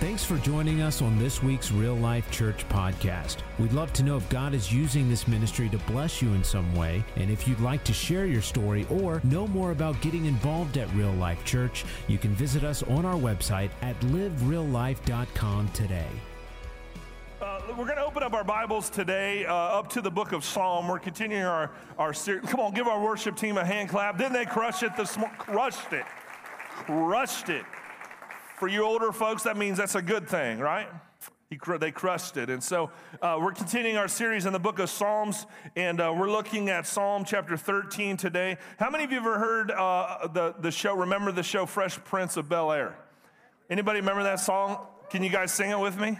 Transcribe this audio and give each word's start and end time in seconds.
Thanks 0.00 0.22
for 0.24 0.38
joining 0.38 0.80
us 0.80 1.02
on 1.02 1.18
this 1.18 1.42
week's 1.42 1.72
Real 1.72 1.96
Life 1.96 2.30
Church 2.30 2.64
podcast. 2.68 3.38
We'd 3.58 3.72
love 3.72 3.92
to 3.94 4.04
know 4.04 4.16
if 4.16 4.28
God 4.28 4.54
is 4.54 4.72
using 4.72 5.08
this 5.08 5.26
ministry 5.26 5.68
to 5.70 5.78
bless 5.78 6.22
you 6.22 6.34
in 6.34 6.44
some 6.44 6.72
way, 6.76 7.02
and 7.16 7.28
if 7.32 7.48
you'd 7.48 7.58
like 7.58 7.82
to 7.82 7.92
share 7.92 8.24
your 8.24 8.40
story 8.40 8.86
or 8.90 9.20
know 9.24 9.48
more 9.48 9.72
about 9.72 10.00
getting 10.00 10.26
involved 10.26 10.78
at 10.78 10.88
Real 10.94 11.10
Life 11.14 11.44
Church, 11.44 11.84
you 12.06 12.16
can 12.16 12.30
visit 12.36 12.62
us 12.62 12.84
on 12.84 13.04
our 13.04 13.16
website 13.16 13.70
at 13.82 13.98
livereallife.com 14.02 15.68
today. 15.70 16.06
Uh, 17.42 17.60
we're 17.70 17.84
going 17.84 17.96
to 17.96 18.04
open 18.04 18.22
up 18.22 18.34
our 18.34 18.44
Bibles 18.44 18.90
today 18.90 19.46
uh, 19.46 19.52
up 19.52 19.90
to 19.90 20.00
the 20.00 20.10
book 20.12 20.30
of 20.30 20.44
Psalm. 20.44 20.86
We're 20.86 21.00
continuing 21.00 21.42
our, 21.42 21.72
our 21.98 22.14
series. 22.14 22.48
Come 22.48 22.60
on, 22.60 22.72
give 22.72 22.86
our 22.86 23.02
worship 23.02 23.36
team 23.36 23.58
a 23.58 23.64
hand 23.64 23.88
clap. 23.88 24.16
Didn't 24.16 24.34
they 24.34 24.46
crush 24.46 24.84
it 24.84 24.96
this 24.96 25.16
morning? 25.16 25.36
Crushed 25.38 25.92
it. 25.92 26.04
Crushed 26.84 27.48
it. 27.48 27.64
For 28.58 28.66
you 28.66 28.82
older 28.82 29.12
folks, 29.12 29.44
that 29.44 29.56
means 29.56 29.78
that's 29.78 29.94
a 29.94 30.02
good 30.02 30.28
thing, 30.28 30.58
right? 30.58 30.88
they 31.78 31.92
crushed 31.92 32.36
it. 32.36 32.50
And 32.50 32.62
so 32.62 32.90
uh, 33.22 33.38
we're 33.40 33.52
continuing 33.52 33.96
our 33.96 34.08
series 34.08 34.46
in 34.46 34.52
the 34.52 34.58
book 34.58 34.80
of 34.80 34.90
Psalms, 34.90 35.46
and 35.76 36.00
uh, 36.00 36.12
we're 36.14 36.30
looking 36.30 36.68
at 36.68 36.84
Psalm 36.84 37.24
chapter 37.24 37.56
13 37.56 38.16
today. 38.16 38.58
How 38.78 38.90
many 38.90 39.04
of 39.04 39.12
you 39.12 39.18
ever 39.18 39.38
heard 39.38 39.70
uh, 39.70 40.26
the, 40.26 40.56
the 40.58 40.72
show, 40.72 40.94
remember 40.94 41.30
the 41.30 41.44
show 41.44 41.66
Fresh 41.66 42.02
Prince 42.04 42.36
of 42.36 42.48
Bel 42.48 42.72
Air? 42.72 42.98
Anybody 43.70 44.00
remember 44.00 44.24
that 44.24 44.40
song? 44.40 44.86
Can 45.08 45.22
you 45.22 45.30
guys 45.30 45.52
sing 45.52 45.70
it 45.70 45.78
with 45.78 45.96
me? 45.96 46.18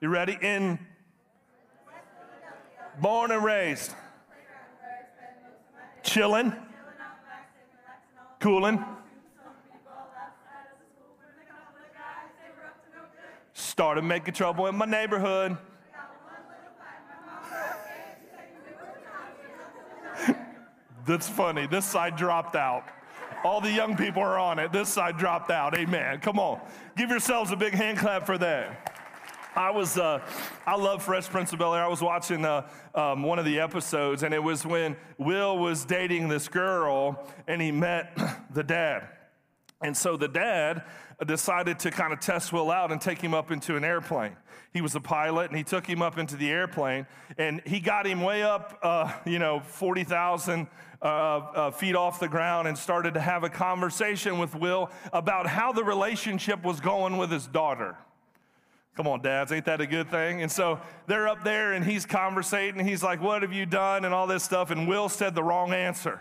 You 0.00 0.08
ready? 0.08 0.36
In 0.42 0.80
born 3.00 3.30
and 3.30 3.44
raised, 3.44 3.92
chilling, 6.02 6.52
cooling 8.40 8.84
Started 13.58 14.04
making 14.04 14.34
trouble 14.34 14.66
in 14.66 14.76
my 14.76 14.84
neighborhood. 14.84 15.56
That's 21.06 21.26
funny. 21.26 21.66
This 21.66 21.86
side 21.86 22.16
dropped 22.16 22.54
out. 22.54 22.84
All 23.44 23.62
the 23.62 23.70
young 23.72 23.96
people 23.96 24.20
are 24.20 24.38
on 24.38 24.58
it. 24.58 24.72
This 24.72 24.90
side 24.90 25.16
dropped 25.16 25.50
out. 25.50 25.74
Amen. 25.74 26.20
Come 26.20 26.38
on. 26.38 26.60
Give 26.98 27.08
yourselves 27.08 27.50
a 27.50 27.56
big 27.56 27.72
hand 27.72 27.96
clap 27.96 28.26
for 28.26 28.36
that. 28.36 28.92
I 29.56 29.70
was, 29.70 29.96
uh, 29.96 30.20
I 30.66 30.76
love 30.76 31.02
Fresh 31.02 31.28
Prince 31.30 31.50
of 31.54 31.58
Bel 31.58 31.74
Air. 31.74 31.82
I 31.82 31.88
was 31.88 32.02
watching 32.02 32.44
uh, 32.44 32.68
um, 32.94 33.22
one 33.22 33.38
of 33.38 33.46
the 33.46 33.58
episodes, 33.58 34.22
and 34.22 34.34
it 34.34 34.42
was 34.42 34.66
when 34.66 34.96
Will 35.16 35.56
was 35.56 35.86
dating 35.86 36.28
this 36.28 36.46
girl, 36.46 37.26
and 37.48 37.62
he 37.62 37.72
met 37.72 38.18
the 38.52 38.62
dad. 38.62 39.15
And 39.82 39.96
so 39.96 40.16
the 40.16 40.28
dad 40.28 40.84
decided 41.26 41.78
to 41.80 41.90
kind 41.90 42.12
of 42.12 42.20
test 42.20 42.52
Will 42.52 42.70
out 42.70 42.92
and 42.92 43.00
take 43.00 43.20
him 43.20 43.34
up 43.34 43.50
into 43.50 43.76
an 43.76 43.84
airplane. 43.84 44.36
He 44.72 44.80
was 44.80 44.94
a 44.94 45.00
pilot 45.00 45.50
and 45.50 45.56
he 45.56 45.64
took 45.64 45.86
him 45.86 46.02
up 46.02 46.18
into 46.18 46.36
the 46.36 46.50
airplane 46.50 47.06
and 47.38 47.62
he 47.66 47.80
got 47.80 48.06
him 48.06 48.22
way 48.22 48.42
up, 48.42 48.78
uh, 48.82 49.12
you 49.24 49.38
know, 49.38 49.60
40,000 49.60 50.66
uh, 51.00 51.04
uh, 51.06 51.70
feet 51.70 51.94
off 51.94 52.20
the 52.20 52.28
ground 52.28 52.68
and 52.68 52.76
started 52.76 53.14
to 53.14 53.20
have 53.20 53.44
a 53.44 53.50
conversation 53.50 54.38
with 54.38 54.54
Will 54.54 54.90
about 55.12 55.46
how 55.46 55.72
the 55.72 55.84
relationship 55.84 56.62
was 56.62 56.80
going 56.80 57.16
with 57.16 57.30
his 57.30 57.46
daughter. 57.46 57.96
Come 58.96 59.06
on, 59.06 59.20
dads, 59.20 59.52
ain't 59.52 59.66
that 59.66 59.82
a 59.82 59.86
good 59.86 60.10
thing? 60.10 60.40
And 60.40 60.50
so 60.50 60.80
they're 61.06 61.28
up 61.28 61.44
there 61.44 61.74
and 61.74 61.84
he's 61.84 62.06
conversating. 62.06 62.86
He's 62.86 63.02
like, 63.02 63.20
What 63.20 63.42
have 63.42 63.52
you 63.52 63.66
done? 63.66 64.06
and 64.06 64.14
all 64.14 64.26
this 64.26 64.42
stuff. 64.42 64.70
And 64.70 64.88
Will 64.88 65.10
said 65.10 65.34
the 65.34 65.42
wrong 65.42 65.74
answer. 65.74 66.20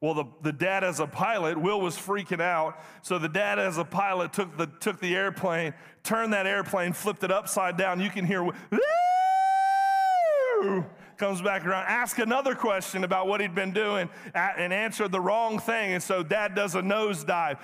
Well, 0.00 0.14
the, 0.14 0.24
the 0.42 0.52
dad 0.52 0.84
as 0.84 1.00
a 1.00 1.08
pilot, 1.08 1.58
Will 1.58 1.80
was 1.80 1.96
freaking 1.96 2.40
out. 2.40 2.80
So 3.02 3.18
the 3.18 3.28
dad 3.28 3.58
as 3.58 3.78
a 3.78 3.84
pilot 3.84 4.32
took 4.32 4.56
the, 4.56 4.66
took 4.66 5.00
the 5.00 5.16
airplane, 5.16 5.74
turned 6.04 6.32
that 6.32 6.46
airplane, 6.46 6.92
flipped 6.92 7.24
it 7.24 7.32
upside 7.32 7.76
down. 7.76 8.00
You 8.00 8.10
can 8.10 8.24
hear, 8.24 8.44
Woo! 8.44 8.52
comes 11.16 11.42
back 11.42 11.66
around, 11.66 11.84
ask 11.88 12.18
another 12.18 12.54
question 12.54 13.02
about 13.02 13.26
what 13.26 13.40
he'd 13.40 13.54
been 13.54 13.72
doing, 13.72 14.08
and 14.34 14.72
answered 14.72 15.10
the 15.10 15.20
wrong 15.20 15.58
thing. 15.58 15.94
And 15.94 16.02
so 16.02 16.22
dad 16.22 16.54
does 16.54 16.76
a 16.76 16.80
nosedive, 16.80 17.58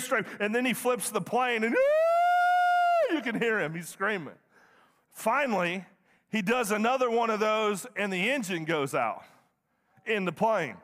straight, 0.00 0.24
and 0.40 0.54
then 0.54 0.64
he 0.64 0.72
flips 0.72 1.10
the 1.10 1.20
plane, 1.20 1.62
and 1.62 1.76
you 3.12 3.20
can 3.20 3.38
hear 3.38 3.60
him. 3.60 3.74
He's 3.74 3.88
screaming. 3.88 4.34
Finally, 5.12 5.84
he 6.30 6.40
does 6.40 6.70
another 6.70 7.10
one 7.10 7.28
of 7.28 7.38
those, 7.38 7.86
and 7.96 8.10
the 8.10 8.30
engine 8.30 8.64
goes 8.64 8.94
out 8.94 9.24
in 10.06 10.24
the 10.24 10.32
plane. 10.32 10.76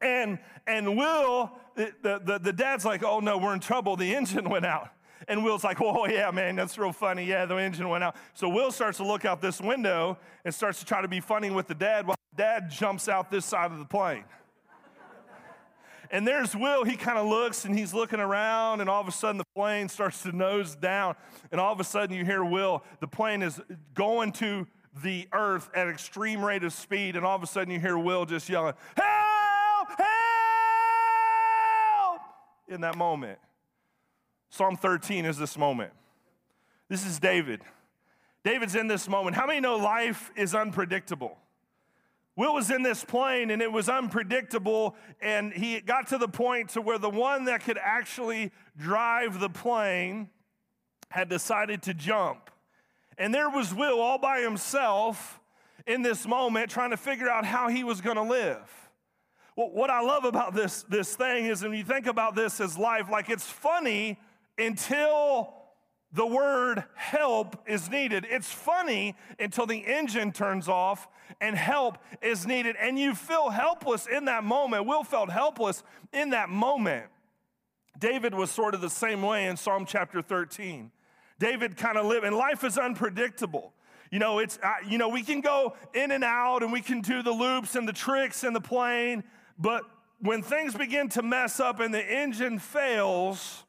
And, 0.00 0.38
and 0.66 0.96
Will, 0.96 1.52
the, 1.74 1.92
the, 2.02 2.38
the 2.38 2.52
dad's 2.52 2.84
like, 2.84 3.02
oh 3.02 3.20
no, 3.20 3.38
we're 3.38 3.54
in 3.54 3.60
trouble. 3.60 3.96
The 3.96 4.14
engine 4.14 4.48
went 4.48 4.66
out. 4.66 4.90
And 5.28 5.42
Will's 5.44 5.64
like, 5.64 5.80
oh, 5.80 6.06
yeah, 6.08 6.30
man, 6.30 6.56
that's 6.56 6.76
real 6.78 6.92
funny. 6.92 7.24
Yeah, 7.24 7.46
the 7.46 7.56
engine 7.56 7.88
went 7.88 8.04
out. 8.04 8.16
So 8.34 8.48
Will 8.48 8.70
starts 8.70 8.98
to 8.98 9.06
look 9.06 9.24
out 9.24 9.40
this 9.40 9.60
window 9.60 10.18
and 10.44 10.54
starts 10.54 10.78
to 10.80 10.84
try 10.84 11.02
to 11.02 11.08
be 11.08 11.20
funny 11.20 11.50
with 11.50 11.66
the 11.66 11.74
dad 11.74 12.06
while 12.06 12.16
dad 12.36 12.70
jumps 12.70 13.08
out 13.08 13.30
this 13.30 13.44
side 13.44 13.72
of 13.72 13.78
the 13.78 13.84
plane. 13.84 14.24
and 16.10 16.26
there's 16.26 16.54
Will. 16.54 16.84
He 16.84 16.96
kind 16.96 17.18
of 17.18 17.26
looks 17.26 17.64
and 17.64 17.76
he's 17.76 17.94
looking 17.94 18.20
around, 18.20 18.80
and 18.80 18.90
all 18.90 19.00
of 19.00 19.08
a 19.08 19.12
sudden 19.12 19.38
the 19.38 19.46
plane 19.54 19.88
starts 19.88 20.22
to 20.22 20.32
nose 20.32 20.76
down. 20.76 21.16
And 21.50 21.60
all 21.60 21.72
of 21.72 21.80
a 21.80 21.84
sudden 21.84 22.14
you 22.14 22.24
hear 22.24 22.44
Will, 22.44 22.84
the 23.00 23.08
plane 23.08 23.42
is 23.42 23.60
going 23.94 24.32
to 24.32 24.66
the 25.02 25.28
earth 25.32 25.68
at 25.74 25.88
extreme 25.88 26.44
rate 26.44 26.64
of 26.64 26.72
speed. 26.72 27.16
And 27.16 27.24
all 27.24 27.36
of 27.36 27.42
a 27.42 27.46
sudden 27.46 27.72
you 27.72 27.80
hear 27.80 27.98
Will 27.98 28.24
just 28.26 28.48
yelling, 28.48 28.74
hey! 28.96 29.25
In 32.68 32.80
that 32.82 32.96
moment. 32.96 33.38
Psalm 34.50 34.76
13 34.76 35.24
is 35.24 35.38
this 35.38 35.58
moment. 35.58 35.92
This 36.88 37.04
is 37.04 37.18
David. 37.18 37.62
David's 38.44 38.76
in 38.76 38.86
this 38.86 39.08
moment. 39.08 39.36
How 39.36 39.46
many 39.46 39.60
know 39.60 39.76
life 39.76 40.30
is 40.36 40.54
unpredictable? 40.54 41.36
Will 42.36 42.54
was 42.54 42.70
in 42.70 42.82
this 42.82 43.02
plane 43.02 43.50
and 43.50 43.62
it 43.62 43.72
was 43.72 43.88
unpredictable, 43.88 44.94
and 45.20 45.52
he 45.52 45.80
got 45.80 46.08
to 46.08 46.18
the 46.18 46.28
point 46.28 46.70
to 46.70 46.82
where 46.82 46.98
the 46.98 47.10
one 47.10 47.46
that 47.46 47.64
could 47.64 47.78
actually 47.78 48.52
drive 48.76 49.40
the 49.40 49.48
plane 49.48 50.28
had 51.10 51.28
decided 51.28 51.82
to 51.82 51.94
jump. 51.94 52.50
And 53.18 53.34
there 53.34 53.48
was 53.48 53.74
Will 53.74 53.98
all 54.00 54.18
by 54.18 54.40
himself 54.40 55.40
in 55.86 56.02
this 56.02 56.26
moment 56.26 56.70
trying 56.70 56.90
to 56.90 56.96
figure 56.96 57.28
out 57.28 57.46
how 57.46 57.68
he 57.68 57.84
was 57.84 58.00
going 58.00 58.16
to 58.16 58.22
live. 58.22 58.85
What 59.56 59.88
I 59.88 60.02
love 60.02 60.24
about 60.24 60.54
this, 60.54 60.82
this 60.82 61.16
thing 61.16 61.46
is 61.46 61.62
when 61.62 61.72
you 61.72 61.82
think 61.82 62.06
about 62.06 62.34
this 62.34 62.60
as 62.60 62.76
life, 62.76 63.08
like 63.10 63.30
it's 63.30 63.46
funny 63.46 64.18
until 64.58 65.54
the 66.12 66.26
word 66.26 66.84
help 66.94 67.56
is 67.66 67.90
needed. 67.90 68.26
It's 68.28 68.52
funny 68.52 69.16
until 69.38 69.66
the 69.66 69.78
engine 69.78 70.30
turns 70.30 70.68
off 70.68 71.08
and 71.40 71.56
help 71.56 71.96
is 72.20 72.46
needed. 72.46 72.76
And 72.78 72.98
you 72.98 73.14
feel 73.14 73.48
helpless 73.48 74.06
in 74.06 74.26
that 74.26 74.44
moment. 74.44 74.86
Will 74.86 75.04
felt 75.04 75.30
helpless 75.30 75.82
in 76.12 76.30
that 76.30 76.50
moment. 76.50 77.06
David 77.98 78.34
was 78.34 78.50
sort 78.50 78.74
of 78.74 78.82
the 78.82 78.90
same 78.90 79.22
way 79.22 79.46
in 79.46 79.56
Psalm 79.56 79.86
chapter 79.86 80.20
13. 80.20 80.90
David 81.38 81.78
kind 81.78 81.96
of 81.96 82.04
lived, 82.04 82.26
and 82.26 82.36
life 82.36 82.62
is 82.62 82.76
unpredictable. 82.76 83.72
You 84.10 84.18
know, 84.18 84.38
it's, 84.38 84.58
you 84.86 84.98
know, 84.98 85.08
we 85.08 85.22
can 85.22 85.40
go 85.40 85.76
in 85.94 86.10
and 86.10 86.22
out 86.22 86.62
and 86.62 86.72
we 86.72 86.80
can 86.80 87.00
do 87.00 87.22
the 87.22 87.32
loops 87.32 87.74
and 87.74 87.88
the 87.88 87.92
tricks 87.92 88.44
and 88.44 88.54
the 88.54 88.60
plane, 88.60 89.24
but 89.58 89.84
when 90.20 90.42
things 90.42 90.74
begin 90.74 91.08
to 91.10 91.22
mess 91.22 91.60
up 91.60 91.80
and 91.80 91.92
the 91.92 92.04
engine 92.04 92.58
fails, 92.58 93.64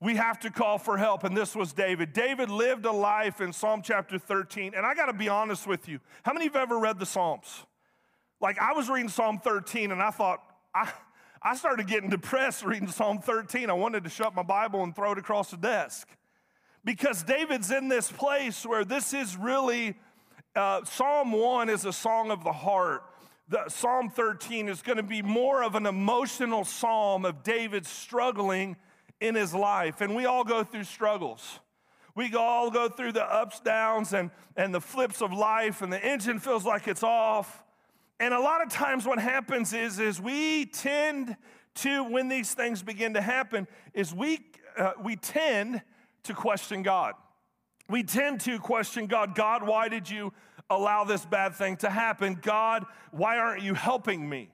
we 0.00 0.14
have 0.14 0.38
to 0.40 0.50
call 0.50 0.78
for 0.78 0.96
help. 0.96 1.24
And 1.24 1.36
this 1.36 1.56
was 1.56 1.72
David. 1.72 2.12
David 2.12 2.50
lived 2.50 2.84
a 2.84 2.92
life 2.92 3.40
in 3.40 3.52
Psalm 3.52 3.82
chapter 3.82 4.18
13. 4.18 4.74
And 4.76 4.86
I 4.86 4.94
got 4.94 5.06
to 5.06 5.12
be 5.12 5.28
honest 5.28 5.66
with 5.66 5.88
you. 5.88 5.98
How 6.22 6.32
many 6.32 6.46
of 6.46 6.54
you 6.54 6.60
have 6.60 6.70
ever 6.70 6.78
read 6.78 6.98
the 6.98 7.06
Psalms? 7.06 7.64
Like, 8.40 8.58
I 8.60 8.72
was 8.72 8.88
reading 8.88 9.08
Psalm 9.08 9.38
13 9.38 9.90
and 9.90 10.00
I 10.00 10.10
thought, 10.10 10.40
I, 10.74 10.90
I 11.42 11.56
started 11.56 11.88
getting 11.88 12.10
depressed 12.10 12.64
reading 12.64 12.88
Psalm 12.88 13.18
13. 13.18 13.68
I 13.68 13.72
wanted 13.72 14.04
to 14.04 14.10
shut 14.10 14.34
my 14.34 14.44
Bible 14.44 14.84
and 14.84 14.94
throw 14.94 15.12
it 15.12 15.18
across 15.18 15.50
the 15.50 15.56
desk. 15.56 16.08
Because 16.84 17.24
David's 17.24 17.72
in 17.72 17.88
this 17.88 18.10
place 18.10 18.64
where 18.64 18.84
this 18.84 19.12
is 19.12 19.36
really, 19.36 19.96
uh, 20.54 20.84
Psalm 20.84 21.32
1 21.32 21.68
is 21.68 21.84
a 21.84 21.92
song 21.92 22.30
of 22.30 22.44
the 22.44 22.52
heart 22.52 23.02
the, 23.48 23.68
Psalm 23.68 24.10
13 24.10 24.68
is 24.68 24.82
going 24.82 24.98
to 24.98 25.02
be 25.02 25.22
more 25.22 25.62
of 25.62 25.74
an 25.74 25.86
emotional 25.86 26.64
psalm 26.64 27.24
of 27.24 27.42
David 27.42 27.86
struggling 27.86 28.76
in 29.20 29.34
his 29.34 29.54
life. 29.54 30.00
And 30.00 30.14
we 30.14 30.26
all 30.26 30.44
go 30.44 30.62
through 30.62 30.84
struggles. 30.84 31.60
We 32.14 32.34
all 32.34 32.70
go 32.70 32.88
through 32.88 33.12
the 33.12 33.24
ups, 33.24 33.60
downs, 33.60 34.12
and, 34.12 34.30
and 34.56 34.74
the 34.74 34.80
flips 34.80 35.22
of 35.22 35.32
life, 35.32 35.82
and 35.82 35.92
the 35.92 36.04
engine 36.04 36.40
feels 36.40 36.64
like 36.64 36.88
it's 36.88 37.02
off. 37.02 37.62
And 38.20 38.34
a 38.34 38.40
lot 38.40 38.60
of 38.60 38.70
times 38.70 39.06
what 39.06 39.20
happens 39.20 39.72
is, 39.72 40.00
is 40.00 40.20
we 40.20 40.66
tend 40.66 41.36
to, 41.76 42.02
when 42.04 42.28
these 42.28 42.52
things 42.54 42.82
begin 42.82 43.14
to 43.14 43.20
happen, 43.20 43.68
is 43.94 44.12
we, 44.12 44.40
uh, 44.76 44.92
we 45.02 45.14
tend 45.14 45.80
to 46.24 46.34
question 46.34 46.82
God. 46.82 47.14
We 47.88 48.02
tend 48.02 48.40
to 48.42 48.58
question 48.58 49.06
God. 49.06 49.34
God, 49.34 49.66
why 49.66 49.88
did 49.88 50.10
you 50.10 50.32
allow 50.70 51.04
this 51.04 51.24
bad 51.24 51.54
thing 51.54 51.76
to 51.78 51.90
happen? 51.90 52.38
God, 52.40 52.84
why 53.10 53.38
aren't 53.38 53.62
you 53.62 53.74
helping 53.74 54.28
me? 54.28 54.50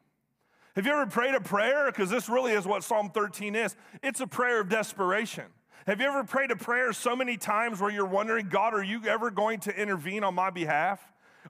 Have 0.77 0.87
you 0.87 0.93
ever 0.93 1.07
prayed 1.07 1.35
a 1.35 1.41
prayer? 1.41 1.87
Because 1.87 2.11
this 2.11 2.29
really 2.29 2.53
is 2.53 2.67
what 2.67 2.83
Psalm 2.83 3.11
13 3.11 3.55
is 3.55 3.77
it's 4.03 4.21
a 4.21 4.27
prayer 4.27 4.61
of 4.61 4.69
desperation. 4.69 5.45
Have 5.87 6.01
you 6.01 6.07
ever 6.07 6.25
prayed 6.25 6.51
a 6.51 6.57
prayer 6.57 6.93
so 6.93 7.15
many 7.15 7.37
times 7.37 7.81
where 7.81 7.91
you're 7.91 8.07
wondering, 8.07 8.49
God, 8.49 8.73
are 8.73 8.83
you 8.83 9.03
ever 9.07 9.31
going 9.31 9.61
to 9.61 9.77
intervene 9.77 10.25
on 10.25 10.35
my 10.35 10.51
behalf? 10.51 11.01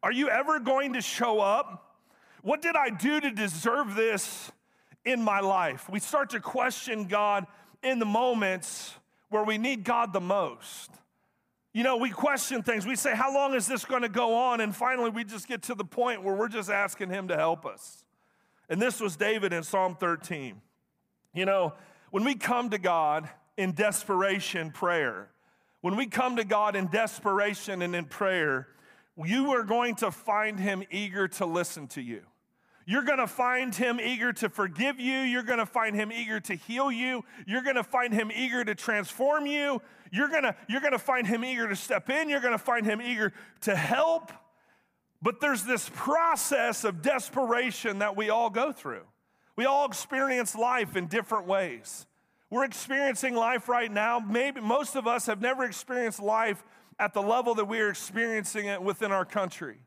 Are 0.02 0.12
you 0.12 0.28
ever 0.28 0.58
going 0.58 0.94
to 0.94 1.00
show 1.00 1.40
up? 1.40 1.96
What 2.42 2.60
did 2.60 2.74
I 2.76 2.90
do 2.90 3.20
to 3.20 3.30
deserve 3.30 3.94
this 3.94 4.50
in 5.04 5.22
my 5.22 5.40
life? 5.40 5.88
We 5.88 6.00
start 6.00 6.30
to 6.30 6.40
question 6.40 7.06
God 7.06 7.46
in 7.82 8.00
the 8.00 8.06
moments 8.06 8.94
where 9.30 9.44
we 9.44 9.56
need 9.56 9.84
God 9.84 10.12
the 10.12 10.20
most. 10.20 10.90
You 11.74 11.82
know, 11.82 11.96
we 11.96 12.10
question 12.10 12.62
things. 12.62 12.86
We 12.86 12.94
say, 12.94 13.16
How 13.16 13.34
long 13.34 13.52
is 13.52 13.66
this 13.66 13.84
going 13.84 14.02
to 14.02 14.08
go 14.08 14.34
on? 14.34 14.60
And 14.60 14.74
finally, 14.74 15.10
we 15.10 15.24
just 15.24 15.48
get 15.48 15.62
to 15.62 15.74
the 15.74 15.84
point 15.84 16.22
where 16.22 16.34
we're 16.34 16.48
just 16.48 16.70
asking 16.70 17.10
Him 17.10 17.28
to 17.28 17.36
help 17.36 17.66
us. 17.66 18.04
And 18.70 18.80
this 18.80 19.00
was 19.00 19.16
David 19.16 19.52
in 19.52 19.64
Psalm 19.64 19.96
13. 19.98 20.62
You 21.34 21.44
know, 21.44 21.74
when 22.12 22.24
we 22.24 22.36
come 22.36 22.70
to 22.70 22.78
God 22.78 23.28
in 23.56 23.72
desperation 23.72 24.70
prayer, 24.70 25.30
when 25.80 25.96
we 25.96 26.06
come 26.06 26.36
to 26.36 26.44
God 26.44 26.76
in 26.76 26.86
desperation 26.86 27.82
and 27.82 27.94
in 27.96 28.04
prayer, 28.04 28.68
you 29.22 29.50
are 29.50 29.64
going 29.64 29.96
to 29.96 30.12
find 30.12 30.60
Him 30.60 30.84
eager 30.92 31.26
to 31.26 31.44
listen 31.44 31.88
to 31.88 32.00
you. 32.00 32.22
You're 32.86 33.02
going 33.02 33.18
to 33.18 33.26
find 33.26 33.74
him 33.74 33.98
eager 33.98 34.32
to 34.34 34.48
forgive 34.48 35.00
you. 35.00 35.20
You're 35.20 35.42
going 35.42 35.58
to 35.58 35.66
find 35.66 35.96
him 35.96 36.12
eager 36.12 36.38
to 36.40 36.54
heal 36.54 36.92
you. 36.92 37.24
You're 37.46 37.62
going 37.62 37.76
to 37.76 37.84
find 37.84 38.12
him 38.12 38.30
eager 38.34 38.64
to 38.64 38.74
transform 38.74 39.46
you. 39.46 39.80
You're 40.12 40.28
going 40.28 40.42
to, 40.42 40.54
you're 40.68 40.80
going 40.80 40.92
to 40.92 40.98
find 40.98 41.26
him 41.26 41.44
eager 41.44 41.66
to 41.66 41.76
step 41.76 42.10
in. 42.10 42.28
You're 42.28 42.40
going 42.40 42.52
to 42.52 42.58
find 42.58 42.84
him 42.84 43.00
eager 43.00 43.32
to 43.62 43.74
help. 43.74 44.32
But 45.22 45.40
there's 45.40 45.64
this 45.64 45.90
process 45.94 46.84
of 46.84 47.00
desperation 47.00 48.00
that 48.00 48.16
we 48.16 48.28
all 48.28 48.50
go 48.50 48.70
through. 48.72 49.04
We 49.56 49.64
all 49.64 49.86
experience 49.86 50.54
life 50.54 50.96
in 50.96 51.06
different 51.06 51.46
ways. 51.46 52.06
We're 52.50 52.64
experiencing 52.64 53.34
life 53.34 53.68
right 53.68 53.90
now. 53.90 54.18
Maybe 54.18 54.60
most 54.60 54.94
of 54.94 55.06
us 55.06 55.26
have 55.26 55.40
never 55.40 55.64
experienced 55.64 56.20
life 56.20 56.62
at 56.98 57.14
the 57.14 57.22
level 57.22 57.54
that 57.54 57.64
we 57.64 57.80
are 57.80 57.88
experiencing 57.88 58.66
it 58.66 58.82
within 58.82 59.10
our 59.10 59.24
country 59.24 59.78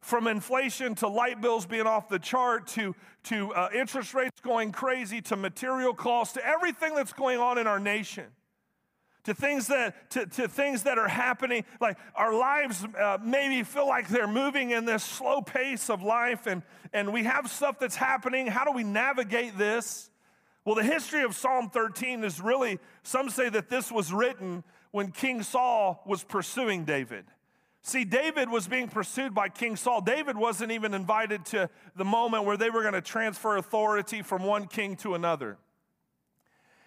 from 0.00 0.26
inflation 0.26 0.94
to 0.96 1.08
light 1.08 1.40
bills 1.40 1.66
being 1.66 1.86
off 1.86 2.08
the 2.08 2.18
chart 2.18 2.66
to, 2.68 2.94
to 3.24 3.52
uh, 3.54 3.68
interest 3.74 4.14
rates 4.14 4.40
going 4.40 4.72
crazy 4.72 5.20
to 5.20 5.36
material 5.36 5.94
costs 5.94 6.34
to 6.34 6.46
everything 6.46 6.94
that's 6.94 7.12
going 7.12 7.38
on 7.38 7.58
in 7.58 7.66
our 7.66 7.78
nation 7.78 8.26
to 9.24 9.34
things 9.34 9.66
that 9.66 10.10
to, 10.10 10.26
to 10.26 10.48
things 10.48 10.84
that 10.84 10.98
are 10.98 11.08
happening 11.08 11.64
like 11.80 11.98
our 12.14 12.34
lives 12.34 12.86
uh, 12.98 13.18
maybe 13.22 13.62
feel 13.62 13.86
like 13.86 14.08
they're 14.08 14.26
moving 14.26 14.70
in 14.70 14.84
this 14.84 15.04
slow 15.04 15.42
pace 15.42 15.90
of 15.90 16.02
life 16.02 16.46
and 16.46 16.62
and 16.92 17.12
we 17.12 17.22
have 17.24 17.48
stuff 17.48 17.78
that's 17.78 17.94
happening. 17.94 18.46
How 18.46 18.64
do 18.64 18.72
we 18.72 18.82
navigate 18.82 19.56
this? 19.56 20.10
Well 20.64 20.74
the 20.74 20.82
history 20.82 21.22
of 21.22 21.34
psalm 21.34 21.70
13 21.70 22.24
is 22.24 22.40
really 22.40 22.78
some 23.02 23.28
say 23.30 23.48
that 23.50 23.68
this 23.68 23.92
was 23.92 24.12
written 24.12 24.64
when 24.90 25.12
king 25.12 25.42
saul 25.42 26.02
was 26.06 26.24
pursuing 26.24 26.84
david 26.84 27.24
See, 27.82 28.04
David 28.04 28.50
was 28.50 28.68
being 28.68 28.88
pursued 28.88 29.34
by 29.34 29.48
King 29.48 29.74
Saul. 29.74 30.02
David 30.02 30.36
wasn't 30.36 30.70
even 30.70 30.92
invited 30.92 31.46
to 31.46 31.70
the 31.96 32.04
moment 32.04 32.44
where 32.44 32.56
they 32.56 32.68
were 32.68 32.82
going 32.82 32.94
to 32.94 33.00
transfer 33.00 33.56
authority 33.56 34.22
from 34.22 34.42
one 34.42 34.66
king 34.66 34.96
to 34.96 35.14
another. 35.14 35.56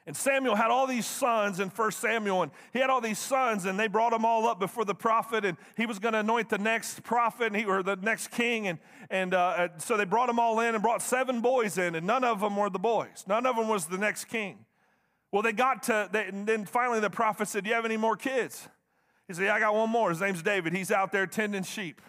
And 0.05 0.15
Samuel 0.15 0.55
had 0.55 0.69
all 0.69 0.85
these 0.85 1.05
sons 1.05 1.61
in 1.61 1.69
1 1.69 1.91
Samuel, 1.93 2.43
and 2.43 2.51
he 2.73 2.79
had 2.79 2.89
all 2.89 2.99
these 2.99 3.17
sons, 3.17 3.63
and 3.65 3.79
they 3.79 3.87
brought 3.87 4.11
them 4.11 4.25
all 4.25 4.47
up 4.47 4.59
before 4.59 4.83
the 4.83 4.93
prophet, 4.93 5.45
and 5.45 5.57
he 5.77 5.85
was 5.85 5.97
going 5.97 6.11
to 6.11 6.19
anoint 6.19 6.49
the 6.49 6.57
next 6.57 7.03
prophet 7.03 7.55
he, 7.55 7.63
or 7.63 7.81
the 7.81 7.95
next 7.95 8.29
king. 8.31 8.67
And, 8.67 8.79
and 9.09 9.33
uh, 9.33 9.69
so 9.77 9.95
they 9.95 10.03
brought 10.03 10.27
them 10.27 10.39
all 10.39 10.59
in 10.59 10.75
and 10.75 10.83
brought 10.83 11.01
seven 11.01 11.39
boys 11.39 11.77
in, 11.77 11.95
and 11.95 12.05
none 12.05 12.25
of 12.25 12.41
them 12.41 12.57
were 12.57 12.69
the 12.69 12.79
boys. 12.79 13.23
None 13.27 13.45
of 13.45 13.55
them 13.55 13.69
was 13.69 13.85
the 13.85 13.97
next 13.97 14.25
king. 14.25 14.65
Well, 15.31 15.41
they 15.41 15.53
got 15.53 15.83
to, 15.83 16.09
they, 16.11 16.25
and 16.25 16.45
then 16.45 16.65
finally 16.65 16.99
the 16.99 17.09
prophet 17.09 17.47
said, 17.47 17.63
Do 17.63 17.69
you 17.69 17.75
have 17.75 17.85
any 17.85 17.97
more 17.97 18.17
kids? 18.17 18.67
He 19.33 19.37
said, 19.37 19.45
yeah, 19.45 19.55
I 19.55 19.59
got 19.59 19.73
one 19.73 19.89
more. 19.89 20.09
His 20.11 20.21
name's 20.21 20.43
David. 20.43 20.73
He's 20.73 20.91
out 20.91 21.11
there 21.11 21.25
tending 21.25 21.63
sheep 21.63 22.01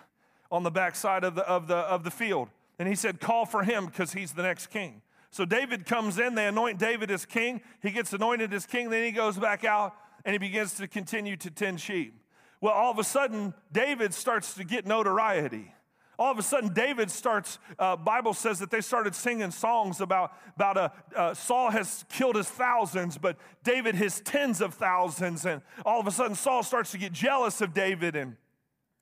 on 0.52 0.62
the 0.62 0.70
backside 0.70 1.24
of 1.24 1.34
the, 1.34 1.48
of 1.48 1.68
the, 1.68 1.76
of 1.76 2.04
the 2.04 2.10
field. 2.10 2.50
And 2.78 2.86
he 2.86 2.94
said, 2.94 3.18
call 3.18 3.46
for 3.46 3.62
him 3.62 3.86
because 3.86 4.12
he's 4.12 4.32
the 4.32 4.42
next 4.42 4.66
king. 4.66 5.00
So 5.30 5.44
David 5.44 5.86
comes 5.86 6.18
in, 6.18 6.34
they 6.34 6.46
anoint 6.46 6.78
David 6.78 7.10
as 7.10 7.24
king. 7.24 7.62
He 7.82 7.90
gets 7.90 8.12
anointed 8.12 8.52
as 8.52 8.66
king, 8.66 8.90
then 8.90 9.04
he 9.04 9.10
goes 9.10 9.38
back 9.38 9.64
out 9.64 9.94
and 10.24 10.32
he 10.32 10.38
begins 10.38 10.74
to 10.74 10.86
continue 10.86 11.36
to 11.38 11.50
tend 11.50 11.80
sheep. 11.80 12.14
Well, 12.60 12.72
all 12.72 12.90
of 12.90 12.98
a 12.98 13.04
sudden, 13.04 13.52
David 13.72 14.14
starts 14.14 14.54
to 14.54 14.64
get 14.64 14.86
notoriety 14.86 15.73
all 16.18 16.30
of 16.30 16.38
a 16.38 16.42
sudden 16.42 16.72
david 16.72 17.10
starts 17.10 17.58
uh, 17.78 17.96
bible 17.96 18.34
says 18.34 18.58
that 18.58 18.70
they 18.70 18.80
started 18.80 19.14
singing 19.14 19.50
songs 19.50 20.00
about, 20.00 20.32
about 20.54 20.76
uh, 20.76 20.88
uh, 21.16 21.34
saul 21.34 21.70
has 21.70 22.04
killed 22.08 22.36
his 22.36 22.48
thousands 22.48 23.18
but 23.18 23.36
david 23.62 23.94
his 23.94 24.20
tens 24.20 24.60
of 24.60 24.74
thousands. 24.74 25.44
And 25.46 25.62
all 25.84 26.00
of 26.00 26.06
a 26.06 26.10
sudden 26.10 26.34
saul 26.34 26.62
starts 26.62 26.90
to 26.92 26.98
get 26.98 27.12
jealous 27.12 27.60
of 27.60 27.74
david 27.74 28.16
and 28.16 28.36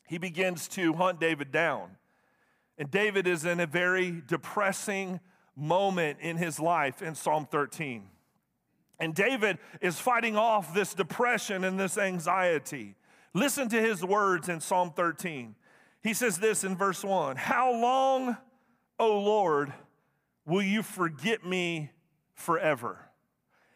he 0.08 0.18
begins 0.18 0.68
to 0.68 0.92
hunt 0.94 1.20
david 1.20 1.50
down. 1.50 1.96
And 2.78 2.90
david 2.90 3.26
is 3.26 3.44
in 3.44 3.60
a 3.60 3.66
very 3.66 4.22
depressing 4.26 5.20
moment 5.56 6.18
in 6.20 6.36
his 6.36 6.58
life 6.58 7.02
in 7.02 7.14
psalm 7.14 7.46
13 7.50 8.08
and 8.98 9.14
david 9.14 9.58
is 9.80 9.98
fighting 9.98 10.36
off 10.36 10.74
this 10.74 10.94
depression 10.94 11.64
and 11.64 11.78
this 11.78 11.98
anxiety. 11.98 12.94
Listen 13.34 13.68
to 13.68 13.80
his 13.80 14.04
words 14.04 14.48
in 14.48 14.60
psalm 14.60 14.92
13 14.94 15.54
he 16.02 16.14
says 16.14 16.38
this 16.38 16.64
in 16.64 16.76
verse 16.76 17.04
1 17.04 17.37
How 17.37 17.72
long, 17.72 18.37
O 18.99 19.20
Lord, 19.20 19.72
will 20.44 20.62
you 20.62 20.82
forget 20.82 21.44
me 21.44 21.90
forever? 22.34 22.99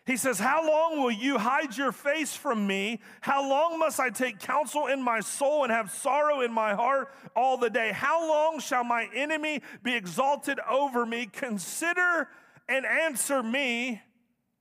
He 0.06 0.17
says, 0.17 0.38
How 0.38 0.67
long 0.67 1.02
will 1.02 1.11
you 1.11 1.37
hide 1.37 1.76
your 1.76 1.90
face 1.90 2.34
from 2.34 2.67
me? 2.67 3.00
How 3.20 3.49
long 3.49 3.78
must 3.78 3.99
I 3.99 4.11
take 4.11 4.38
counsel 4.38 4.87
in 4.87 5.02
my 5.02 5.20
soul 5.20 5.64
and 5.64 5.73
have 5.73 5.90
sorrow 5.90 6.43
in 6.43 6.52
my 6.52 6.75
heart 6.75 7.08
all 7.34 7.56
the 7.58 7.70
day? 7.70 7.90
How 7.93 8.26
long 8.26 8.61
shall 8.61 8.84
my 8.84 9.08
enemy 9.14 9.62
be 9.82 9.94
exalted 9.96 10.61
over 10.69 11.05
me? 11.05 11.26
Consider 11.26 12.29
and 12.69 12.87
answer 12.87 13.43
me, 13.43 14.00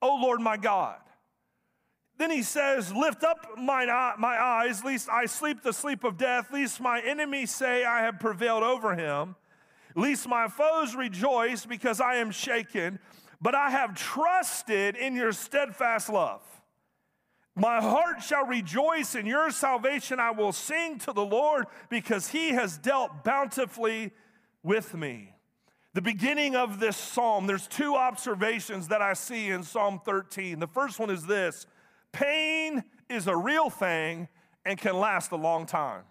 O 0.02 0.16
Lord 0.16 0.42
my 0.42 0.58
God. 0.58 0.98
Then 2.18 2.32
he 2.32 2.44
says, 2.44 2.94
Lift 2.94 3.24
up 3.24 3.58
mine, 3.58 3.88
my 3.88 4.38
eyes, 4.42 4.84
lest 4.84 5.10
I 5.10 5.26
sleep 5.26 5.62
the 5.62 5.74
sleep 5.74 6.04
of 6.04 6.18
death, 6.18 6.48
lest 6.52 6.80
my 6.80 7.02
enemies 7.02 7.54
say 7.54 7.84
I 7.84 8.02
have 8.02 8.20
prevailed 8.20 8.64
over 8.64 8.96
him, 8.96 9.36
lest 9.96 10.28
my 10.28 10.48
foes 10.48 10.96
rejoice 10.96 11.66
because 11.66 12.00
I 12.00 12.16
am 12.16 12.32
shaken. 12.32 13.00
But 13.42 13.54
I 13.54 13.70
have 13.70 13.96
trusted 13.96 14.96
in 14.96 15.16
your 15.16 15.34
steadfast 15.34 16.10
love. 16.10 16.42
My 17.56 17.80
heart 17.80 18.22
shall 18.22 18.46
rejoice 18.46 19.16
in 19.16 19.26
your 19.26 19.50
salvation. 19.50 20.20
I 20.20 20.32
will 20.32 20.52
sing 20.52 21.00
to 21.00 21.14
the 21.14 21.26
Lord 21.26 21.66
because 21.90 22.30
he 22.30 22.50
has 22.50 22.78
dealt 22.78 23.24
bountifully 23.24 24.12
with 24.62 24.94
me. 24.94 25.34
The 25.94 26.02
beginning 26.02 26.58
of 26.58 26.82
this 26.82 26.98
psalm, 26.98 27.48
there's 27.48 27.68
two 27.68 27.96
observations 27.96 28.90
that 28.90 29.02
I 29.02 29.14
see 29.14 29.50
in 29.50 29.64
Psalm 29.64 30.02
13. 30.04 30.60
The 30.60 30.68
first 30.68 31.00
one 31.00 31.10
is 31.10 31.26
this 31.26 31.66
Pain 32.16 32.82
is 33.10 33.28
a 33.28 33.36
real 33.36 33.70
thing 33.70 34.30
and 34.64 34.80
can 34.80 34.98
last 34.98 35.34
a 35.34 35.36
long 35.36 35.66
time. 35.66 36.04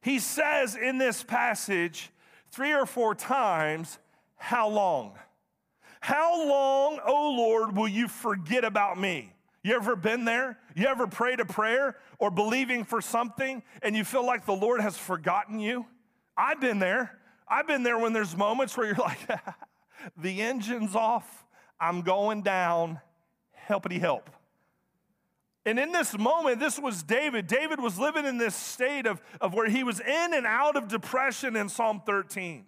He 0.00 0.20
says 0.20 0.76
in 0.76 0.98
this 0.98 1.24
passage 1.24 2.10
three 2.52 2.72
or 2.72 2.86
four 2.86 3.16
times, 3.16 3.98
How 4.36 4.68
long? 4.68 5.18
How 6.00 6.46
long, 6.46 7.00
oh 7.04 7.34
Lord, 7.36 7.76
will 7.76 7.88
you 7.88 8.06
forget 8.06 8.64
about 8.64 9.00
me? 9.00 9.32
You 9.64 9.74
ever 9.74 9.96
been 9.96 10.24
there? 10.24 10.60
You 10.76 10.86
ever 10.86 11.08
prayed 11.08 11.40
a 11.40 11.44
prayer 11.44 11.96
or 12.20 12.30
believing 12.30 12.84
for 12.84 13.00
something 13.00 13.64
and 13.82 13.96
you 13.96 14.04
feel 14.04 14.24
like 14.24 14.46
the 14.46 14.52
Lord 14.52 14.80
has 14.80 14.96
forgotten 14.96 15.58
you? 15.58 15.86
I've 16.36 16.60
been 16.60 16.78
there. 16.78 17.18
I've 17.48 17.66
been 17.66 17.82
there 17.82 17.98
when 17.98 18.12
there's 18.12 18.36
moments 18.36 18.76
where 18.76 18.86
you're 18.86 18.94
like, 18.96 19.28
the 20.16 20.40
engine's 20.40 20.94
off, 20.94 21.44
I'm 21.80 22.02
going 22.02 22.42
down, 22.42 23.00
helpity 23.68 23.98
help. 23.98 24.30
And 25.64 25.78
in 25.78 25.92
this 25.92 26.18
moment, 26.18 26.58
this 26.58 26.78
was 26.78 27.02
David. 27.02 27.46
David 27.46 27.80
was 27.80 27.98
living 27.98 28.26
in 28.26 28.36
this 28.36 28.54
state 28.54 29.06
of, 29.06 29.22
of 29.40 29.54
where 29.54 29.68
he 29.68 29.84
was 29.84 30.00
in 30.00 30.34
and 30.34 30.44
out 30.44 30.76
of 30.76 30.88
depression 30.88 31.54
in 31.54 31.68
Psalm 31.68 32.02
13. 32.04 32.64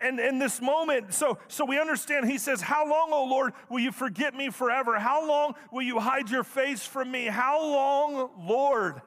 And 0.00 0.20
in 0.20 0.38
this 0.38 0.60
moment, 0.60 1.12
so, 1.12 1.38
so 1.48 1.64
we 1.64 1.78
understand, 1.78 2.30
he 2.30 2.38
says, 2.38 2.60
How 2.60 2.88
long, 2.88 3.10
O 3.12 3.24
Lord, 3.24 3.52
will 3.68 3.80
you 3.80 3.92
forget 3.92 4.34
me 4.34 4.48
forever? 4.48 4.98
How 4.98 5.26
long 5.26 5.54
will 5.72 5.82
you 5.82 5.98
hide 5.98 6.30
your 6.30 6.44
face 6.44 6.84
from 6.84 7.10
me? 7.10 7.26
How 7.26 7.60
long, 7.60 8.30
Lord? 8.38 9.02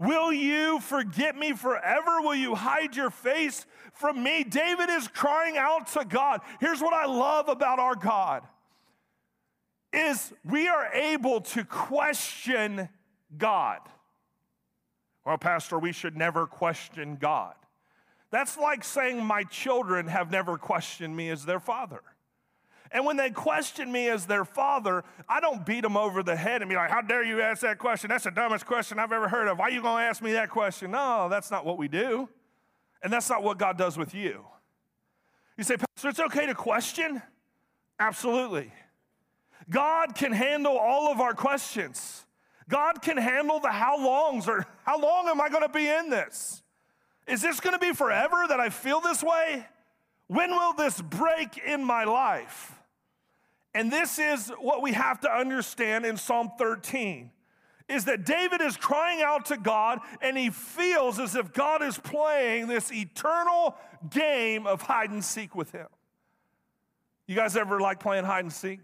Will 0.00 0.32
you 0.32 0.80
forget 0.80 1.36
me 1.36 1.52
forever? 1.52 2.20
Will 2.20 2.34
you 2.34 2.54
hide 2.54 2.96
your 2.96 3.10
face 3.10 3.64
from 3.92 4.22
me? 4.22 4.42
David 4.42 4.88
is 4.90 5.06
crying 5.08 5.56
out 5.56 5.88
to 5.88 6.04
God. 6.04 6.40
Here's 6.58 6.80
what 6.80 6.94
I 6.94 7.06
love 7.06 7.48
about 7.48 7.78
our 7.78 7.94
God 7.94 8.42
is 9.94 10.32
we 10.44 10.68
are 10.68 10.86
able 10.92 11.40
to 11.40 11.64
question 11.64 12.88
God. 13.36 13.80
Well, 15.24 15.38
Pastor, 15.38 15.78
we 15.78 15.92
should 15.92 16.16
never 16.16 16.46
question 16.46 17.16
God. 17.16 17.54
That's 18.30 18.58
like 18.58 18.84
saying 18.84 19.24
my 19.24 19.44
children 19.44 20.08
have 20.08 20.30
never 20.30 20.58
questioned 20.58 21.16
me 21.16 21.30
as 21.30 21.44
their 21.44 21.60
father. 21.60 22.02
And 22.90 23.04
when 23.04 23.16
they 23.16 23.30
question 23.30 23.90
me 23.90 24.08
as 24.08 24.26
their 24.26 24.44
father, 24.44 25.02
I 25.28 25.40
don't 25.40 25.64
beat 25.66 25.82
them 25.82 25.96
over 25.96 26.22
the 26.22 26.36
head 26.36 26.62
and 26.62 26.68
be 26.68 26.76
like, 26.76 26.90
How 26.90 27.00
dare 27.00 27.24
you 27.24 27.40
ask 27.40 27.62
that 27.62 27.78
question? 27.78 28.10
That's 28.10 28.24
the 28.24 28.30
dumbest 28.30 28.66
question 28.66 28.98
I've 28.98 29.12
ever 29.12 29.28
heard 29.28 29.48
of. 29.48 29.58
Why 29.58 29.66
are 29.66 29.70
you 29.70 29.82
going 29.82 30.02
to 30.02 30.08
ask 30.08 30.22
me 30.22 30.32
that 30.32 30.50
question? 30.50 30.90
No, 30.90 31.28
that's 31.28 31.50
not 31.50 31.64
what 31.64 31.78
we 31.78 31.88
do. 31.88 32.28
And 33.02 33.12
that's 33.12 33.28
not 33.28 33.42
what 33.42 33.58
God 33.58 33.76
does 33.76 33.98
with 33.98 34.14
you. 34.14 34.44
You 35.58 35.64
say, 35.64 35.76
Pastor, 35.76 36.08
it's 36.08 36.20
okay 36.20 36.46
to 36.46 36.54
question? 36.54 37.22
Absolutely. 37.98 38.72
God 39.70 40.14
can 40.14 40.32
handle 40.32 40.76
all 40.76 41.10
of 41.10 41.20
our 41.20 41.34
questions. 41.34 42.26
God 42.68 43.02
can 43.02 43.16
handle 43.16 43.60
the 43.60 43.70
how 43.70 43.98
longs 43.98 44.48
or 44.48 44.66
how 44.84 44.98
long 45.00 45.28
am 45.28 45.40
I 45.40 45.48
going 45.48 45.62
to 45.62 45.68
be 45.68 45.88
in 45.88 46.10
this? 46.10 46.62
Is 47.26 47.42
this 47.42 47.60
going 47.60 47.74
to 47.74 47.78
be 47.78 47.92
forever 47.92 48.44
that 48.48 48.60
I 48.60 48.70
feel 48.70 49.00
this 49.00 49.22
way? 49.22 49.66
When 50.26 50.50
will 50.50 50.72
this 50.72 51.00
break 51.00 51.58
in 51.58 51.84
my 51.84 52.04
life? 52.04 52.72
And 53.74 53.90
this 53.90 54.18
is 54.18 54.52
what 54.58 54.82
we 54.82 54.92
have 54.92 55.20
to 55.20 55.30
understand 55.30 56.06
in 56.06 56.16
Psalm 56.16 56.52
13 56.58 57.30
is 57.88 58.06
that 58.06 58.24
David 58.24 58.62
is 58.62 58.76
crying 58.76 59.20
out 59.20 59.46
to 59.46 59.56
God 59.58 60.00
and 60.22 60.38
he 60.38 60.48
feels 60.48 61.18
as 61.18 61.34
if 61.34 61.52
God 61.52 61.82
is 61.82 61.98
playing 61.98 62.66
this 62.66 62.90
eternal 62.90 63.76
game 64.08 64.66
of 64.66 64.80
hide 64.80 65.10
and 65.10 65.22
seek 65.22 65.54
with 65.54 65.70
him. 65.72 65.86
You 67.26 67.34
guys 67.34 67.56
ever 67.56 67.80
like 67.80 68.00
playing 68.00 68.24
hide 68.24 68.44
and 68.44 68.52
seek? 68.52 68.80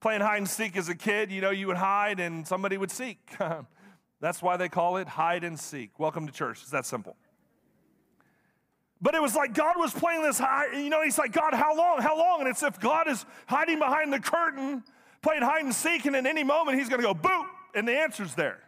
Playing 0.00 0.20
hide 0.20 0.38
and 0.38 0.48
seek 0.48 0.76
as 0.76 0.88
a 0.88 0.94
kid, 0.94 1.32
you 1.32 1.40
know, 1.40 1.50
you 1.50 1.66
would 1.66 1.76
hide 1.76 2.20
and 2.20 2.46
somebody 2.46 2.76
would 2.76 2.90
seek. 2.90 3.18
That's 4.20 4.42
why 4.42 4.56
they 4.56 4.68
call 4.68 4.96
it 4.96 5.08
hide 5.08 5.44
and 5.44 5.58
seek. 5.58 5.98
Welcome 5.98 6.26
to 6.26 6.32
church. 6.32 6.60
It's 6.62 6.70
that 6.70 6.86
simple. 6.86 7.16
But 9.00 9.14
it 9.14 9.22
was 9.22 9.36
like 9.36 9.54
God 9.54 9.76
was 9.76 9.92
playing 9.92 10.22
this 10.22 10.38
high, 10.38 10.72
you 10.72 10.90
know, 10.90 11.02
he's 11.02 11.18
like, 11.18 11.32
God, 11.32 11.54
how 11.54 11.76
long? 11.76 12.00
How 12.00 12.18
long? 12.18 12.40
And 12.40 12.48
it's 12.48 12.62
if 12.62 12.80
God 12.80 13.08
is 13.08 13.24
hiding 13.46 13.78
behind 13.78 14.12
the 14.12 14.18
curtain, 14.18 14.82
playing 15.22 15.42
hide 15.42 15.64
and 15.64 15.74
seek, 15.74 16.04
and 16.06 16.16
in 16.16 16.26
any 16.26 16.42
moment 16.42 16.78
he's 16.78 16.88
gonna 16.88 17.02
go 17.02 17.14
boop, 17.14 17.46
and 17.74 17.86
the 17.86 17.92
answer's 17.92 18.34
there. 18.34 18.58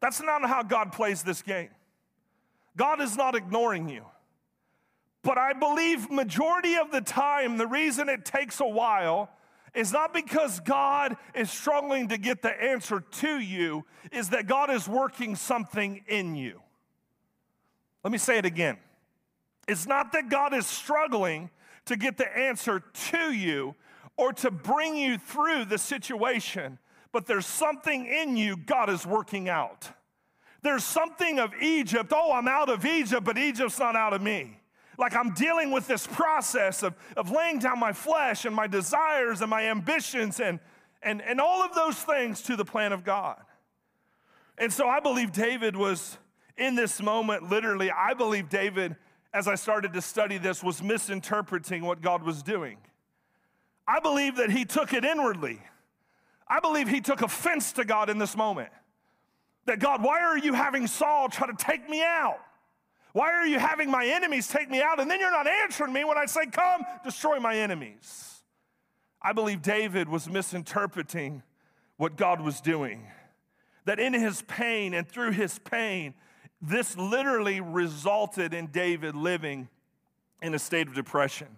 That's 0.00 0.20
not 0.20 0.44
how 0.48 0.62
God 0.62 0.92
plays 0.92 1.22
this 1.22 1.42
game. 1.42 1.68
God 2.76 3.00
is 3.00 3.16
not 3.16 3.34
ignoring 3.34 3.88
you. 3.88 4.04
But 5.22 5.36
I 5.36 5.52
believe 5.52 6.10
majority 6.10 6.76
of 6.76 6.90
the 6.90 7.02
time, 7.02 7.58
the 7.58 7.66
reason 7.66 8.08
it 8.08 8.24
takes 8.24 8.58
a 8.60 8.66
while 8.66 9.30
is 9.74 9.92
not 9.92 10.12
because 10.12 10.60
God 10.60 11.16
is 11.34 11.50
struggling 11.50 12.08
to 12.08 12.18
get 12.18 12.42
the 12.42 12.50
answer 12.50 13.00
to 13.00 13.38
you, 13.38 13.84
is 14.12 14.30
that 14.30 14.46
God 14.46 14.70
is 14.70 14.88
working 14.88 15.36
something 15.36 16.02
in 16.06 16.34
you. 16.34 16.60
Let 18.02 18.12
me 18.12 18.18
say 18.18 18.38
it 18.38 18.44
again. 18.44 18.78
It's 19.68 19.86
not 19.86 20.12
that 20.12 20.28
God 20.28 20.54
is 20.54 20.66
struggling 20.66 21.50
to 21.86 21.96
get 21.96 22.16
the 22.16 22.36
answer 22.36 22.80
to 23.10 23.32
you 23.32 23.74
or 24.16 24.32
to 24.34 24.50
bring 24.50 24.96
you 24.96 25.18
through 25.18 25.64
the 25.66 25.78
situation, 25.78 26.78
but 27.12 27.26
there's 27.26 27.46
something 27.46 28.06
in 28.06 28.36
you 28.36 28.56
God 28.56 28.90
is 28.90 29.06
working 29.06 29.48
out. 29.48 29.90
There's 30.62 30.84
something 30.84 31.38
of 31.38 31.54
Egypt. 31.60 32.12
Oh, 32.14 32.32
I'm 32.32 32.48
out 32.48 32.68
of 32.68 32.84
Egypt, 32.84 33.24
but 33.24 33.38
Egypt's 33.38 33.78
not 33.78 33.96
out 33.96 34.12
of 34.12 34.20
me. 34.20 34.59
Like 35.00 35.16
I'm 35.16 35.32
dealing 35.32 35.70
with 35.70 35.86
this 35.86 36.06
process 36.06 36.82
of, 36.82 36.94
of 37.16 37.30
laying 37.30 37.58
down 37.58 37.80
my 37.80 37.94
flesh 37.94 38.44
and 38.44 38.54
my 38.54 38.66
desires 38.66 39.40
and 39.40 39.48
my 39.48 39.62
ambitions 39.70 40.40
and, 40.40 40.60
and, 41.02 41.22
and 41.22 41.40
all 41.40 41.62
of 41.62 41.74
those 41.74 41.96
things 41.96 42.42
to 42.42 42.54
the 42.54 42.66
plan 42.66 42.92
of 42.92 43.02
God. 43.02 43.40
And 44.58 44.70
so 44.70 44.86
I 44.86 45.00
believe 45.00 45.32
David 45.32 45.74
was 45.74 46.18
in 46.58 46.74
this 46.74 47.00
moment, 47.00 47.48
literally, 47.48 47.90
I 47.90 48.12
believe 48.12 48.50
David, 48.50 48.94
as 49.32 49.48
I 49.48 49.54
started 49.54 49.94
to 49.94 50.02
study 50.02 50.36
this, 50.36 50.62
was 50.62 50.82
misinterpreting 50.82 51.82
what 51.82 52.02
God 52.02 52.22
was 52.22 52.42
doing. 52.42 52.76
I 53.88 54.00
believe 54.00 54.36
that 54.36 54.50
he 54.50 54.66
took 54.66 54.92
it 54.92 55.02
inwardly. 55.02 55.62
I 56.46 56.60
believe 56.60 56.88
he 56.88 57.00
took 57.00 57.22
offense 57.22 57.72
to 57.72 57.86
God 57.86 58.10
in 58.10 58.18
this 58.18 58.36
moment. 58.36 58.68
That 59.64 59.78
God, 59.78 60.04
why 60.04 60.20
are 60.20 60.36
you 60.36 60.52
having 60.52 60.86
Saul 60.86 61.30
try 61.30 61.46
to 61.46 61.56
take 61.56 61.88
me 61.88 62.02
out? 62.02 62.40
Why 63.12 63.32
are 63.32 63.46
you 63.46 63.58
having 63.58 63.90
my 63.90 64.06
enemies 64.06 64.46
take 64.46 64.70
me 64.70 64.82
out? 64.82 65.00
And 65.00 65.10
then 65.10 65.20
you're 65.20 65.30
not 65.30 65.46
answering 65.46 65.92
me 65.92 66.04
when 66.04 66.18
I 66.18 66.26
say, 66.26 66.46
Come, 66.46 66.82
destroy 67.04 67.38
my 67.40 67.56
enemies. 67.56 68.42
I 69.22 69.32
believe 69.32 69.62
David 69.62 70.08
was 70.08 70.28
misinterpreting 70.28 71.42
what 71.96 72.16
God 72.16 72.40
was 72.40 72.60
doing. 72.60 73.06
That 73.84 73.98
in 73.98 74.14
his 74.14 74.42
pain 74.42 74.94
and 74.94 75.06
through 75.06 75.32
his 75.32 75.58
pain, 75.58 76.14
this 76.62 76.96
literally 76.96 77.60
resulted 77.60 78.54
in 78.54 78.68
David 78.68 79.14
living 79.14 79.68
in 80.42 80.54
a 80.54 80.58
state 80.58 80.86
of 80.86 80.94
depression. 80.94 81.48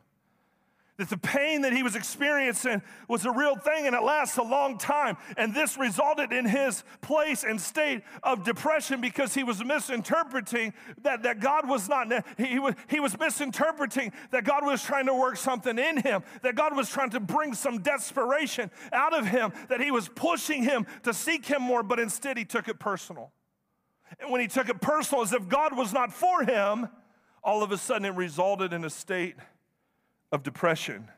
That 1.03 1.11
the 1.11 1.17
pain 1.17 1.63
that 1.63 1.73
he 1.73 1.83
was 1.83 1.97
experiencing 1.97 2.81
was 3.09 3.25
a 3.25 3.33
real 3.33 3.57
thing 3.57 3.89
and 3.89 3.97
it 3.97 4.05
lasts 4.05 4.37
a 4.37 4.43
long 4.43 4.79
time. 4.79 5.17
And 5.37 5.53
this 5.53 5.77
resulted 5.77 6.33
in 6.33 6.47
his 6.47 6.85
place 7.01 7.43
and 7.43 7.61
state 7.61 8.03
of 8.23 8.45
depression 8.45 9.01
because 9.01 9.35
he 9.35 9.43
was 9.43 9.65
misinterpreting 9.65 10.73
that, 11.03 11.25
that 11.25 11.41
God 11.41 11.69
was 11.69 11.89
not, 11.89 12.13
he 12.39 12.61
was, 12.61 12.77
he 12.89 13.01
was 13.01 13.19
misinterpreting 13.19 14.13
that 14.31 14.45
God 14.45 14.65
was 14.65 14.81
trying 14.81 15.07
to 15.07 15.15
work 15.15 15.39
something 15.39 15.77
in 15.77 15.97
him, 15.97 16.23
that 16.43 16.55
God 16.55 16.77
was 16.77 16.89
trying 16.89 17.11
to 17.11 17.19
bring 17.19 17.53
some 17.53 17.79
desperation 17.79 18.71
out 18.93 19.13
of 19.13 19.27
him, 19.27 19.53
that 19.71 19.81
he 19.81 19.91
was 19.91 20.09
pushing 20.09 20.63
him 20.63 20.87
to 21.03 21.13
seek 21.13 21.47
him 21.47 21.63
more, 21.63 21.83
but 21.83 21.99
instead 21.99 22.39
he 22.39 22.45
took 22.45 22.69
it 22.69 22.79
personal. 22.79 23.33
And 24.21 24.31
when 24.31 24.41
he 24.41 24.47
took 24.47 24.69
it 24.69 24.81
personal, 24.81 25.25
as 25.25 25.33
if 25.33 25.49
God 25.49 25.77
was 25.77 25.93
not 25.93 26.13
for 26.13 26.45
him, 26.45 26.89
all 27.43 27.65
of 27.65 27.73
a 27.73 27.77
sudden 27.77 28.05
it 28.05 28.15
resulted 28.15 28.73
in 28.73 28.85
a 28.85 28.91
state 28.91 29.35
of 30.33 30.43
depression. 30.43 31.09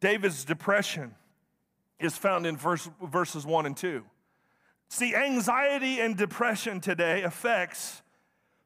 David's 0.00 0.44
depression 0.44 1.14
is 1.98 2.16
found 2.16 2.46
in 2.46 2.56
verse, 2.56 2.88
verses 3.02 3.46
1 3.46 3.66
and 3.66 3.76
2. 3.76 4.04
See, 4.88 5.14
anxiety 5.14 6.00
and 6.00 6.16
depression 6.16 6.80
today 6.80 7.22
affects 7.22 8.02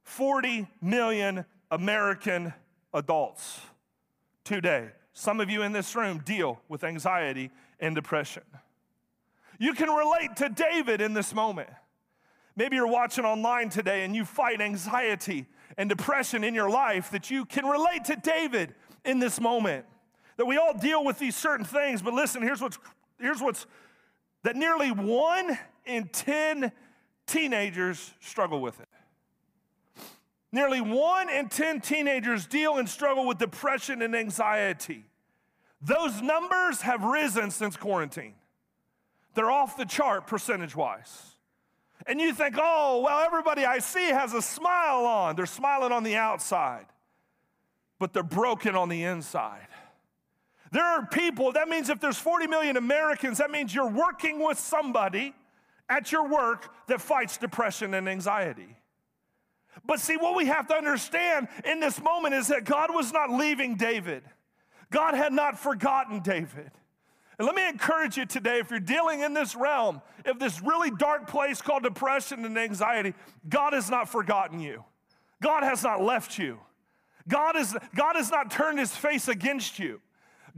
40 0.03 0.67
million 0.83 1.47
American 1.71 2.53
adults 2.93 3.61
today. 4.45 4.89
Some 5.13 5.41
of 5.41 5.49
you 5.49 5.63
in 5.63 5.73
this 5.73 5.95
room 5.95 6.19
deal 6.25 6.61
with 6.69 6.85
anxiety 6.85 7.51
and 7.79 7.95
depression. 7.95 8.43
You 9.59 9.75
can 9.75 9.89
relate 9.89 10.37
to 10.37 10.49
David 10.49 11.01
in 11.01 11.15
this 11.15 11.35
moment. 11.35 11.71
Maybe 12.57 12.77
you're 12.77 12.87
watching 12.87 13.25
online 13.25 13.71
today 13.71 14.05
and 14.05 14.15
you 14.15 14.25
fight 14.25 14.61
anxiety 14.61 15.47
and 15.79 15.89
depression 15.89 16.43
in 16.43 16.55
your 16.55 16.69
life, 16.69 17.11
that 17.11 17.31
you 17.31 17.45
can 17.45 17.65
relate 17.65 18.05
to 18.07 18.17
David 18.17 18.75
in 19.05 19.19
this 19.19 19.41
moment. 19.41 19.87
That 20.37 20.47
we 20.47 20.57
all 20.57 20.75
deal 20.75 21.05
with 21.05 21.19
these 21.19 21.37
certain 21.37 21.67
things, 21.67 22.03
but 22.03 22.15
listen, 22.15 22.43
here's 22.43 22.61
what's, 22.61 22.79
here's 23.19 23.41
what's 23.41 23.67
that 24.43 24.57
nearly 24.57 24.91
one 24.91 25.59
in 25.85 26.09
10 26.09 26.73
teenagers 27.27 28.15
struggle 28.21 28.61
with 28.61 28.81
it. 28.81 28.89
Nearly 30.53 30.81
one 30.81 31.29
in 31.29 31.49
10 31.49 31.81
teenagers 31.81 32.47
deal 32.47 32.79
and 32.79 32.89
struggle 32.89 33.27
with 33.27 33.39
depression 33.39 34.03
and 34.03 34.17
anxiety. 34.17 35.05
Those 35.81 36.21
numbers 36.21 36.83
have 36.83 37.05
risen 37.05 37.51
since 37.51 37.77
quarantine. 37.77 38.35
They're 39.35 39.51
off 39.51 39.77
the 39.77 39.85
chart 39.85 40.27
percentage 40.27 40.75
wise. 40.75 41.37
And 42.07 42.21
you 42.21 42.33
think, 42.33 42.57
oh, 42.59 43.03
well, 43.05 43.21
everybody 43.21 43.65
I 43.65 43.79
see 43.79 44.09
has 44.09 44.35
a 44.35 44.43
smile 44.43 45.05
on. 45.05 45.37
They're 45.37 45.47
smiling 45.47 45.93
on 45.93 46.03
the 46.03 46.17
outside, 46.17 46.87
but 48.01 48.13
they're 48.13 48.25
broken 48.25 48.75
on 48.75 48.89
the 48.89 49.05
inside. 49.05 49.69
There 50.73 50.85
are 50.85 51.07
people, 51.07 51.53
that 51.53 51.69
means 51.69 51.89
if 51.89 52.01
there's 52.01 52.19
40 52.19 52.49
million 52.49 52.77
Americans, 52.77 53.39
that 53.39 53.51
means 53.51 53.73
you're 53.73 53.91
working 53.91 54.43
with 54.45 54.59
somebody 54.59 55.35
at 55.89 56.11
your 56.11 56.27
work 56.27 56.73
that 56.87 57.01
fights 57.01 57.37
depression 57.37 57.95
and 57.95 58.09
anxiety. 58.09 58.77
But 59.85 60.01
see, 60.01 60.17
what 60.17 60.37
we 60.37 60.47
have 60.47 60.67
to 60.69 60.75
understand 60.75 61.49
in 61.65 61.81
this 61.81 62.01
moment 62.03 62.35
is 62.35 62.49
that 62.49 62.65
God 62.65 62.93
was 62.93 63.13
not 63.13 63.31
leaving 63.31 63.77
David. 63.77 64.23
God 64.91 65.15
had 65.15 65.33
not 65.33 65.59
forgotten 65.59 66.21
David. 66.21 66.71
And 67.39 67.47
let 67.47 67.55
me 67.55 67.67
encourage 67.69 68.17
you 68.17 68.27
today 68.27 68.59
if 68.59 68.71
you're 68.71 68.81
dealing 68.81 69.21
in 69.21 69.35
this 69.35 69.55
realm, 69.55 70.03
if 70.25 70.39
this 70.39 70.61
really 70.63 70.91
dark 70.91 71.27
place 71.27 71.61
called 71.63 71.83
depression 71.83 72.45
and 72.45 72.59
anxiety, 72.59 73.15
God 73.49 73.73
has 73.73 73.91
not 73.91 74.09
forgotten 74.09 74.61
you. 74.61 74.85
God 75.43 75.63
has 75.63 75.83
not 75.83 76.03
left 76.03 76.39
you. 76.39 76.59
God, 77.31 77.57
is, 77.57 77.75
God 77.95 78.17
has 78.17 78.31
not 78.31 78.51
turned 78.51 78.79
his 78.79 78.95
face 78.95 79.29
against 79.29 79.79
you. 79.79 80.01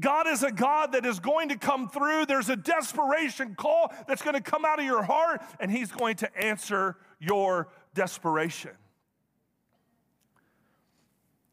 God 0.00 0.26
is 0.26 0.43
a 0.43 0.50
God 0.50 0.93
that 0.93 1.05
is 1.05 1.21
going 1.21 1.50
to 1.50 1.57
come 1.57 1.88
through. 1.88 2.26
There's 2.26 2.49
a 2.49 2.57
desperation 2.57 3.55
call 3.55 3.93
that's 4.09 4.23
going 4.23 4.35
to 4.35 4.41
come 4.41 4.64
out 4.64 4.79
of 4.79 4.85
your 4.85 5.02
heart, 5.02 5.43
and 5.61 5.71
He's 5.71 5.93
going 5.93 6.17
to 6.17 6.37
answer 6.37 6.97
your 7.21 7.69
desperation. 7.95 8.73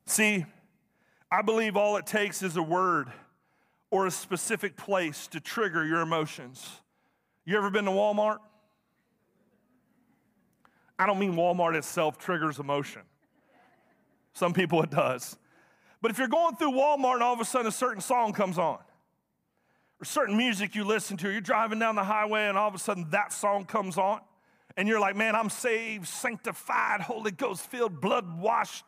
See, 0.06 0.46
I 1.32 1.42
believe 1.42 1.76
all 1.78 1.98
it 1.98 2.06
takes 2.06 2.42
is 2.42 2.58
a 2.58 2.64
word 2.64 3.12
or 3.92 4.08
a 4.08 4.12
specific 4.12 4.78
place 4.78 5.28
to 5.28 5.40
trigger 5.40 5.86
your 5.86 6.00
emotions. 6.00 6.68
You 7.46 7.58
ever 7.58 7.70
been 7.70 7.86
to 7.86 7.92
Walmart? 7.92 8.38
I 10.98 11.06
don't 11.06 11.20
mean 11.20 11.34
Walmart 11.34 11.76
itself 11.76 12.18
triggers 12.18 12.60
emotion. 12.60 13.02
Some 14.34 14.54
people 14.54 14.82
it 14.82 14.90
does. 14.90 15.38
But 16.02 16.12
if 16.12 16.18
you're 16.18 16.28
going 16.28 16.56
through 16.56 16.72
Walmart 16.72 17.16
and 17.16 17.24
all 17.24 17.34
of 17.34 17.40
a 17.40 17.46
sudden 17.46 17.68
a 17.68 17.72
certain 17.72 18.02
song 18.02 18.34
comes 18.34 18.58
on, 18.58 18.80
or 20.02 20.06
certain 20.06 20.38
music 20.38 20.76
you 20.76 20.86
listen 20.86 21.18
to, 21.18 21.30
you're 21.30 21.42
driving 21.42 21.80
down 21.80 21.96
the 21.96 22.04
highway 22.04 22.48
and 22.48 22.58
all 22.58 22.70
of 22.70 22.76
a 22.76 22.80
sudden 22.80 23.10
that 23.10 23.34
song 23.34 23.66
comes 23.66 23.98
on, 23.98 24.22
and 24.78 24.88
you're 24.88 25.00
like, 25.00 25.16
man, 25.16 25.36
I'm 25.36 25.50
saved, 25.50 26.08
sanctified, 26.08 27.02
Holy 27.02 27.32
Ghost 27.32 27.66
filled, 27.66 28.00
blood 28.00 28.40
washed, 28.40 28.86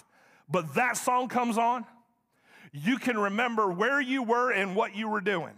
but 0.49 0.73
that 0.75 0.95
song 0.95 1.27
comes 1.27 1.57
on, 1.57 1.85
you 2.71 2.97
can 2.97 3.17
remember 3.17 3.69
where 3.69 3.99
you 3.99 4.23
were 4.23 4.51
and 4.51 4.75
what 4.75 4.95
you 4.95 5.09
were 5.09 5.19
doing. 5.19 5.53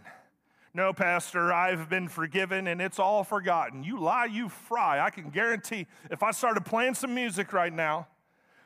No, 0.73 0.91
Pastor, 0.91 1.53
I've 1.53 1.87
been 1.87 2.07
forgiven 2.07 2.65
and 2.65 2.81
it's 2.81 2.97
all 2.97 3.23
forgotten. 3.23 3.83
You 3.83 3.99
lie, 3.99 4.25
you 4.25 4.49
fry. 4.49 4.99
I 4.99 5.11
can 5.11 5.29
guarantee 5.29 5.85
if 6.09 6.23
I 6.23 6.31
started 6.31 6.65
playing 6.65 6.95
some 6.95 7.13
music 7.13 7.53
right 7.53 7.71
now, 7.71 8.07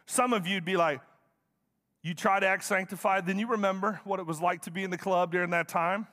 some 0.07 0.33
of 0.33 0.47
you'd 0.47 0.65
be 0.65 0.77
like, 0.77 1.01
you 2.01 2.13
try 2.13 2.39
to 2.39 2.47
act 2.47 2.63
sanctified, 2.63 3.27
then 3.27 3.37
you 3.37 3.47
remember 3.47 3.99
what 4.03 4.19
it 4.19 4.25
was 4.25 4.41
like 4.41 4.63
to 4.63 4.71
be 4.71 4.83
in 4.83 4.89
the 4.89 4.97
club 4.97 5.31
during 5.31 5.51
that 5.51 5.67
time. 5.67 6.07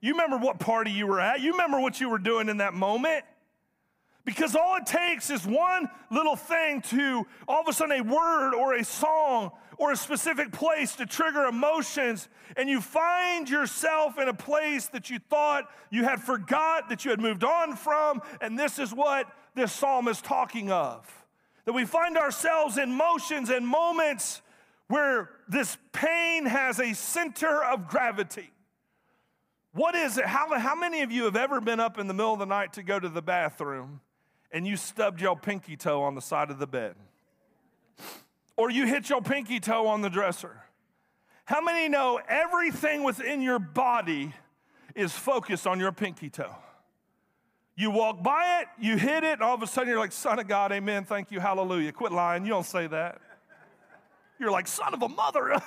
You 0.00 0.12
remember 0.12 0.38
what 0.38 0.58
party 0.58 0.90
you 0.90 1.06
were 1.06 1.20
at. 1.20 1.40
You 1.40 1.52
remember 1.52 1.78
what 1.78 2.00
you 2.00 2.08
were 2.08 2.18
doing 2.18 2.48
in 2.48 2.56
that 2.58 2.74
moment. 2.74 3.24
Because 4.24 4.56
all 4.56 4.76
it 4.76 4.86
takes 4.86 5.30
is 5.30 5.46
one 5.46 5.88
little 6.10 6.34
thing 6.34 6.82
to 6.82 7.26
all 7.46 7.60
of 7.60 7.68
a 7.68 7.72
sudden 7.72 8.00
a 8.00 8.02
word 8.02 8.54
or 8.54 8.74
a 8.74 8.84
song 8.84 9.52
or 9.78 9.92
a 9.92 9.96
specific 9.96 10.50
place 10.50 10.96
to 10.96 11.06
trigger 11.06 11.44
emotions, 11.44 12.28
and 12.56 12.68
you 12.68 12.80
find 12.80 13.48
yourself 13.48 14.18
in 14.18 14.26
a 14.26 14.34
place 14.34 14.88
that 14.88 15.10
you 15.10 15.18
thought 15.30 15.70
you 15.90 16.02
had 16.02 16.20
forgot, 16.20 16.88
that 16.88 17.04
you 17.04 17.10
had 17.10 17.20
moved 17.20 17.44
on 17.44 17.76
from, 17.76 18.22
and 18.40 18.58
this 18.58 18.78
is 18.78 18.92
what 18.92 19.30
this 19.54 19.70
psalm 19.70 20.08
is 20.08 20.20
talking 20.22 20.72
of. 20.72 21.25
That 21.66 21.72
we 21.72 21.84
find 21.84 22.16
ourselves 22.16 22.78
in 22.78 22.90
motions 22.92 23.50
and 23.50 23.66
moments 23.66 24.40
where 24.88 25.30
this 25.48 25.76
pain 25.92 26.46
has 26.46 26.78
a 26.78 26.94
center 26.94 27.62
of 27.62 27.88
gravity. 27.88 28.50
What 29.72 29.94
is 29.94 30.16
it? 30.16 30.24
How, 30.24 30.58
how 30.58 30.74
many 30.74 31.02
of 31.02 31.12
you 31.12 31.24
have 31.24 31.36
ever 31.36 31.60
been 31.60 31.80
up 31.80 31.98
in 31.98 32.06
the 32.06 32.14
middle 32.14 32.32
of 32.32 32.38
the 32.38 32.46
night 32.46 32.72
to 32.74 32.82
go 32.82 32.98
to 32.98 33.08
the 33.08 33.20
bathroom 33.20 34.00
and 34.52 34.66
you 34.66 34.76
stubbed 34.76 35.20
your 35.20 35.36
pinky 35.36 35.76
toe 35.76 36.02
on 36.02 36.14
the 36.14 36.22
side 36.22 36.50
of 36.50 36.58
the 36.58 36.66
bed? 36.66 36.94
Or 38.56 38.70
you 38.70 38.86
hit 38.86 39.10
your 39.10 39.20
pinky 39.20 39.60
toe 39.60 39.86
on 39.86 40.00
the 40.00 40.08
dresser? 40.08 40.62
How 41.44 41.60
many 41.60 41.88
know 41.88 42.20
everything 42.28 43.02
within 43.02 43.42
your 43.42 43.58
body 43.58 44.32
is 44.94 45.12
focused 45.12 45.66
on 45.66 45.78
your 45.78 45.92
pinky 45.92 46.30
toe? 46.30 46.56
You 47.76 47.90
walk 47.90 48.22
by 48.22 48.62
it, 48.62 48.68
you 48.82 48.96
hit 48.96 49.22
it, 49.22 49.34
and 49.34 49.42
all 49.42 49.54
of 49.54 49.62
a 49.62 49.66
sudden 49.66 49.90
you're 49.90 49.98
like, 49.98 50.12
Son 50.12 50.38
of 50.38 50.48
God, 50.48 50.72
amen, 50.72 51.04
thank 51.04 51.30
you, 51.30 51.40
hallelujah. 51.40 51.92
Quit 51.92 52.10
lying, 52.10 52.44
you 52.44 52.50
don't 52.50 52.64
say 52.64 52.86
that. 52.86 53.20
You're 54.38 54.50
like, 54.50 54.66
Son 54.66 54.94
of 54.94 55.02
a 55.02 55.08
mother. 55.08 55.50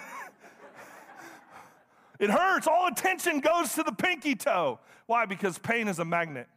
it 2.20 2.32
hurts. 2.32 2.66
All 2.66 2.88
attention 2.88 3.40
goes 3.40 3.74
to 3.76 3.84
the 3.84 3.92
pinky 3.92 4.36
toe. 4.36 4.80
Why? 5.06 5.26
Because 5.26 5.60
pain 5.60 5.88
is 5.88 6.00
a 6.00 6.06
magnet. 6.06 6.48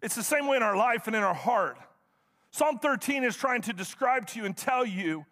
It's 0.00 0.14
the 0.14 0.22
same 0.22 0.46
way 0.46 0.56
in 0.56 0.62
our 0.62 0.76
life 0.76 1.06
and 1.06 1.14
in 1.14 1.22
our 1.22 1.34
heart. 1.34 1.78
Psalm 2.50 2.78
13 2.78 3.24
is 3.24 3.36
trying 3.36 3.62
to 3.62 3.72
describe 3.72 4.26
to 4.28 4.38
you 4.38 4.44
and 4.44 4.56
tell 4.56 4.86
you 4.86 5.26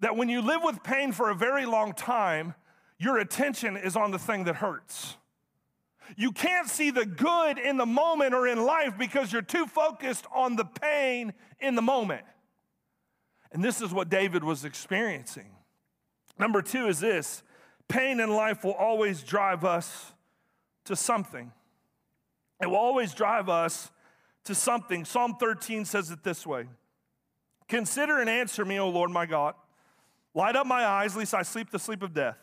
that 0.00 0.16
when 0.16 0.28
you 0.28 0.42
live 0.42 0.62
with 0.62 0.82
pain 0.82 1.10
for 1.10 1.30
a 1.30 1.34
very 1.34 1.64
long 1.64 1.92
time, 1.92 2.54
your 2.98 3.18
attention 3.18 3.76
is 3.76 3.96
on 3.96 4.10
the 4.10 4.18
thing 4.18 4.44
that 4.44 4.56
hurts. 4.56 5.16
You 6.16 6.32
can't 6.32 6.68
see 6.68 6.90
the 6.90 7.06
good 7.06 7.58
in 7.58 7.76
the 7.76 7.86
moment 7.86 8.34
or 8.34 8.46
in 8.46 8.62
life 8.62 8.96
because 8.98 9.32
you're 9.32 9.42
too 9.42 9.66
focused 9.66 10.26
on 10.34 10.56
the 10.56 10.64
pain 10.64 11.32
in 11.60 11.74
the 11.74 11.82
moment. 11.82 12.24
And 13.52 13.64
this 13.64 13.80
is 13.80 13.92
what 13.92 14.08
David 14.08 14.44
was 14.44 14.64
experiencing. 14.64 15.50
Number 16.38 16.62
two 16.62 16.88
is 16.88 17.00
this 17.00 17.42
pain 17.88 18.20
in 18.20 18.30
life 18.30 18.64
will 18.64 18.72
always 18.72 19.22
drive 19.22 19.64
us 19.64 20.12
to 20.84 20.96
something. 20.96 21.52
It 22.60 22.66
will 22.66 22.76
always 22.76 23.14
drive 23.14 23.48
us 23.48 23.90
to 24.44 24.54
something. 24.54 25.04
Psalm 25.04 25.36
13 25.38 25.84
says 25.84 26.10
it 26.10 26.22
this 26.22 26.46
way 26.46 26.66
Consider 27.68 28.20
and 28.20 28.30
answer 28.30 28.64
me, 28.64 28.78
O 28.78 28.88
Lord 28.88 29.10
my 29.10 29.26
God. 29.26 29.54
Light 30.34 30.54
up 30.54 30.66
my 30.66 30.84
eyes, 30.84 31.16
lest 31.16 31.34
I 31.34 31.42
sleep 31.42 31.70
the 31.70 31.78
sleep 31.78 32.02
of 32.02 32.12
death. 32.12 32.36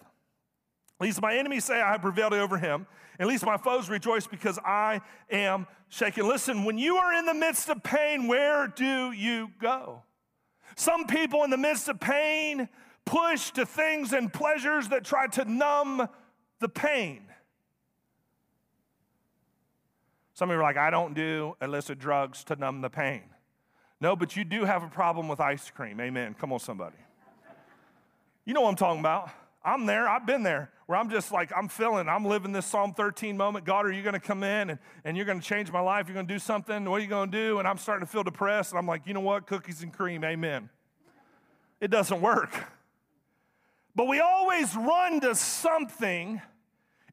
Lest 1.04 1.22
my 1.22 1.36
enemies 1.36 1.66
say 1.66 1.82
I 1.82 1.92
have 1.92 2.02
prevailed 2.02 2.34
over 2.34 2.58
him. 2.58 2.88
At 3.20 3.28
least 3.28 3.46
my 3.46 3.58
foes 3.58 3.89
rejoice 3.89 4.26
because 4.26 4.58
I 4.60 5.02
am 5.30 5.68
shaken. 5.89 6.26
Listen, 6.26 6.63
when 6.63 6.78
you 6.78 6.96
are 6.96 7.13
in 7.13 7.26
the 7.26 7.34
midst 7.34 7.68
of 7.68 7.84
pain, 7.84 8.26
where 8.28 8.68
do 8.68 9.12
you 9.12 9.52
go? 9.60 10.02
Some 10.78 11.06
people 11.06 11.44
in 11.44 11.50
the 11.50 11.58
midst 11.58 11.89
of 11.89 12.00
pain 12.00 12.70
push 13.04 13.52
to 13.52 13.66
things 13.66 14.13
and 14.13 14.32
pleasures 14.32 14.88
that 14.89 15.04
try 15.04 15.28
to 15.28 15.44
numb 15.44 16.08
the 16.60 16.70
pain. 16.70 17.24
Some 20.34 20.50
of 20.50 20.54
you 20.54 20.60
are 20.62 20.63
like, 20.63 20.78
I 20.78 20.89
don't 20.89 21.13
do 21.13 21.58
illicit 21.62 22.00
drugs 22.00 22.46
to 22.46 22.56
numb 22.56 22.80
the 22.80 22.89
pain. 22.89 23.24
No, 24.00 24.16
but 24.16 24.38
you 24.38 24.46
do 24.46 24.63
have 24.63 24.84
a 24.84 24.88
problem 24.88 25.28
with 25.28 25.42
ice 25.42 25.70
cream. 25.70 26.00
Amen. 26.00 26.34
Come 26.39 26.54
on, 26.54 26.60
somebody. 26.60 26.96
You 28.46 28.54
know 28.54 28.62
what 28.62 28.70
I'm 28.70 28.76
talking 28.78 29.02
about. 29.02 29.30
I'm 29.66 29.86
there, 29.86 30.10
I've 30.10 30.26
been 30.26 30.44
there, 30.44 30.72
where 30.86 30.98
I'm 30.98 31.10
just 31.10 31.32
like, 31.32 31.52
I'm 31.56 31.67
feeling, 31.67 32.10
I'm 32.10 32.26
living 32.26 32.52
this 32.52 32.65
Psalm 32.65 32.93
13 32.93 33.38
moment. 33.38 33.65
God, 33.65 33.86
are 33.86 33.91
you 33.91 34.04
going 34.04 34.13
to 34.13 34.19
come 34.19 34.43
in 34.43 34.72
and, 34.72 34.80
and 35.06 35.15
you're 35.15 35.26
going 35.26 35.39
to 35.39 35.46
change 35.46 35.72
my 35.72 35.80
life? 35.80 36.08
You're 36.08 36.15
going 36.15 36.28
to 36.28 36.34
do 36.34 36.39
something? 36.39 36.86
What 36.86 36.98
are 36.98 37.04
you 37.04 37.08
going 37.08 37.32
to 37.32 37.38
do? 37.38 37.60
And 37.60 37.67
I'm 37.67 37.78
starting 37.78 38.06
to 38.06 38.12
feel 38.12 38.24
depressed. 38.24 38.72
And 38.72 38.80
I'm 38.80 38.88
like, 38.88 39.08
you 39.08 39.13
know 39.13 39.22
what? 39.22 39.48
Cookies 39.48 39.82
and 39.84 39.93
cream. 39.93 40.24
Amen. 40.24 40.69
It 41.80 41.89
doesn't 41.89 42.22
work. 42.22 42.52
But 43.96 44.08
we 44.08 44.19
always 44.19 44.76
run 44.76 45.22
to 45.22 45.36
something 45.36 46.41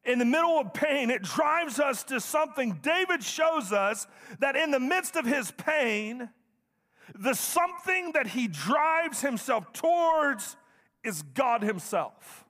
in 0.03 0.17
the 0.17 0.25
middle 0.25 0.59
of 0.59 0.73
pain, 0.73 1.11
it 1.11 1.21
drives 1.21 1.79
us 1.79 2.03
to 2.05 2.19
something. 2.19 2.79
David 2.81 3.23
shows 3.23 3.71
us 3.71 4.07
that 4.39 4.55
in 4.55 4.71
the 4.71 4.79
midst 4.79 5.15
of 5.15 5.25
his 5.25 5.51
pain, 5.51 6.29
the 7.13 7.35
something 7.35 8.13
that 8.13 8.27
he 8.27 8.47
drives 8.47 9.21
himself 9.21 9.71
towards 9.73 10.55
is 11.03 11.21
God 11.21 11.61
himself. 11.61 12.45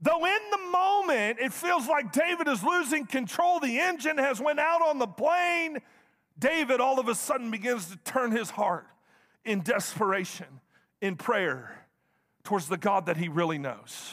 Though 0.00 0.24
in 0.24 0.38
the 0.50 0.70
moment 0.70 1.38
it 1.40 1.52
feels 1.52 1.88
like 1.88 2.12
David 2.12 2.46
is 2.46 2.62
losing 2.62 3.06
control, 3.06 3.58
the 3.58 3.80
engine 3.80 4.18
has 4.18 4.40
went 4.40 4.60
out 4.60 4.80
on 4.82 4.98
the 4.98 5.06
plane, 5.06 5.78
David 6.38 6.80
all 6.80 7.00
of 7.00 7.08
a 7.08 7.14
sudden 7.14 7.50
begins 7.50 7.88
to 7.90 7.96
turn 7.98 8.30
his 8.30 8.50
heart 8.50 8.86
in 9.44 9.62
desperation, 9.62 10.60
in 11.00 11.16
prayer 11.16 11.86
towards 12.44 12.68
the 12.68 12.76
God 12.76 13.06
that 13.06 13.16
he 13.16 13.28
really 13.28 13.58
knows. 13.58 14.12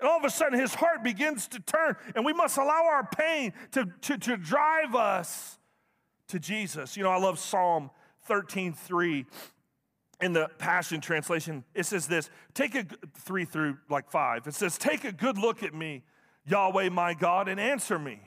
And 0.00 0.08
all 0.08 0.18
of 0.18 0.24
a 0.24 0.30
sudden, 0.30 0.58
his 0.58 0.74
heart 0.74 1.02
begins 1.02 1.48
to 1.48 1.60
turn, 1.60 1.96
and 2.14 2.24
we 2.24 2.32
must 2.32 2.56
allow 2.56 2.84
our 2.84 3.04
pain 3.04 3.52
to, 3.72 3.86
to, 4.02 4.16
to 4.18 4.36
drive 4.36 4.94
us 4.94 5.58
to 6.28 6.38
Jesus. 6.38 6.96
You 6.96 7.02
know, 7.02 7.10
I 7.10 7.18
love 7.18 7.38
Psalm 7.38 7.90
13 8.26 8.72
3 8.74 9.26
in 10.20 10.32
the 10.32 10.48
Passion 10.58 11.00
Translation. 11.00 11.64
It 11.74 11.86
says 11.86 12.06
this 12.06 12.30
take 12.54 12.74
a 12.74 12.86
three 13.18 13.44
through 13.44 13.78
like 13.88 14.10
five. 14.10 14.46
It 14.46 14.54
says, 14.54 14.78
Take 14.78 15.04
a 15.04 15.12
good 15.12 15.38
look 15.38 15.62
at 15.62 15.74
me, 15.74 16.04
Yahweh 16.46 16.88
my 16.90 17.14
God, 17.14 17.48
and 17.48 17.60
answer 17.60 17.98
me. 17.98 18.20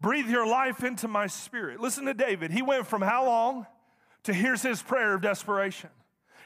Breathe 0.00 0.28
your 0.28 0.46
life 0.46 0.84
into 0.84 1.08
my 1.08 1.26
spirit. 1.26 1.80
Listen 1.80 2.04
to 2.06 2.14
David. 2.14 2.50
He 2.50 2.62
went 2.62 2.86
from 2.86 3.00
how 3.00 3.24
long 3.24 3.66
to 4.24 4.34
here's 4.34 4.62
his 4.62 4.82
prayer 4.82 5.14
of 5.14 5.22
desperation. 5.22 5.90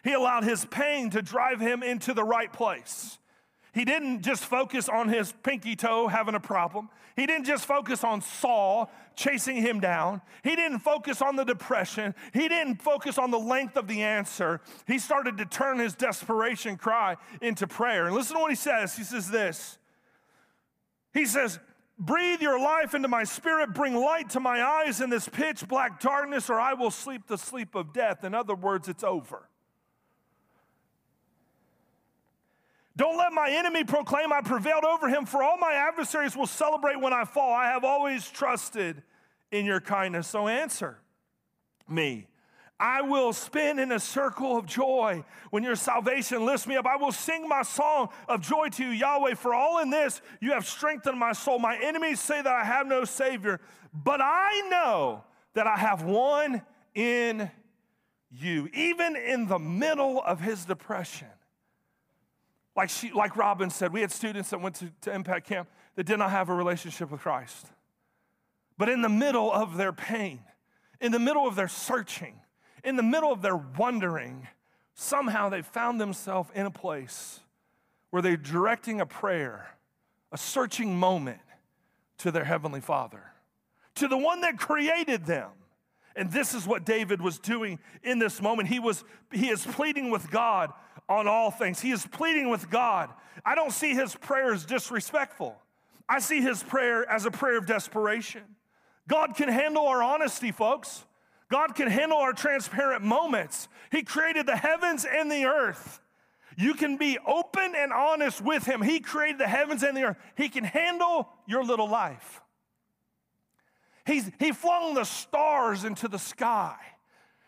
He 0.04 0.12
allowed 0.12 0.44
his 0.44 0.64
pain 0.64 1.10
to 1.10 1.22
drive 1.22 1.60
him 1.60 1.82
into 1.82 2.14
the 2.14 2.22
right 2.22 2.52
place. 2.52 3.18
He 3.78 3.84
didn't 3.84 4.22
just 4.22 4.44
focus 4.44 4.88
on 4.88 5.08
his 5.08 5.32
pinky 5.44 5.76
toe 5.76 6.08
having 6.08 6.34
a 6.34 6.40
problem. 6.40 6.88
He 7.14 7.26
didn't 7.26 7.44
just 7.44 7.64
focus 7.64 8.02
on 8.02 8.22
Saul 8.22 8.90
chasing 9.14 9.54
him 9.54 9.78
down. 9.78 10.20
He 10.42 10.56
didn't 10.56 10.80
focus 10.80 11.22
on 11.22 11.36
the 11.36 11.44
depression. 11.44 12.12
He 12.34 12.48
didn't 12.48 12.82
focus 12.82 13.18
on 13.18 13.30
the 13.30 13.38
length 13.38 13.76
of 13.76 13.86
the 13.86 14.02
answer. 14.02 14.60
He 14.88 14.98
started 14.98 15.38
to 15.38 15.44
turn 15.44 15.78
his 15.78 15.94
desperation 15.94 16.76
cry 16.76 17.18
into 17.40 17.68
prayer. 17.68 18.06
And 18.06 18.16
listen 18.16 18.34
to 18.34 18.42
what 18.42 18.50
he 18.50 18.56
says. 18.56 18.96
He 18.96 19.04
says 19.04 19.30
this 19.30 19.78
He 21.14 21.24
says, 21.24 21.60
Breathe 22.00 22.42
your 22.42 22.58
life 22.58 22.94
into 22.94 23.06
my 23.06 23.22
spirit, 23.22 23.74
bring 23.74 23.94
light 23.94 24.30
to 24.30 24.40
my 24.40 24.60
eyes 24.60 25.00
in 25.00 25.08
this 25.08 25.28
pitch 25.28 25.68
black 25.68 26.00
darkness, 26.00 26.50
or 26.50 26.58
I 26.58 26.74
will 26.74 26.90
sleep 26.90 27.28
the 27.28 27.38
sleep 27.38 27.76
of 27.76 27.92
death. 27.92 28.24
In 28.24 28.34
other 28.34 28.56
words, 28.56 28.88
it's 28.88 29.04
over. 29.04 29.48
Don't 32.98 33.16
let 33.16 33.32
my 33.32 33.48
enemy 33.48 33.84
proclaim 33.84 34.32
I 34.32 34.40
prevailed 34.40 34.84
over 34.84 35.08
him, 35.08 35.24
for 35.24 35.40
all 35.40 35.56
my 35.56 35.72
adversaries 35.72 36.36
will 36.36 36.48
celebrate 36.48 37.00
when 37.00 37.12
I 37.12 37.24
fall. 37.24 37.52
I 37.52 37.66
have 37.66 37.84
always 37.84 38.28
trusted 38.28 39.04
in 39.52 39.64
your 39.64 39.80
kindness. 39.80 40.26
So 40.26 40.48
answer 40.48 40.98
me. 41.88 42.26
I 42.80 43.02
will 43.02 43.32
spin 43.32 43.78
in 43.78 43.92
a 43.92 44.00
circle 44.00 44.58
of 44.58 44.66
joy 44.66 45.24
when 45.50 45.62
your 45.62 45.76
salvation 45.76 46.44
lifts 46.44 46.66
me 46.66 46.74
up. 46.74 46.86
I 46.86 46.96
will 46.96 47.12
sing 47.12 47.48
my 47.48 47.62
song 47.62 48.08
of 48.28 48.40
joy 48.40 48.68
to 48.70 48.84
you, 48.84 48.90
Yahweh. 48.90 49.34
For 49.34 49.54
all 49.54 49.78
in 49.78 49.90
this, 49.90 50.20
you 50.40 50.50
have 50.50 50.66
strengthened 50.66 51.20
my 51.20 51.32
soul. 51.32 51.60
My 51.60 51.78
enemies 51.80 52.18
say 52.18 52.42
that 52.42 52.52
I 52.52 52.64
have 52.64 52.88
no 52.88 53.04
Savior, 53.04 53.60
but 53.94 54.20
I 54.20 54.68
know 54.70 55.22
that 55.54 55.68
I 55.68 55.76
have 55.76 56.02
one 56.02 56.62
in 56.96 57.48
you. 58.28 58.68
Even 58.74 59.14
in 59.14 59.46
the 59.46 59.60
middle 59.60 60.20
of 60.20 60.40
his 60.40 60.64
depression, 60.64 61.28
Like, 62.78 62.90
she, 62.90 63.10
like 63.10 63.36
Robin 63.36 63.70
said, 63.70 63.92
we 63.92 64.02
had 64.02 64.12
students 64.12 64.50
that 64.50 64.60
went 64.60 64.76
to, 64.76 64.92
to 65.00 65.12
Impact 65.12 65.48
Camp 65.48 65.68
that 65.96 66.04
did 66.04 66.16
not 66.16 66.30
have 66.30 66.48
a 66.48 66.54
relationship 66.54 67.10
with 67.10 67.20
Christ. 67.20 67.66
But 68.78 68.88
in 68.88 69.02
the 69.02 69.08
middle 69.08 69.52
of 69.52 69.76
their 69.76 69.92
pain, 69.92 70.38
in 71.00 71.10
the 71.10 71.18
middle 71.18 71.44
of 71.44 71.56
their 71.56 71.66
searching, 71.66 72.36
in 72.84 72.94
the 72.94 73.02
middle 73.02 73.32
of 73.32 73.42
their 73.42 73.56
wondering, 73.56 74.46
somehow 74.94 75.48
they 75.48 75.60
found 75.60 76.00
themselves 76.00 76.50
in 76.54 76.66
a 76.66 76.70
place 76.70 77.40
where 78.10 78.22
they're 78.22 78.36
directing 78.36 79.00
a 79.00 79.06
prayer, 79.06 79.70
a 80.30 80.38
searching 80.38 80.96
moment 80.96 81.40
to 82.18 82.30
their 82.30 82.44
Heavenly 82.44 82.80
Father, 82.80 83.24
to 83.96 84.06
the 84.06 84.16
one 84.16 84.42
that 84.42 84.56
created 84.56 85.26
them. 85.26 85.50
And 86.14 86.30
this 86.30 86.54
is 86.54 86.64
what 86.64 86.84
David 86.84 87.20
was 87.20 87.40
doing 87.40 87.80
in 88.04 88.20
this 88.20 88.40
moment. 88.40 88.68
He 88.68 88.78
was 88.78 89.02
he 89.32 89.48
is 89.48 89.66
pleading 89.66 90.10
with 90.10 90.30
God 90.30 90.72
on 91.08 91.26
all 91.26 91.50
things. 91.50 91.80
He 91.80 91.90
is 91.90 92.06
pleading 92.06 92.50
with 92.50 92.70
God. 92.70 93.10
I 93.44 93.54
don't 93.54 93.72
see 93.72 93.94
his 93.94 94.14
prayer 94.14 94.52
as 94.52 94.64
disrespectful. 94.64 95.56
I 96.08 96.18
see 96.20 96.40
his 96.40 96.62
prayer 96.62 97.08
as 97.08 97.26
a 97.26 97.30
prayer 97.30 97.58
of 97.58 97.66
desperation. 97.66 98.42
God 99.08 99.34
can 99.36 99.48
handle 99.48 99.86
our 99.86 100.02
honesty, 100.02 100.52
folks. 100.52 101.04
God 101.50 101.74
can 101.74 101.88
handle 101.88 102.18
our 102.18 102.32
transparent 102.32 103.02
moments. 103.02 103.68
He 103.90 104.02
created 104.02 104.46
the 104.46 104.56
heavens 104.56 105.06
and 105.06 105.30
the 105.30 105.46
earth. 105.46 106.00
You 106.56 106.74
can 106.74 106.96
be 106.96 107.18
open 107.26 107.74
and 107.76 107.92
honest 107.92 108.40
with 108.40 108.64
Him. 108.64 108.82
He 108.82 109.00
created 109.00 109.38
the 109.38 109.46
heavens 109.46 109.82
and 109.82 109.96
the 109.96 110.02
earth. 110.02 110.16
He 110.36 110.48
can 110.48 110.64
handle 110.64 111.28
your 111.46 111.64
little 111.64 111.88
life. 111.88 112.42
He's, 114.04 114.30
he 114.38 114.52
flung 114.52 114.94
the 114.94 115.04
stars 115.04 115.84
into 115.84 116.08
the 116.08 116.18
sky. 116.18 116.76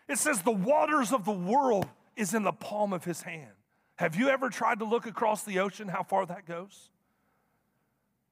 It 0.07 0.17
says 0.17 0.41
the 0.41 0.51
waters 0.51 1.11
of 1.11 1.25
the 1.25 1.31
world 1.31 1.87
is 2.15 2.33
in 2.33 2.43
the 2.43 2.51
palm 2.51 2.93
of 2.93 3.03
his 3.03 3.21
hand. 3.21 3.51
Have 3.95 4.15
you 4.15 4.29
ever 4.29 4.49
tried 4.49 4.79
to 4.79 4.85
look 4.85 5.05
across 5.05 5.43
the 5.43 5.59
ocean 5.59 5.87
how 5.87 6.03
far 6.03 6.25
that 6.25 6.45
goes? 6.45 6.89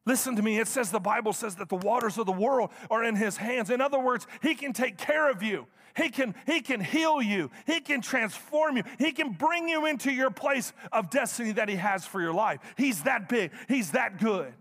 Listen 0.05 0.35
to 0.35 0.41
me. 0.41 0.59
It 0.59 0.67
says 0.67 0.89
the 0.89 0.99
Bible 0.99 1.33
says 1.33 1.55
that 1.57 1.69
the 1.69 1.75
waters 1.75 2.17
of 2.17 2.25
the 2.25 2.31
world 2.31 2.71
are 2.89 3.03
in 3.03 3.15
his 3.15 3.37
hands. 3.37 3.69
In 3.69 3.79
other 3.79 3.99
words, 3.99 4.25
he 4.41 4.55
can 4.55 4.73
take 4.73 4.97
care 4.97 5.29
of 5.29 5.43
you. 5.43 5.67
He 5.95 6.09
can, 6.09 6.33
he 6.45 6.61
can 6.61 6.81
heal 6.81 7.21
you. 7.21 7.51
He 7.67 7.79
can 7.79 8.01
transform 8.01 8.77
you. 8.77 8.83
He 8.97 9.11
can 9.11 9.33
bring 9.33 9.67
you 9.67 9.85
into 9.85 10.11
your 10.11 10.31
place 10.31 10.73
of 10.91 11.09
destiny 11.09 11.51
that 11.53 11.69
he 11.69 11.75
has 11.75 12.05
for 12.05 12.21
your 12.21 12.33
life. 12.33 12.59
He's 12.77 13.03
that 13.03 13.29
big. 13.29 13.51
He's 13.67 13.91
that 13.91 14.19
good. 14.19 14.53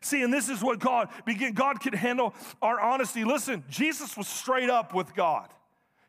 See, 0.00 0.22
and 0.22 0.32
this 0.32 0.48
is 0.48 0.62
what 0.62 0.78
God 0.78 1.08
begin. 1.24 1.52
God 1.52 1.80
can 1.80 1.92
handle 1.92 2.34
our 2.62 2.80
honesty. 2.80 3.24
Listen, 3.24 3.64
Jesus 3.68 4.16
was 4.16 4.28
straight 4.28 4.70
up 4.70 4.94
with 4.94 5.14
God, 5.14 5.48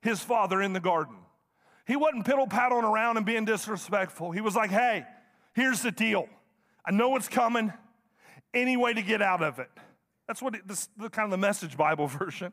his 0.02 0.22
father 0.22 0.62
in 0.62 0.74
the 0.74 0.80
garden. 0.80 1.16
He 1.88 1.96
wasn't 1.96 2.26
piddle 2.26 2.50
paddling 2.50 2.84
around 2.84 3.16
and 3.16 3.26
being 3.26 3.46
disrespectful. 3.46 4.32
He 4.32 4.42
was 4.42 4.56
like, 4.56 4.70
hey, 4.70 5.06
here's 5.54 5.82
the 5.82 5.92
deal. 5.92 6.28
I 6.86 6.92
know 6.92 7.16
it's 7.16 7.30
coming. 7.30 7.72
Any 8.54 8.76
way 8.76 8.94
to 8.94 9.02
get 9.02 9.22
out 9.22 9.42
of 9.42 9.60
it. 9.60 9.70
That's 10.28 10.42
what 10.42 10.56
it, 10.56 10.68
this 10.68 10.90
the 10.98 11.10
kind 11.10 11.26
of 11.26 11.32
the 11.32 11.38
message 11.38 11.78
Bible 11.78 12.08
version. 12.20 12.52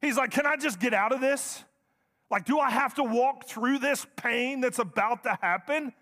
He's 0.00 0.16
like, 0.16 0.30
can 0.30 0.46
I 0.46 0.56
just 0.56 0.80
get 0.80 0.94
out 0.94 1.12
of 1.12 1.20
this? 1.20 1.62
Like, 2.30 2.46
do 2.46 2.58
I 2.58 2.70
have 2.70 2.94
to 2.94 3.04
walk 3.04 3.44
through 3.46 3.80
this 3.80 4.06
pain 4.16 4.60
that's 4.60 4.78
about 4.78 5.24
to 5.24 5.36
happen? 5.42 5.92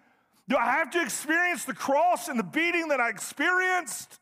Do 0.48 0.57
I 0.57 0.66
have 0.66 0.90
to 0.90 1.03
experience 1.03 1.64
the 1.64 1.74
cross 1.74 2.29
and 2.29 2.38
the 2.38 2.44
beating 2.44 2.88
that 2.88 3.01
I 3.01 3.09
experienced? 3.09 4.20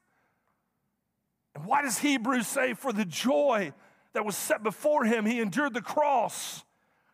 And 1.55 1.67
why 1.67 1.83
does 1.83 1.99
Hebrews 1.99 2.47
say, 2.47 2.75
for 2.75 2.93
the 2.93 3.05
joy 3.05 3.73
that 4.15 4.25
was 4.25 4.37
set 4.37 4.63
before 4.63 5.05
him, 5.05 5.27
he 5.27 5.41
endured 5.41 5.75
the 5.75 5.83
cross, 5.83 6.65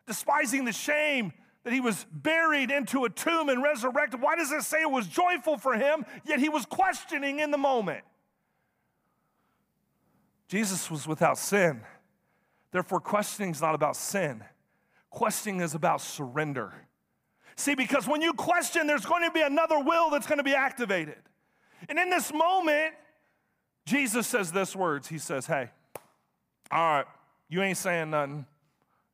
despising 0.05 0.65
the 0.65 0.71
shame 0.71 1.33
that 1.63 1.73
he 1.73 1.79
was 1.79 2.05
buried 2.11 2.71
into 2.71 3.05
a 3.05 3.09
tomb 3.09 3.49
and 3.49 3.63
resurrected? 3.63 4.21
Why 4.21 4.35
does 4.35 4.51
it 4.51 4.63
say 4.63 4.81
it 4.81 4.91
was 4.91 5.07
joyful 5.07 5.57
for 5.57 5.75
him, 5.75 6.05
yet 6.25 6.39
he 6.39 6.49
was 6.49 6.65
questioning 6.65 7.39
in 7.39 7.51
the 7.51 7.57
moment? 7.57 8.03
Jesus 10.47 10.91
was 10.91 11.07
without 11.07 11.37
sin. 11.37 11.81
Therefore, 12.71 12.99
questioning 12.99 13.51
is 13.51 13.61
not 13.61 13.75
about 13.75 13.95
sin, 13.95 14.43
questioning 15.09 15.61
is 15.61 15.75
about 15.75 16.01
surrender. 16.01 16.73
See, 17.55 17.75
because 17.75 18.07
when 18.07 18.21
you 18.21 18.33
question, 18.33 18.87
there's 18.87 19.05
going 19.05 19.23
to 19.23 19.31
be 19.31 19.41
another 19.41 19.79
will 19.79 20.09
that's 20.09 20.25
going 20.25 20.39
to 20.39 20.43
be 20.43 20.55
activated. 20.55 21.19
And 21.87 21.99
in 21.99 22.09
this 22.09 22.33
moment, 22.33 22.95
Jesus 23.85 24.27
says 24.27 24.51
this 24.51 24.75
words. 24.75 25.07
He 25.07 25.17
says, 25.17 25.45
Hey, 25.45 25.69
all 26.71 26.79
right, 26.79 27.05
you 27.49 27.61
ain't 27.61 27.77
saying 27.77 28.09
nothing. 28.09 28.45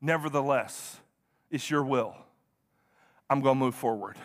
Nevertheless, 0.01 0.99
it's 1.51 1.69
your 1.69 1.83
will. 1.83 2.15
I'm 3.29 3.41
going 3.41 3.57
to 3.57 3.65
move 3.65 3.75
forward. 3.75 4.17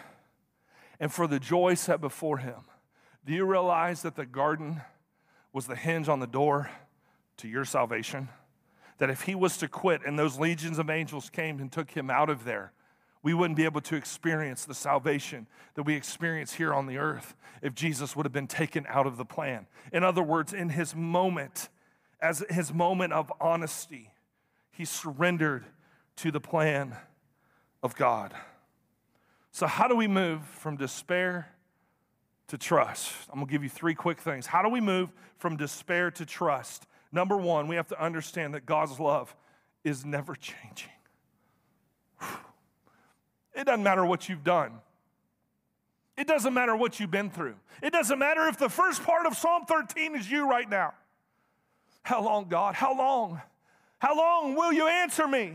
And 1.00 1.12
for 1.12 1.26
the 1.26 1.40
joy 1.40 1.74
set 1.74 2.00
before 2.00 2.38
him, 2.38 2.60
do 3.24 3.32
you 3.32 3.44
realize 3.44 4.02
that 4.02 4.16
the 4.16 4.26
garden 4.26 4.82
was 5.52 5.66
the 5.66 5.76
hinge 5.76 6.08
on 6.08 6.20
the 6.20 6.26
door 6.26 6.70
to 7.38 7.48
your 7.48 7.64
salvation? 7.64 8.28
That 8.98 9.10
if 9.10 9.22
he 9.22 9.34
was 9.34 9.56
to 9.58 9.68
quit 9.68 10.02
and 10.06 10.18
those 10.18 10.38
legions 10.38 10.78
of 10.78 10.88
angels 10.88 11.30
came 11.30 11.58
and 11.58 11.70
took 11.70 11.90
him 11.90 12.10
out 12.10 12.30
of 12.30 12.44
there, 12.44 12.72
we 13.22 13.34
wouldn't 13.34 13.56
be 13.56 13.64
able 13.64 13.80
to 13.80 13.96
experience 13.96 14.66
the 14.66 14.74
salvation 14.74 15.46
that 15.74 15.82
we 15.82 15.94
experience 15.94 16.52
here 16.52 16.72
on 16.72 16.86
the 16.86 16.98
earth 16.98 17.34
if 17.62 17.74
Jesus 17.74 18.14
would 18.14 18.26
have 18.26 18.32
been 18.32 18.46
taken 18.46 18.86
out 18.88 19.06
of 19.06 19.16
the 19.16 19.24
plan. 19.24 19.66
In 19.92 20.04
other 20.04 20.22
words, 20.22 20.52
in 20.52 20.68
his 20.68 20.94
moment, 20.94 21.70
as 22.20 22.44
his 22.50 22.72
moment 22.72 23.14
of 23.14 23.32
honesty, 23.40 24.12
he 24.76 24.84
surrendered 24.84 25.64
to 26.16 26.30
the 26.30 26.40
plan 26.40 26.96
of 27.82 27.96
God. 27.96 28.34
So, 29.52 29.66
how 29.66 29.86
do 29.86 29.94
we 29.94 30.08
move 30.08 30.44
from 30.44 30.76
despair 30.76 31.48
to 32.48 32.58
trust? 32.58 33.12
I'm 33.28 33.38
gonna 33.38 33.50
give 33.50 33.62
you 33.62 33.68
three 33.68 33.94
quick 33.94 34.20
things. 34.20 34.46
How 34.46 34.62
do 34.62 34.68
we 34.68 34.80
move 34.80 35.10
from 35.38 35.56
despair 35.56 36.10
to 36.12 36.26
trust? 36.26 36.86
Number 37.12 37.36
one, 37.36 37.68
we 37.68 37.76
have 37.76 37.88
to 37.88 38.02
understand 38.02 38.54
that 38.54 38.66
God's 38.66 38.98
love 38.98 39.34
is 39.84 40.04
never 40.04 40.34
changing. 40.34 40.90
It 43.54 43.66
doesn't 43.66 43.84
matter 43.84 44.04
what 44.04 44.28
you've 44.28 44.42
done. 44.42 44.72
It 46.16 46.26
doesn't 46.26 46.52
matter 46.52 46.74
what 46.74 46.98
you've 46.98 47.10
been 47.10 47.30
through. 47.30 47.54
It 47.82 47.92
doesn't 47.92 48.18
matter 48.18 48.48
if 48.48 48.58
the 48.58 48.68
first 48.68 49.04
part 49.04 49.26
of 49.26 49.36
Psalm 49.36 49.64
13 49.66 50.16
is 50.16 50.28
you 50.28 50.48
right 50.48 50.68
now. 50.68 50.94
How 52.02 52.22
long, 52.22 52.48
God? 52.48 52.74
How 52.74 52.96
long? 52.96 53.40
How 54.04 54.14
long 54.14 54.54
will 54.54 54.70
you 54.70 54.86
answer 54.86 55.26
me? 55.26 55.54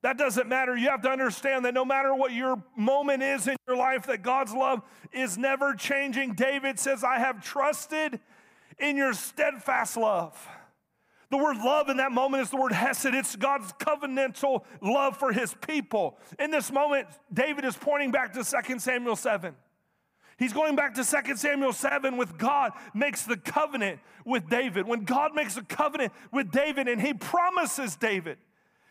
That 0.00 0.16
doesn't 0.16 0.48
matter. 0.48 0.74
You 0.74 0.88
have 0.88 1.02
to 1.02 1.10
understand 1.10 1.66
that 1.66 1.74
no 1.74 1.84
matter 1.84 2.14
what 2.14 2.32
your 2.32 2.64
moment 2.76 3.22
is 3.22 3.46
in 3.46 3.56
your 3.68 3.76
life, 3.76 4.06
that 4.06 4.22
God's 4.22 4.54
love 4.54 4.80
is 5.12 5.36
never 5.36 5.74
changing. 5.74 6.32
David 6.32 6.78
says, 6.78 7.04
I 7.04 7.18
have 7.18 7.44
trusted 7.44 8.20
in 8.78 8.96
your 8.96 9.12
steadfast 9.12 9.98
love. 9.98 10.48
The 11.28 11.36
word 11.36 11.58
love 11.58 11.90
in 11.90 11.98
that 11.98 12.10
moment 12.10 12.42
is 12.42 12.48
the 12.48 12.56
word 12.56 12.72
hesed. 12.72 13.12
It's 13.12 13.36
God's 13.36 13.70
covenantal 13.74 14.64
love 14.80 15.18
for 15.18 15.30
his 15.30 15.52
people. 15.52 16.16
In 16.38 16.50
this 16.50 16.72
moment, 16.72 17.06
David 17.30 17.66
is 17.66 17.76
pointing 17.76 18.12
back 18.12 18.32
to 18.32 18.44
2 18.44 18.78
Samuel 18.78 19.14
7. 19.14 19.54
He's 20.42 20.52
going 20.52 20.74
back 20.74 20.94
to 20.94 21.04
2 21.04 21.36
Samuel 21.36 21.72
7 21.72 22.16
with 22.16 22.36
God 22.36 22.72
makes 22.94 23.22
the 23.22 23.36
covenant 23.36 24.00
with 24.24 24.48
David. 24.48 24.88
When 24.88 25.04
God 25.04 25.36
makes 25.36 25.56
a 25.56 25.62
covenant 25.62 26.12
with 26.32 26.50
David 26.50 26.88
and 26.88 27.00
he 27.00 27.14
promises 27.14 27.94
David, 27.94 28.38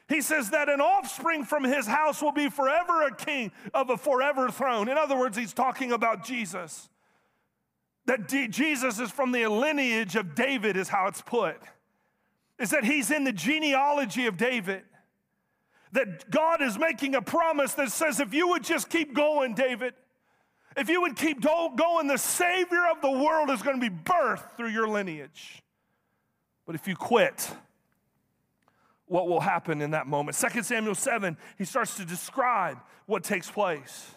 he 0.07 0.21
says 0.21 0.51
that 0.51 0.69
an 0.69 0.79
offspring 0.79 1.43
from 1.43 1.65
his 1.65 1.85
house 1.85 2.21
will 2.21 2.31
be 2.31 2.49
forever 2.49 3.03
a 3.03 3.13
king 3.13 3.51
of 3.73 3.89
a 3.89 3.97
forever 3.97 4.49
throne. 4.49 4.87
In 4.87 4.97
other 4.97 5.17
words, 5.17 5.35
he's 5.35 5.53
talking 5.53 5.91
about 5.91 6.23
Jesus. 6.23 6.87
That 8.05 8.29
D- 8.29 8.47
Jesus 8.47 8.99
is 8.99 9.11
from 9.11 9.33
the 9.33 9.47
lineage 9.47 10.15
of 10.15 10.35
David, 10.35 10.77
is 10.77 10.87
how 10.87 11.07
it's 11.07 11.21
put 11.21 11.57
is 12.61 12.69
that 12.69 12.85
he's 12.85 13.09
in 13.09 13.23
the 13.23 13.33
genealogy 13.33 14.27
of 14.27 14.37
David. 14.37 14.83
That 15.93 16.29
God 16.29 16.61
is 16.61 16.77
making 16.77 17.15
a 17.15 17.21
promise 17.21 17.73
that 17.73 17.91
says, 17.91 18.19
if 18.19 18.33
you 18.33 18.47
would 18.49 18.63
just 18.63 18.89
keep 18.89 19.13
going, 19.13 19.55
David, 19.55 19.95
if 20.77 20.89
you 20.89 21.01
would 21.01 21.15
keep 21.15 21.41
going, 21.41 22.07
the 22.07 22.17
Savior 22.17 22.84
of 22.91 23.01
the 23.01 23.12
world 23.12 23.49
is 23.49 23.62
going 23.62 23.79
to 23.79 23.89
be 23.89 23.95
birthed 23.95 24.55
through 24.55 24.69
your 24.69 24.88
lineage. 24.88 25.62
But 26.65 26.75
if 26.75 26.88
you 26.88 26.95
quit, 26.95 27.51
what 29.07 29.27
will 29.27 29.41
happen 29.41 29.81
in 29.81 29.91
that 29.91 30.07
moment? 30.07 30.38
2 30.38 30.63
Samuel 30.63 30.95
7, 30.95 31.36
he 31.57 31.65
starts 31.65 31.97
to 31.97 32.05
describe 32.05 32.77
what 33.05 33.23
takes 33.23 33.51
place. 33.51 34.12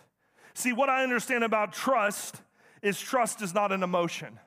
See, 0.55 0.73
what 0.73 0.89
I 0.89 1.03
understand 1.03 1.43
about 1.43 1.73
trust 1.73 2.41
is 2.81 3.01
trust 3.01 3.43
is 3.43 3.53
not 3.53 3.73
an 3.73 3.83
emotion. 3.83 4.39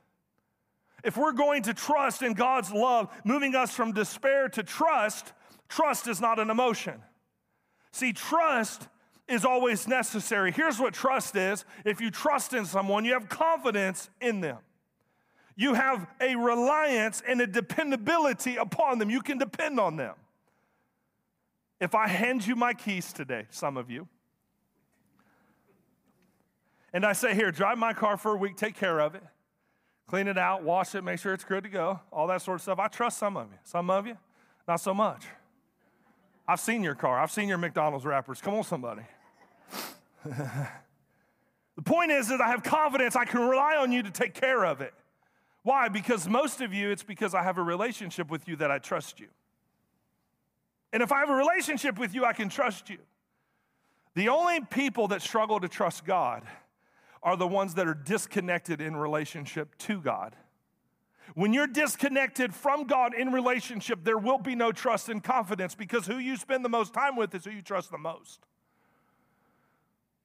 If 1.03 1.17
we're 1.17 1.33
going 1.33 1.63
to 1.63 1.73
trust 1.73 2.21
in 2.21 2.33
God's 2.33 2.71
love, 2.71 3.09
moving 3.25 3.55
us 3.55 3.73
from 3.73 3.91
despair 3.91 4.47
to 4.49 4.63
trust, 4.63 5.33
trust 5.67 6.07
is 6.07 6.21
not 6.21 6.39
an 6.39 6.49
emotion. 6.49 7.01
See, 7.91 8.13
trust 8.13 8.87
is 9.27 9.43
always 9.45 9.87
necessary. 9.87 10.51
Here's 10.51 10.79
what 10.79 10.93
trust 10.93 11.35
is 11.35 11.65
if 11.85 11.99
you 11.99 12.09
trust 12.11 12.53
in 12.53 12.65
someone, 12.65 13.05
you 13.05 13.13
have 13.13 13.29
confidence 13.29 14.09
in 14.21 14.41
them. 14.41 14.57
You 15.55 15.73
have 15.73 16.07
a 16.21 16.35
reliance 16.35 17.23
and 17.27 17.41
a 17.41 17.47
dependability 17.47 18.57
upon 18.57 18.99
them. 18.99 19.09
You 19.09 19.21
can 19.21 19.37
depend 19.37 19.79
on 19.79 19.97
them. 19.97 20.13
If 21.81 21.95
I 21.95 22.07
hand 22.07 22.45
you 22.45 22.55
my 22.55 22.73
keys 22.73 23.11
today, 23.11 23.47
some 23.49 23.75
of 23.75 23.89
you, 23.89 24.07
and 26.93 27.05
I 27.05 27.13
say, 27.13 27.35
Here, 27.35 27.51
drive 27.51 27.77
my 27.77 27.93
car 27.93 28.17
for 28.17 28.33
a 28.33 28.37
week, 28.37 28.55
take 28.55 28.75
care 28.75 28.99
of 28.99 29.15
it, 29.15 29.23
clean 30.07 30.27
it 30.27 30.37
out, 30.37 30.63
wash 30.63 30.95
it, 30.95 31.03
make 31.03 31.19
sure 31.19 31.33
it's 31.33 31.43
good 31.43 31.63
to 31.63 31.69
go, 31.69 31.99
all 32.11 32.27
that 32.27 32.41
sort 32.41 32.55
of 32.55 32.61
stuff. 32.61 32.79
I 32.79 32.87
trust 32.87 33.17
some 33.17 33.35
of 33.35 33.47
you. 33.51 33.57
Some 33.63 33.89
of 33.89 34.07
you, 34.07 34.17
not 34.67 34.79
so 34.79 34.93
much. 34.93 35.25
I've 36.47 36.59
seen 36.59 36.81
your 36.81 36.95
car, 36.95 37.19
I've 37.19 37.31
seen 37.31 37.49
your 37.49 37.57
McDonald's 37.57 38.05
wrappers. 38.05 38.41
Come 38.41 38.55
on, 38.55 38.63
somebody. 38.63 39.03
the 40.25 41.81
point 41.83 42.11
is 42.11 42.27
that 42.29 42.41
I 42.41 42.49
have 42.49 42.63
confidence 42.63 43.15
I 43.15 43.25
can 43.25 43.41
rely 43.41 43.75
on 43.75 43.91
you 43.91 44.03
to 44.03 44.11
take 44.11 44.33
care 44.33 44.65
of 44.65 44.81
it. 44.81 44.93
Why? 45.63 45.89
Because 45.89 46.27
most 46.27 46.61
of 46.61 46.73
you, 46.73 46.91
it's 46.91 47.03
because 47.03 47.33
I 47.33 47.43
have 47.43 47.57
a 47.57 47.63
relationship 47.63 48.29
with 48.29 48.47
you 48.47 48.55
that 48.57 48.71
I 48.71 48.79
trust 48.79 49.19
you. 49.19 49.27
And 50.93 51.03
if 51.03 51.11
I 51.11 51.19
have 51.19 51.29
a 51.29 51.35
relationship 51.35 51.99
with 51.99 52.15
you, 52.15 52.23
I 52.23 52.33
can 52.33 52.49
trust 52.49 52.89
you. 52.89 52.99
The 54.15 54.29
only 54.29 54.61
people 54.61 55.09
that 55.09 55.21
struggle 55.21 55.59
to 55.59 55.67
trust 55.67 56.05
God 56.05 56.43
are 57.21 57.35
the 57.35 57.47
ones 57.47 57.73
that 57.75 57.87
are 57.87 57.93
disconnected 57.93 58.79
in 58.79 58.95
relationship 58.95 59.77
to 59.79 60.01
God. 60.01 60.35
When 61.35 61.53
you're 61.53 61.67
disconnected 61.67 62.55
from 62.55 62.85
God 62.85 63.13
in 63.13 63.31
relationship, 63.33 64.03
there 64.03 64.17
will 64.17 64.39
be 64.39 64.55
no 64.55 64.71
trust 64.71 65.09
and 65.09 65.23
confidence 65.23 65.75
because 65.75 66.07
who 66.07 66.17
you 66.17 66.37
spend 66.37 66.63
the 66.63 66.69
most 66.69 66.93
time 66.93 67.15
with 67.15 67.35
is 67.35 67.45
who 67.45 67.51
you 67.51 67.61
trust 67.61 67.91
the 67.91 67.97
most. 67.97 68.46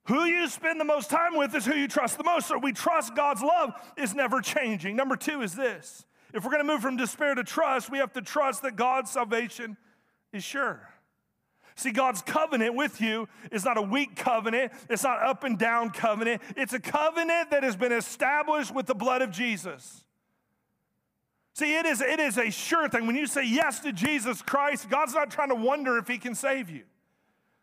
Who 0.07 0.25
you 0.25 0.49
spend 0.49 0.81
the 0.81 0.85
most 0.85 1.11
time 1.11 1.37
with 1.37 1.55
is 1.55 1.65
who 1.65 1.75
you 1.75 1.87
trust 1.87 2.19
the 2.19 2.25
most. 2.25 2.49
So 2.49 2.59
we 2.59 2.73
trust 2.73 3.15
God's 3.15 3.43
love 3.43 3.73
is 3.97 4.15
never 4.15 4.41
changing. 4.41 4.97
Number 4.97 5.17
two 5.17 5.43
is 5.43 5.55
this 5.55 6.05
if 6.33 6.45
we're 6.45 6.51
going 6.51 6.67
to 6.67 6.73
move 6.73 6.83
from 6.83 6.97
despair 6.97 7.35
to 7.35 7.45
trust, 7.45 7.91
we 7.91 7.99
have 7.99 8.13
to 8.15 8.23
trust 8.23 8.63
that 8.63 8.77
God's 8.77 9.11
salvation 9.11 9.77
is 10.33 10.43
sure. 10.43 10.89
See, 11.75 11.91
God's 11.91 12.21
covenant 12.23 12.75
with 12.75 13.01
you 13.01 13.29
is 13.51 13.65
not 13.65 13.79
a 13.79 13.83
weak 13.83 14.17
covenant. 14.17 14.73
It's 14.91 15.05
not 15.05 15.23
up 15.23 15.45
and 15.45 15.59
down 15.59 15.91
covenant. 15.91 16.43
It's 16.57 16.73
a 16.75 16.81
covenant 16.81 17.51
that 17.51 17.63
has 17.63 17.77
been 17.77 17.93
established 17.93 18.75
with 18.75 18.87
the 18.87 18.95
blood 18.95 19.23
of 19.23 19.31
Jesus. 19.31 20.05
See, 21.55 21.77
it 21.77 21.87
is, 21.87 22.01
it 22.01 22.21
is 22.21 22.39
a 22.39 22.51
sure 22.51 22.89
thing. 22.89 23.07
When 23.07 23.17
you 23.17 23.27
say 23.27 23.45
yes 23.45 23.81
to 23.81 23.93
Jesus 23.93 24.43
Christ, 24.43 24.89
God's 24.91 25.15
not 25.15 25.31
trying 25.31 25.51
to 25.51 25.55
wonder 25.55 25.99
if 25.99 26.09
He 26.09 26.19
can 26.19 26.35
save 26.35 26.71
you. 26.71 26.83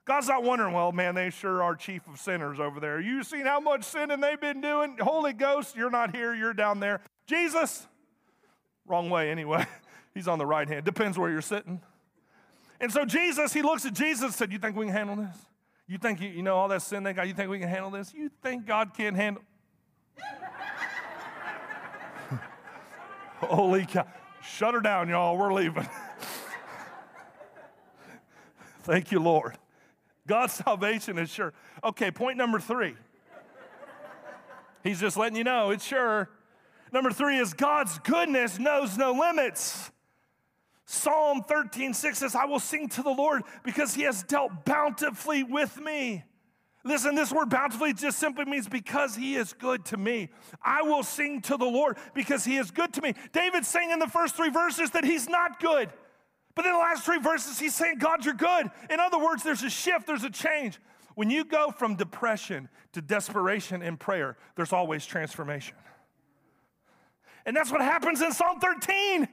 God's 0.09 0.27
not 0.27 0.41
wondering, 0.41 0.73
well, 0.73 0.91
man, 0.91 1.13
they 1.13 1.29
sure 1.29 1.61
are 1.61 1.75
chief 1.75 2.07
of 2.07 2.19
sinners 2.19 2.59
over 2.59 2.79
there. 2.79 2.99
You 2.99 3.23
seen 3.23 3.45
how 3.45 3.59
much 3.59 3.83
sinning 3.83 4.19
they've 4.19 4.41
been 4.41 4.59
doing? 4.59 4.97
Holy 4.99 5.33
Ghost, 5.33 5.75
you're 5.75 5.91
not 5.91 6.15
here, 6.15 6.33
you're 6.33 6.55
down 6.55 6.79
there. 6.79 7.01
Jesus, 7.27 7.85
wrong 8.87 9.11
way 9.11 9.29
anyway. 9.29 9.67
He's 10.15 10.27
on 10.27 10.39
the 10.39 10.47
right 10.47 10.67
hand. 10.67 10.83
Depends 10.83 11.19
where 11.19 11.29
you're 11.29 11.43
sitting. 11.43 11.79
And 12.81 12.91
so 12.91 13.05
Jesus, 13.05 13.53
he 13.53 13.61
looks 13.61 13.85
at 13.85 13.93
Jesus 13.93 14.23
and 14.23 14.33
said, 14.33 14.51
You 14.51 14.57
think 14.57 14.75
we 14.75 14.85
can 14.85 14.95
handle 14.95 15.15
this? 15.15 15.37
You 15.87 15.99
think 15.99 16.21
you, 16.21 16.29
you 16.29 16.41
know 16.41 16.55
all 16.55 16.69
that 16.69 16.81
sin 16.81 17.03
they 17.03 17.13
got? 17.13 17.27
You 17.27 17.35
think 17.35 17.51
we 17.51 17.59
can 17.59 17.69
handle 17.69 17.91
this? 17.91 18.11
You 18.11 18.31
think 18.41 18.65
God 18.65 18.95
can 18.95 19.13
handle? 19.13 19.43
Holy 23.41 23.85
cow. 23.85 24.07
Shut 24.41 24.73
her 24.73 24.81
down, 24.81 25.07
y'all. 25.07 25.37
We're 25.37 25.53
leaving. 25.53 25.83
Thank 28.81 29.11
you, 29.11 29.19
Lord. 29.19 29.55
God's 30.29 30.53
salvation 30.65 31.17
is 31.17 31.29
sure. 31.29 31.53
Okay, 31.83 32.11
point 32.11 32.37
number 32.37 32.59
three. 32.59 32.95
He's 34.81 35.01
just 35.01 35.17
letting 35.17 35.35
you 35.35 35.43
know 35.43 35.71
it's 35.71 35.83
sure. 35.83 36.29
Number 36.93 37.11
three 37.11 37.37
is 37.37 37.53
God's 37.53 37.99
goodness 37.99 38.57
knows 38.57 38.97
no 38.97 39.11
limits. 39.11 39.91
Psalm 40.85 41.43
13, 41.43 41.93
6 41.93 42.17
says, 42.17 42.33
I 42.33 42.45
will 42.45 42.59
sing 42.59 42.87
to 42.89 43.03
the 43.03 43.11
Lord 43.11 43.43
because 43.63 43.93
he 43.93 44.03
has 44.03 44.23
dealt 44.23 44.65
bountifully 44.65 45.43
with 45.43 45.77
me. 45.79 46.23
Listen, 46.83 47.13
this 47.13 47.31
word 47.31 47.49
bountifully 47.49 47.93
just 47.93 48.17
simply 48.17 48.45
means 48.45 48.67
because 48.67 49.15
he 49.15 49.35
is 49.35 49.53
good 49.53 49.85
to 49.85 49.97
me. 49.97 50.29
I 50.63 50.81
will 50.81 51.03
sing 51.03 51.41
to 51.41 51.57
the 51.57 51.65
Lord 51.65 51.97
because 52.15 52.45
he 52.45 52.57
is 52.57 52.71
good 52.71 52.93
to 52.93 53.01
me. 53.01 53.13
David's 53.33 53.67
saying 53.67 53.91
in 53.91 53.99
the 53.99 54.07
first 54.07 54.35
three 54.35 54.49
verses 54.49 54.89
that 54.91 55.03
he's 55.03 55.27
not 55.29 55.59
good. 55.59 55.89
But 56.59 56.65
in 56.65 56.73
the 56.73 56.77
last 56.77 57.05
three 57.05 57.19
verses, 57.19 57.57
he's 57.57 57.73
saying, 57.73 57.99
God, 57.99 58.25
you're 58.25 58.33
good. 58.33 58.69
In 58.89 58.99
other 58.99 59.17
words, 59.17 59.43
there's 59.43 59.63
a 59.63 59.69
shift, 59.69 60.05
there's 60.05 60.25
a 60.25 60.29
change. 60.29 60.77
When 61.15 61.29
you 61.29 61.45
go 61.45 61.71
from 61.71 61.95
depression 61.95 62.67
to 62.91 63.01
desperation 63.01 63.81
in 63.81 63.95
prayer, 63.95 64.35
there's 64.57 64.73
always 64.73 65.05
transformation. 65.05 65.77
And 67.45 67.55
that's 67.55 67.71
what 67.71 67.79
happens 67.79 68.21
in 68.21 68.33
Psalm 68.33 68.59
13 68.59 69.29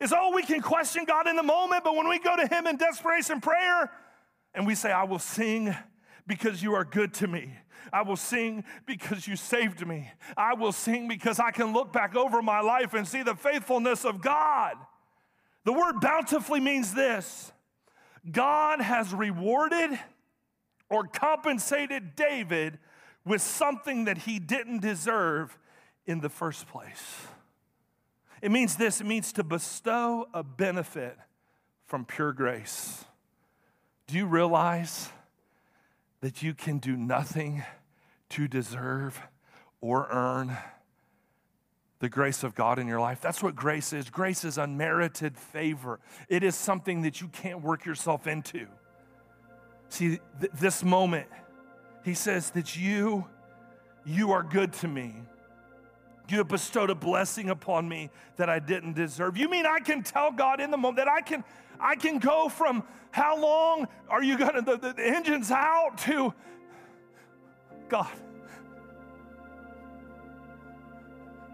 is, 0.00 0.14
oh, 0.16 0.32
we 0.34 0.44
can 0.44 0.62
question 0.62 1.04
God 1.04 1.28
in 1.28 1.36
the 1.36 1.42
moment, 1.42 1.84
but 1.84 1.94
when 1.94 2.08
we 2.08 2.18
go 2.18 2.36
to 2.36 2.46
Him 2.46 2.66
in 2.66 2.78
desperation 2.78 3.42
prayer 3.42 3.92
and 4.54 4.66
we 4.66 4.74
say, 4.74 4.90
I 4.90 5.04
will 5.04 5.18
sing 5.18 5.76
because 6.26 6.62
you 6.62 6.72
are 6.72 6.86
good 6.86 7.12
to 7.16 7.26
me. 7.26 7.52
I 7.92 8.00
will 8.00 8.16
sing 8.16 8.64
because 8.86 9.28
you 9.28 9.36
saved 9.36 9.86
me. 9.86 10.10
I 10.38 10.54
will 10.54 10.72
sing 10.72 11.06
because 11.06 11.38
I 11.38 11.50
can 11.50 11.74
look 11.74 11.92
back 11.92 12.16
over 12.16 12.40
my 12.40 12.62
life 12.62 12.94
and 12.94 13.06
see 13.06 13.22
the 13.22 13.34
faithfulness 13.34 14.06
of 14.06 14.22
God. 14.22 14.78
The 15.64 15.72
word 15.72 16.00
bountifully 16.00 16.60
means 16.60 16.94
this 16.94 17.52
God 18.30 18.80
has 18.80 19.12
rewarded 19.12 19.98
or 20.88 21.04
compensated 21.04 22.14
David 22.14 22.78
with 23.24 23.40
something 23.40 24.04
that 24.04 24.18
he 24.18 24.38
didn't 24.38 24.80
deserve 24.80 25.58
in 26.06 26.20
the 26.20 26.28
first 26.28 26.66
place. 26.66 27.26
It 28.40 28.50
means 28.50 28.76
this 28.76 29.00
it 29.00 29.06
means 29.06 29.32
to 29.34 29.44
bestow 29.44 30.26
a 30.34 30.42
benefit 30.42 31.16
from 31.86 32.04
pure 32.04 32.32
grace. 32.32 33.04
Do 34.06 34.16
you 34.16 34.26
realize 34.26 35.10
that 36.20 36.42
you 36.42 36.54
can 36.54 36.78
do 36.78 36.96
nothing 36.96 37.62
to 38.30 38.48
deserve 38.48 39.20
or 39.80 40.08
earn 40.10 40.56
the 42.02 42.08
grace 42.08 42.42
of 42.42 42.56
God 42.56 42.80
in 42.80 42.88
your 42.88 42.98
life? 42.98 43.20
That's 43.20 43.44
what 43.44 43.54
grace 43.54 43.92
is. 43.92 44.10
Grace 44.10 44.44
is 44.44 44.58
unmerited 44.58 45.38
favor, 45.38 46.00
it 46.28 46.42
is 46.42 46.56
something 46.56 47.02
that 47.02 47.20
you 47.20 47.28
can't 47.28 47.62
work 47.62 47.86
yourself 47.86 48.26
into. 48.26 48.66
See, 49.88 50.18
th- 50.40 50.52
this 50.58 50.82
moment, 50.82 51.28
he 52.04 52.14
says 52.14 52.50
that 52.50 52.76
you, 52.76 53.26
you 54.04 54.32
are 54.32 54.42
good 54.42 54.72
to 54.74 54.88
me. 54.88 55.14
You 56.28 56.38
have 56.38 56.48
bestowed 56.48 56.90
a 56.90 56.94
blessing 56.94 57.50
upon 57.50 57.88
me 57.88 58.10
that 58.36 58.48
I 58.48 58.58
didn't 58.58 58.94
deserve. 58.94 59.36
You 59.36 59.48
mean 59.48 59.66
I 59.66 59.78
can 59.78 60.02
tell 60.02 60.32
God 60.32 60.60
in 60.60 60.72
the 60.72 60.76
moment 60.76 60.96
that 60.96 61.08
I 61.08 61.20
can, 61.20 61.44
I 61.78 61.94
can 61.94 62.18
go 62.18 62.48
from 62.48 62.82
how 63.12 63.40
long 63.40 63.86
are 64.08 64.24
you 64.24 64.36
gonna, 64.36 64.62
the, 64.62 64.76
the, 64.76 64.92
the 64.94 65.06
engine's 65.06 65.52
out 65.52 65.98
to 65.98 66.34
God, 67.88 68.10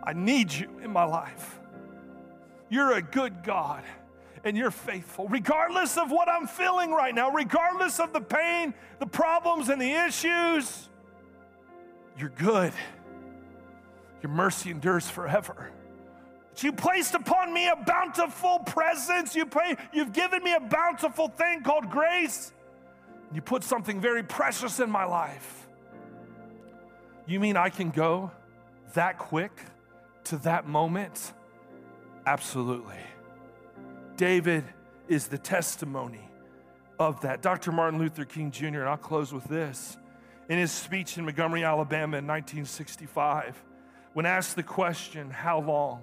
I 0.08 0.14
need 0.14 0.50
you 0.50 0.70
in 0.82 0.90
my 0.90 1.04
life. 1.04 1.60
You're 2.70 2.94
a 2.94 3.02
good 3.02 3.42
God 3.44 3.84
and 4.42 4.56
you're 4.56 4.70
faithful, 4.70 5.28
regardless 5.28 5.98
of 5.98 6.10
what 6.10 6.30
I'm 6.30 6.46
feeling 6.46 6.92
right 6.92 7.14
now, 7.14 7.30
regardless 7.30 8.00
of 8.00 8.14
the 8.14 8.20
pain, 8.22 8.72
the 9.00 9.06
problems, 9.06 9.68
and 9.68 9.78
the 9.78 9.92
issues. 10.06 10.88
You're 12.16 12.30
good. 12.30 12.72
Your 14.22 14.32
mercy 14.32 14.70
endures 14.70 15.10
forever. 15.10 15.72
You 16.56 16.72
placed 16.72 17.14
upon 17.14 17.52
me 17.52 17.68
a 17.68 17.76
bountiful 17.76 18.60
presence. 18.60 19.36
You 19.36 19.44
pray, 19.44 19.76
you've 19.92 20.14
given 20.14 20.42
me 20.42 20.54
a 20.54 20.60
bountiful 20.60 21.28
thing 21.28 21.62
called 21.62 21.90
grace. 21.90 22.50
You 23.34 23.42
put 23.42 23.62
something 23.62 24.00
very 24.00 24.22
precious 24.22 24.80
in 24.80 24.90
my 24.90 25.04
life. 25.04 25.68
You 27.26 27.40
mean 27.40 27.58
I 27.58 27.68
can 27.68 27.90
go 27.90 28.30
that 28.94 29.18
quick 29.18 29.52
to 30.28 30.36
that 30.38 30.66
moment? 30.66 31.32
Absolutely. 32.26 32.98
David 34.16 34.64
is 35.08 35.28
the 35.28 35.38
testimony 35.38 36.28
of 36.98 37.20
that. 37.22 37.40
Dr. 37.40 37.72
Martin 37.72 37.98
Luther 37.98 38.24
King 38.24 38.50
Jr., 38.50 38.66
and 38.66 38.88
I'll 38.88 38.96
close 38.96 39.32
with 39.32 39.44
this. 39.44 39.96
In 40.48 40.58
his 40.58 40.72
speech 40.72 41.16
in 41.16 41.24
Montgomery, 41.24 41.64
Alabama 41.64 42.18
in 42.18 42.26
1965, 42.26 43.62
when 44.12 44.26
asked 44.26 44.56
the 44.56 44.62
question, 44.62 45.30
How 45.30 45.60
long? 45.60 46.02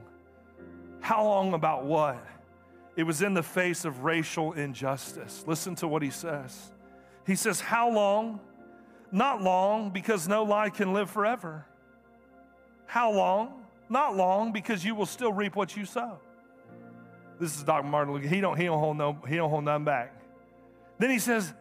How 1.02 1.24
long 1.24 1.54
about 1.54 1.86
what? 1.86 2.24
It 2.96 3.04
was 3.04 3.22
in 3.22 3.34
the 3.34 3.44
face 3.44 3.86
of 3.86 4.04
racial 4.04 4.54
injustice. 4.54 5.44
Listen 5.46 5.76
to 5.76 5.88
what 5.88 6.02
he 6.02 6.10
says. 6.10 6.72
He 7.28 7.36
says, 7.36 7.60
How 7.60 7.92
long? 7.92 8.40
Not 9.12 9.42
long, 9.42 9.92
because 9.92 10.28
no 10.28 10.44
lie 10.44 10.70
can 10.70 10.94
live 10.94 11.10
forever. 11.10 11.66
How 12.86 13.12
long? 13.12 13.65
Not 13.90 14.16
long, 14.16 14.52
because 14.52 14.84
you 14.84 14.96
will 14.96 15.06
still 15.06 15.32
reap 15.32 15.56
what 15.56 15.76
you 15.76 15.86
sow. 15.86 16.20
This 17.40 17.56
is 17.56 17.64
Dr. 17.64 17.88
Martin 17.88 18.14
Luther. 18.14 18.28
He 18.28 18.42
don't, 18.42 18.58
he 18.58 18.66
don't 18.66 18.80
hold 18.80 18.98
no, 18.98 19.18
he 19.28 19.36
don't 19.36 19.50
hold 19.50 19.66
nothing 19.66 19.86
back. 19.86 20.14
Then 20.98 21.10
he 21.10 21.20
says, 21.20 21.54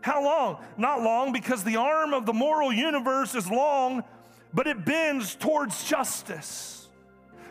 How 0.00 0.24
long? 0.24 0.64
Not 0.76 1.02
long, 1.02 1.32
because 1.32 1.62
the 1.62 1.76
arm 1.76 2.14
of 2.14 2.26
the 2.26 2.32
moral 2.32 2.72
universe 2.72 3.34
is 3.34 3.50
long, 3.50 4.02
but 4.54 4.66
it 4.66 4.84
bends 4.84 5.34
towards 5.34 5.84
justice. 5.84 6.88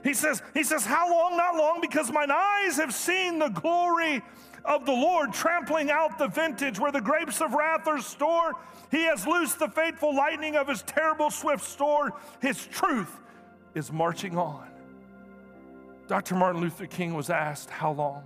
He 0.04 0.14
says, 0.14 0.42
he 0.54 0.64
says, 0.64 0.86
How 0.86 1.12
long? 1.12 1.38
Not 1.38 1.56
long, 1.56 1.80
because 1.82 2.12
mine 2.12 2.32
eyes 2.32 2.78
have 2.78 2.94
seen 2.94 3.40
the 3.40 3.50
glory 3.50 4.24
of 4.66 4.86
the 4.86 4.92
Lord, 4.92 5.32
trampling 5.32 5.92
out 5.92 6.18
the 6.18 6.28
vintage 6.28 6.80
where 6.80 6.92
the 6.92 7.02
grapes 7.02 7.42
of 7.42 7.54
wrath 7.54 7.88
are 7.88 8.02
stored. 8.02 8.56
He 8.90 9.04
has 9.04 9.26
loosed 9.28 9.60
the 9.60 9.70
fateful 9.70 10.16
lightning 10.16 10.56
of 10.56 10.68
his 10.68 10.82
terrible 10.82 11.30
swift 11.30 11.64
sword. 11.64 12.14
His 12.42 12.66
truth 12.66 13.20
is 13.78 13.92
marching 13.92 14.38
on. 14.38 14.68
Dr. 16.08 16.34
Martin 16.34 16.62
Luther 16.62 16.88
King 16.88 17.14
was 17.14 17.30
asked, 17.30 17.70
How 17.70 17.92
long? 17.92 18.24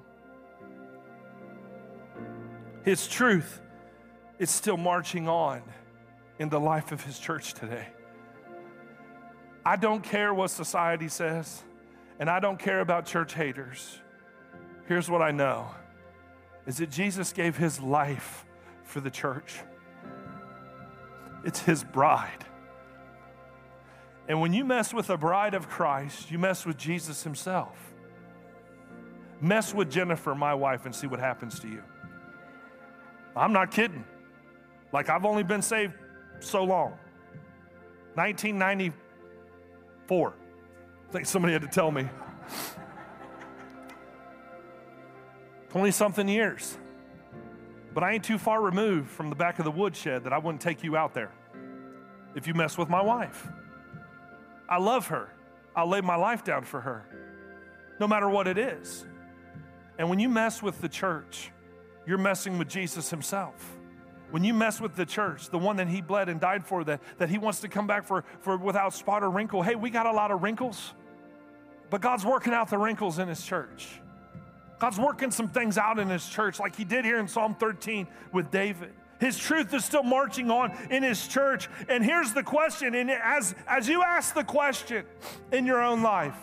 His 2.83 3.07
truth 3.07 3.61
is 4.39 4.49
still 4.49 4.77
marching 4.77 5.27
on 5.27 5.61
in 6.39 6.47
the 6.47 6.59
life 6.59 6.91
of 6.93 7.03
his 7.03 7.19
church 7.19 7.53
today. 7.53 7.87
I 9.65 9.75
don't 9.75 10.01
care 10.01 10.33
what 10.33 10.49
society 10.49 11.09
says, 11.09 11.61
and 12.17 12.29
I 12.29 12.39
don't 12.39 12.57
care 12.57 12.79
about 12.79 13.05
church 13.05 13.33
haters. 13.33 13.99
Here's 14.87 15.09
what 15.09 15.21
I 15.21 15.31
know 15.31 15.69
is 16.65 16.77
that 16.77 16.89
Jesus 16.89 17.33
gave 17.33 17.57
his 17.57 17.81
life 17.81 18.45
for 18.83 19.01
the 19.01 19.11
church. 19.11 19.59
It's 21.43 21.59
his 21.59 21.83
bride. 21.83 22.45
And 24.27 24.39
when 24.39 24.53
you 24.53 24.63
mess 24.63 24.93
with 24.93 25.07
the 25.07 25.17
bride 25.17 25.53
of 25.53 25.67
Christ, 25.67 26.31
you 26.31 26.39
mess 26.39 26.65
with 26.65 26.77
Jesus 26.77 27.23
himself. 27.23 27.93
Mess 29.41 29.73
with 29.73 29.89
Jennifer, 29.89 30.35
my 30.35 30.53
wife, 30.53 30.85
and 30.85 30.93
see 30.93 31.07
what 31.07 31.19
happens 31.19 31.59
to 31.61 31.67
you. 31.67 31.81
I'm 33.35 33.53
not 33.53 33.71
kidding. 33.71 34.05
Like, 34.93 35.09
I've 35.09 35.25
only 35.25 35.43
been 35.43 35.61
saved 35.61 35.93
so 36.39 36.63
long 36.63 36.97
1994. 38.15 40.33
I 41.07 41.11
think 41.11 41.25
somebody 41.25 41.53
had 41.53 41.61
to 41.61 41.67
tell 41.67 41.91
me. 41.91 42.07
20 45.69 45.91
something 45.91 46.27
years. 46.27 46.77
But 47.93 48.03
I 48.03 48.13
ain't 48.13 48.23
too 48.23 48.37
far 48.37 48.61
removed 48.61 49.09
from 49.09 49.29
the 49.29 49.35
back 49.35 49.59
of 49.59 49.65
the 49.65 49.71
woodshed 49.71 50.25
that 50.25 50.33
I 50.33 50.37
wouldn't 50.37 50.61
take 50.61 50.83
you 50.83 50.97
out 50.97 51.13
there 51.13 51.31
if 52.35 52.47
you 52.47 52.53
mess 52.53 52.77
with 52.77 52.89
my 52.89 53.01
wife. 53.01 53.47
I 54.71 54.77
love 54.77 55.07
her. 55.07 55.29
I'll 55.75 55.89
lay 55.89 55.99
my 55.99 56.15
life 56.15 56.45
down 56.45 56.63
for 56.63 56.79
her, 56.79 57.05
no 57.99 58.07
matter 58.07 58.29
what 58.29 58.47
it 58.47 58.57
is. 58.57 59.05
And 59.97 60.09
when 60.09 60.19
you 60.19 60.29
mess 60.29 60.63
with 60.63 60.79
the 60.79 60.87
church, 60.87 61.51
you're 62.07 62.17
messing 62.17 62.57
with 62.57 62.69
Jesus 62.69 63.09
himself. 63.09 63.77
When 64.31 64.45
you 64.45 64.53
mess 64.53 64.79
with 64.79 64.95
the 64.95 65.05
church, 65.05 65.49
the 65.49 65.57
one 65.57 65.75
that 65.75 65.89
he 65.89 66.01
bled 66.01 66.29
and 66.29 66.39
died 66.39 66.65
for, 66.65 66.85
that, 66.85 67.01
that 67.17 67.29
he 67.29 67.37
wants 67.37 67.59
to 67.59 67.67
come 67.67 67.85
back 67.85 68.05
for, 68.05 68.23
for 68.39 68.55
without 68.55 68.93
spot 68.93 69.23
or 69.23 69.29
wrinkle, 69.29 69.61
hey, 69.61 69.75
we 69.75 69.89
got 69.89 70.05
a 70.05 70.11
lot 70.11 70.31
of 70.31 70.41
wrinkles, 70.41 70.93
but 71.89 71.99
God's 71.99 72.25
working 72.25 72.53
out 72.53 72.69
the 72.69 72.77
wrinkles 72.77 73.19
in 73.19 73.27
his 73.27 73.43
church. 73.45 73.99
God's 74.79 74.97
working 74.97 75.31
some 75.31 75.49
things 75.49 75.77
out 75.77 75.99
in 75.99 76.07
his 76.07 76.27
church, 76.27 76.61
like 76.61 76.77
he 76.77 76.85
did 76.85 77.03
here 77.03 77.19
in 77.19 77.27
Psalm 77.27 77.55
13 77.55 78.07
with 78.31 78.49
David. 78.49 78.93
His 79.21 79.37
truth 79.37 79.71
is 79.75 79.85
still 79.85 80.01
marching 80.01 80.49
on 80.49 80.75
in 80.89 81.03
his 81.03 81.27
church. 81.27 81.69
And 81.87 82.03
here's 82.03 82.33
the 82.33 82.41
question, 82.41 82.95
and 82.95 83.11
as, 83.11 83.53
as 83.67 83.87
you 83.87 84.01
ask 84.01 84.33
the 84.33 84.43
question 84.43 85.05
in 85.51 85.67
your 85.67 85.79
own 85.79 86.01
life, 86.01 86.35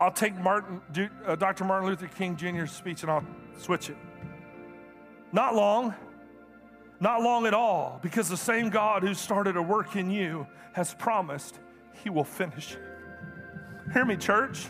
I'll 0.00 0.10
take 0.10 0.34
Martin, 0.38 0.80
uh, 1.26 1.36
Dr. 1.36 1.64
Martin 1.64 1.90
Luther 1.90 2.06
King 2.06 2.36
Jr.'s 2.36 2.72
speech 2.72 3.02
and 3.02 3.10
I'll 3.10 3.26
switch 3.58 3.90
it. 3.90 3.98
Not 5.30 5.54
long, 5.54 5.94
not 7.00 7.20
long 7.20 7.44
at 7.44 7.52
all, 7.52 7.98
because 8.02 8.30
the 8.30 8.36
same 8.36 8.70
God 8.70 9.02
who 9.02 9.12
started 9.12 9.58
a 9.58 9.62
work 9.62 9.94
in 9.94 10.10
you 10.10 10.46
has 10.72 10.94
promised 10.94 11.58
he 12.02 12.08
will 12.08 12.24
finish 12.24 12.72
it. 12.72 12.80
Hear 13.92 14.06
me, 14.06 14.16
church. 14.16 14.66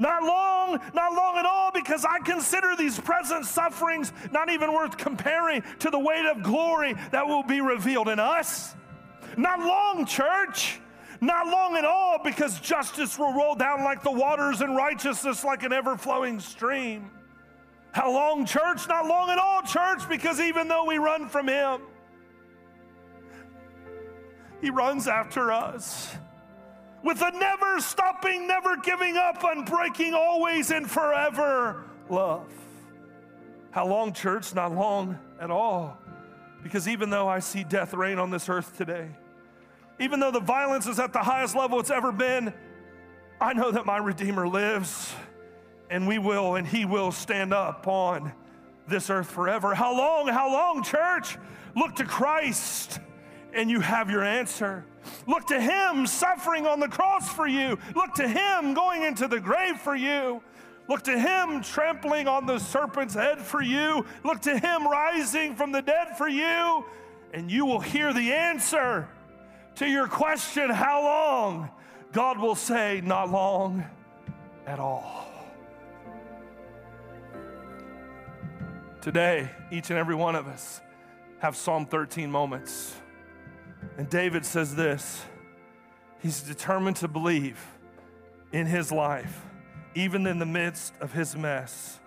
Not 0.00 0.22
long, 0.22 0.80
not 0.94 1.12
long 1.12 1.36
at 1.36 1.44
all, 1.44 1.70
because 1.70 2.06
I 2.06 2.20
consider 2.20 2.74
these 2.74 2.98
present 2.98 3.44
sufferings 3.44 4.14
not 4.32 4.50
even 4.50 4.72
worth 4.72 4.96
comparing 4.96 5.62
to 5.80 5.90
the 5.90 5.98
weight 5.98 6.24
of 6.24 6.42
glory 6.42 6.94
that 7.10 7.26
will 7.26 7.42
be 7.42 7.60
revealed 7.60 8.08
in 8.08 8.18
us. 8.18 8.74
Not 9.36 9.60
long, 9.60 10.06
church. 10.06 10.80
Not 11.20 11.48
long 11.48 11.76
at 11.76 11.84
all, 11.84 12.18
because 12.24 12.58
justice 12.60 13.18
will 13.18 13.34
roll 13.34 13.54
down 13.54 13.84
like 13.84 14.02
the 14.02 14.10
waters 14.10 14.62
and 14.62 14.74
righteousness 14.74 15.44
like 15.44 15.64
an 15.64 15.72
ever 15.74 15.98
flowing 15.98 16.40
stream. 16.40 17.10
How 17.92 18.10
long, 18.10 18.46
church? 18.46 18.88
Not 18.88 19.06
long 19.06 19.28
at 19.28 19.36
all, 19.36 19.60
church, 19.60 20.08
because 20.08 20.40
even 20.40 20.66
though 20.66 20.86
we 20.86 20.96
run 20.96 21.28
from 21.28 21.46
Him, 21.46 21.82
He 24.62 24.70
runs 24.70 25.08
after 25.08 25.52
us 25.52 26.16
with 27.02 27.22
a 27.22 27.30
never 27.32 27.80
stopping, 27.80 28.46
never 28.46 28.76
giving 28.76 29.16
up, 29.16 29.42
unbreaking, 29.42 30.12
always 30.14 30.70
and 30.70 30.90
forever 30.90 31.84
love. 32.08 32.46
How 33.70 33.86
long, 33.86 34.12
church? 34.12 34.54
Not 34.54 34.72
long 34.72 35.18
at 35.40 35.50
all. 35.50 35.96
Because 36.62 36.88
even 36.88 37.10
though 37.10 37.28
I 37.28 37.38
see 37.38 37.64
death 37.64 37.94
reign 37.94 38.18
on 38.18 38.30
this 38.30 38.48
earth 38.48 38.76
today, 38.76 39.08
even 39.98 40.20
though 40.20 40.30
the 40.30 40.40
violence 40.40 40.86
is 40.86 40.98
at 40.98 41.12
the 41.12 41.20
highest 41.20 41.54
level 41.54 41.78
it's 41.80 41.90
ever 41.90 42.12
been, 42.12 42.52
I 43.40 43.52
know 43.54 43.70
that 43.70 43.86
my 43.86 43.98
Redeemer 43.98 44.46
lives 44.46 45.14
and 45.88 46.06
we 46.06 46.18
will 46.18 46.56
and 46.56 46.66
He 46.66 46.84
will 46.84 47.12
stand 47.12 47.54
up 47.54 47.86
on 47.86 48.32
this 48.88 49.08
earth 49.08 49.30
forever. 49.30 49.74
How 49.74 49.96
long? 49.96 50.28
How 50.28 50.50
long, 50.50 50.82
church? 50.82 51.38
Look 51.76 51.96
to 51.96 52.04
Christ 52.04 52.98
and 53.54 53.70
you 53.70 53.80
have 53.80 54.10
your 54.10 54.22
answer. 54.22 54.84
Look 55.26 55.46
to 55.48 55.60
Him 55.60 56.06
suffering 56.06 56.66
on 56.66 56.80
the 56.80 56.88
cross 56.88 57.32
for 57.32 57.46
you. 57.46 57.78
Look 57.94 58.14
to 58.14 58.28
Him 58.28 58.74
going 58.74 59.02
into 59.02 59.28
the 59.28 59.40
grave 59.40 59.78
for 59.78 59.94
you. 59.94 60.42
Look 60.88 61.02
to 61.04 61.18
Him 61.18 61.62
trampling 61.62 62.28
on 62.28 62.46
the 62.46 62.58
serpent's 62.58 63.14
head 63.14 63.38
for 63.38 63.62
you. 63.62 64.04
Look 64.24 64.40
to 64.42 64.58
Him 64.58 64.86
rising 64.86 65.54
from 65.54 65.72
the 65.72 65.82
dead 65.82 66.16
for 66.18 66.28
you. 66.28 66.84
And 67.32 67.50
you 67.50 67.64
will 67.64 67.80
hear 67.80 68.12
the 68.12 68.32
answer 68.32 69.08
to 69.76 69.86
your 69.86 70.08
question 70.08 70.68
how 70.70 71.02
long? 71.02 71.70
God 72.12 72.38
will 72.38 72.56
say, 72.56 73.00
Not 73.04 73.30
long 73.30 73.84
at 74.66 74.80
all. 74.80 75.28
Today, 79.00 79.48
each 79.70 79.90
and 79.90 79.98
every 79.98 80.14
one 80.14 80.34
of 80.34 80.46
us 80.46 80.80
have 81.38 81.56
Psalm 81.56 81.86
13 81.86 82.30
moments 82.30 82.94
and 83.96 84.08
David 84.08 84.44
says 84.44 84.74
this 84.74 85.22
He's 86.20 86.42
determined 86.42 86.96
to 86.96 87.08
believe 87.08 87.58
in 88.52 88.66
his 88.66 88.92
life, 88.92 89.42
even 89.94 90.26
in 90.26 90.38
the 90.38 90.46
midst 90.46 90.94
of 91.00 91.12
his 91.12 91.36
mess, 91.36 91.98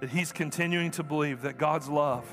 that 0.00 0.10
he's 0.10 0.32
continuing 0.32 0.90
to 0.92 1.02
believe 1.02 1.42
that 1.42 1.58
God's 1.58 1.88
love 1.88 2.24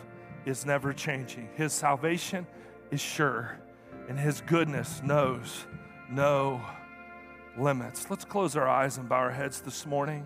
is 0.46 0.66
never 0.66 0.94
changing. 0.94 1.50
His 1.56 1.74
salvation 1.74 2.48
is 2.92 3.00
sure, 3.00 3.60
and 4.08 4.18
his 4.18 4.42
goodness 4.42 5.02
knows 5.04 5.66
no 6.10 6.62
limits. 7.58 8.10
Let's 8.10 8.26
close 8.26 8.56
our 8.56 8.68
eyes 8.68 8.98
and 8.98 9.08
bow 9.08 9.18
our 9.18 9.32
heads 9.32 9.62
this 9.62 9.86
morning. 9.86 10.26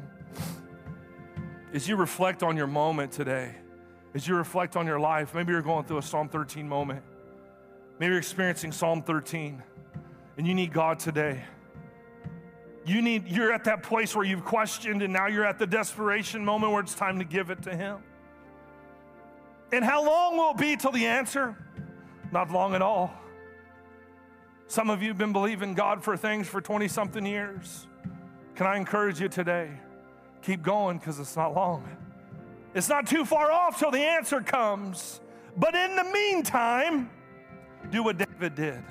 As 1.73 1.88
you 1.88 1.95
reflect 1.95 2.43
on 2.43 2.56
your 2.56 2.67
moment 2.67 3.12
today, 3.12 3.56
as 4.13 4.28
you 4.28 4.36
reflect 4.36 4.76
on 4.76 4.86
your 4.86 4.99
life, 4.99 5.34
maybe 5.34 5.52
you're 5.52 5.62
going 5.62 5.86
through 5.86 5.97
a 5.97 6.04
Psalm 6.04 6.30
13 6.30 6.69
moment. 6.69 7.04
Maybe 7.99 8.10
you're 8.10 8.17
experiencing 8.17 8.71
Psalm 8.71 9.01
13 9.01 9.62
and 10.38 10.47
you 10.47 10.53
need 10.53 10.73
God 10.73 10.99
today. 10.99 11.43
You 12.86 13.01
need, 13.01 13.27
you're 13.27 13.53
at 13.53 13.63
that 13.65 13.84
place 13.84 14.15
where 14.15 14.25
you've 14.25 14.43
questioned 14.43 15.01
and 15.01 15.13
now 15.13 15.27
you're 15.27 15.45
at 15.45 15.60
the 15.60 15.67
desperation 15.67 16.43
moment 16.43 16.73
where 16.73 16.82
it's 16.82 16.95
time 16.95 17.19
to 17.19 17.25
give 17.25 17.49
it 17.49 17.62
to 17.63 17.75
Him. 17.75 17.99
And 19.71 19.86
how 19.86 20.06
long 20.06 20.38
will 20.38 20.51
it 20.51 20.58
be 20.58 20.75
till 20.75 20.91
the 20.91 21.06
answer? 21.06 21.56
Not 22.32 22.51
long 22.51 22.75
at 22.75 22.82
all. 22.82 23.13
Some 24.67 24.89
of 24.89 25.01
you 25.01 25.10
have 25.10 25.17
been 25.17 25.34
believing 25.34 25.75
God 25.75 26.03
for 26.03 26.17
things 26.17 26.47
for 26.47 26.60
20 26.60 26.88
something 26.88 27.25
years. 27.25 27.88
Can 28.56 28.67
I 28.67 28.77
encourage 28.77 29.19
you 29.19 29.29
today? 29.29 29.69
Keep 30.41 30.62
going 30.62 30.97
because 30.97 31.19
it's 31.19 31.36
not 31.36 31.53
long. 31.53 31.88
It's 32.73 32.89
not 32.89 33.08
too 33.08 33.23
far 33.23 33.51
off 33.51 33.79
till 33.79 33.91
the 33.91 33.99
answer 33.99 34.41
comes. 34.41 35.21
But 35.56 35.75
in 35.75 35.95
the 35.95 36.03
meantime, 36.06 37.10
do 37.93 38.03
what 38.03 38.17
David 38.17 38.56
did 38.56 38.83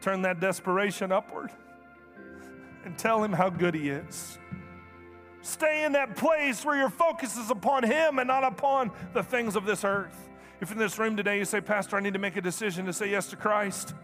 turn 0.00 0.22
that 0.22 0.40
desperation 0.40 1.12
upward 1.12 1.52
and 2.84 2.98
tell 2.98 3.22
him 3.22 3.32
how 3.32 3.48
good 3.48 3.72
he 3.72 3.88
is. 3.88 4.36
Stay 5.42 5.84
in 5.84 5.92
that 5.92 6.16
place 6.16 6.64
where 6.64 6.76
your 6.76 6.90
focus 6.90 7.36
is 7.36 7.50
upon 7.50 7.84
him 7.84 8.18
and 8.18 8.26
not 8.26 8.42
upon 8.42 8.90
the 9.12 9.22
things 9.22 9.54
of 9.54 9.64
this 9.64 9.84
earth. 9.84 10.28
If 10.60 10.72
in 10.72 10.78
this 10.78 10.98
room 10.98 11.16
today 11.16 11.38
you 11.38 11.44
say, 11.44 11.60
Pastor, 11.60 11.96
I 11.96 12.00
need 12.00 12.14
to 12.14 12.18
make 12.18 12.36
a 12.36 12.40
decision 12.40 12.84
to 12.86 12.92
say 12.92 13.10
yes 13.10 13.28
to 13.28 13.36
Christ, 13.36 13.94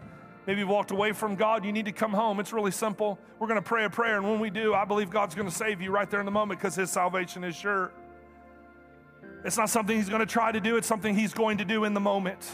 maybe 0.47 0.61
you've 0.61 0.69
walked 0.69 0.91
away 0.91 1.11
from 1.11 1.35
God, 1.35 1.65
you 1.65 1.73
need 1.73 1.85
to 1.85 1.91
come 1.91 2.11
home. 2.11 2.39
It's 2.39 2.53
really 2.53 2.71
simple. 2.71 3.19
We're 3.39 3.47
going 3.47 3.61
to 3.61 3.67
pray 3.67 3.83
a 3.83 3.89
prayer, 3.89 4.15
and 4.15 4.29
when 4.29 4.39
we 4.39 4.49
do, 4.49 4.73
I 4.73 4.85
believe 4.85 5.09
God's 5.09 5.35
going 5.35 5.49
to 5.49 5.55
save 5.55 5.81
you 5.81 5.91
right 5.91 6.09
there 6.09 6.21
in 6.21 6.25
the 6.25 6.31
moment 6.31 6.61
because 6.61 6.75
his 6.75 6.89
salvation 6.89 7.43
is 7.43 7.57
sure. 7.57 7.91
It's 9.43 9.57
not 9.57 9.69
something 9.69 9.97
he's 9.97 10.09
going 10.09 10.19
to 10.19 10.25
try 10.25 10.53
to 10.53 10.61
do, 10.61 10.77
it's 10.77 10.87
something 10.87 11.13
he's 11.13 11.33
going 11.33 11.57
to 11.57 11.65
do 11.65 11.83
in 11.83 11.93
the 11.93 11.99
moment 11.99 12.49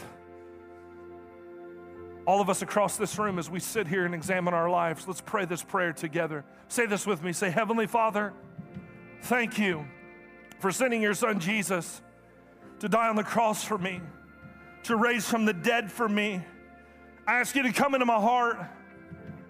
all 2.26 2.40
of 2.40 2.50
us 2.50 2.60
across 2.60 2.96
this 2.96 3.18
room, 3.18 3.38
as 3.38 3.48
we 3.48 3.60
sit 3.60 3.86
here 3.86 4.04
and 4.04 4.14
examine 4.14 4.52
our 4.52 4.68
lives, 4.68 5.06
let's 5.06 5.20
pray 5.20 5.44
this 5.44 5.62
prayer 5.62 5.92
together. 5.92 6.44
Say 6.68 6.86
this 6.86 7.06
with 7.06 7.22
me. 7.22 7.32
Say, 7.32 7.50
Heavenly 7.50 7.86
Father, 7.86 8.32
thank 9.22 9.58
you 9.58 9.86
for 10.58 10.72
sending 10.72 11.00
your 11.00 11.14
son 11.14 11.38
Jesus 11.38 12.02
to 12.80 12.88
die 12.88 13.08
on 13.08 13.16
the 13.16 13.24
cross 13.24 13.62
for 13.62 13.78
me, 13.78 14.00
to 14.84 14.96
raise 14.96 15.28
from 15.28 15.44
the 15.44 15.52
dead 15.52 15.90
for 15.90 16.08
me. 16.08 16.44
I 17.26 17.40
ask 17.40 17.54
you 17.54 17.62
to 17.62 17.72
come 17.72 17.94
into 17.94 18.06
my 18.06 18.20
heart, 18.20 18.58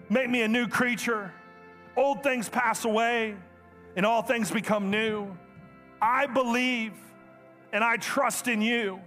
make 0.09 0.29
me 0.29 0.43
a 0.43 0.47
new 0.47 0.67
creature. 0.67 1.33
Old 1.95 2.21
things 2.21 2.47
pass 2.47 2.85
away, 2.85 3.35
and 3.95 4.05
all 4.05 4.21
things 4.21 4.51
become 4.51 4.91
new. 4.91 5.35
I 5.99 6.27
believe 6.27 6.93
and 7.73 7.83
I 7.83 7.97
trust 7.97 8.47
in 8.47 8.61
you. 8.61 9.01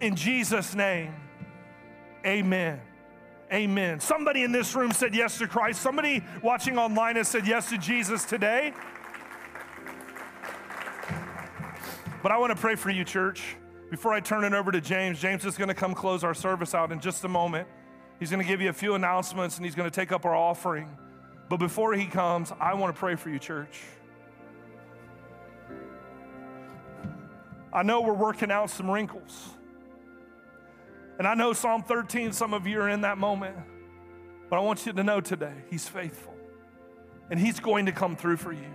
In 0.00 0.16
Jesus' 0.16 0.74
name, 0.74 1.14
amen. 2.28 2.80
Amen. 3.52 3.98
Somebody 4.00 4.42
in 4.42 4.52
this 4.52 4.74
room 4.74 4.92
said 4.92 5.14
yes 5.14 5.38
to 5.38 5.48
Christ. 5.48 5.80
Somebody 5.80 6.22
watching 6.42 6.78
online 6.78 7.16
has 7.16 7.28
said 7.28 7.46
yes 7.46 7.70
to 7.70 7.78
Jesus 7.78 8.24
today. 8.24 8.74
But 12.22 12.32
I 12.32 12.36
want 12.36 12.54
to 12.54 12.60
pray 12.60 12.74
for 12.74 12.90
you, 12.90 13.04
church. 13.04 13.56
Before 13.90 14.12
I 14.12 14.20
turn 14.20 14.44
it 14.44 14.52
over 14.52 14.70
to 14.70 14.82
James, 14.82 15.18
James 15.18 15.46
is 15.46 15.56
going 15.56 15.68
to 15.68 15.74
come 15.74 15.94
close 15.94 16.24
our 16.24 16.34
service 16.34 16.74
out 16.74 16.92
in 16.92 17.00
just 17.00 17.24
a 17.24 17.28
moment. 17.28 17.66
He's 18.20 18.30
going 18.30 18.42
to 18.42 18.48
give 18.48 18.60
you 18.60 18.68
a 18.68 18.74
few 18.74 18.94
announcements 18.94 19.56
and 19.56 19.64
he's 19.64 19.74
going 19.74 19.88
to 19.88 19.94
take 19.94 20.12
up 20.12 20.26
our 20.26 20.34
offering. 20.34 20.94
But 21.48 21.56
before 21.56 21.94
he 21.94 22.06
comes, 22.06 22.52
I 22.60 22.74
want 22.74 22.94
to 22.94 22.98
pray 22.98 23.14
for 23.14 23.30
you, 23.30 23.38
church. 23.38 23.80
I 27.72 27.82
know 27.82 28.02
we're 28.02 28.12
working 28.12 28.50
out 28.50 28.68
some 28.68 28.90
wrinkles. 28.90 29.50
And 31.18 31.26
I 31.26 31.34
know 31.34 31.52
Psalm 31.52 31.82
13, 31.82 32.32
some 32.32 32.54
of 32.54 32.66
you 32.66 32.80
are 32.80 32.88
in 32.88 33.00
that 33.02 33.18
moment. 33.18 33.56
But 34.48 34.56
I 34.56 34.60
want 34.60 34.86
you 34.86 34.92
to 34.92 35.04
know 35.04 35.20
today, 35.20 35.54
He's 35.68 35.88
faithful. 35.88 36.34
And 37.30 37.38
He's 37.38 37.60
going 37.60 37.86
to 37.86 37.92
come 37.92 38.16
through 38.16 38.38
for 38.38 38.52
you. 38.52 38.70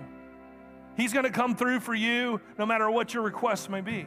He's 0.95 1.13
going 1.13 1.25
to 1.25 1.31
come 1.31 1.55
through 1.55 1.79
for 1.79 1.95
you 1.95 2.39
no 2.59 2.65
matter 2.65 2.89
what 2.91 3.13
your 3.13 3.23
request 3.23 3.69
may 3.69 3.81
be. 3.81 4.05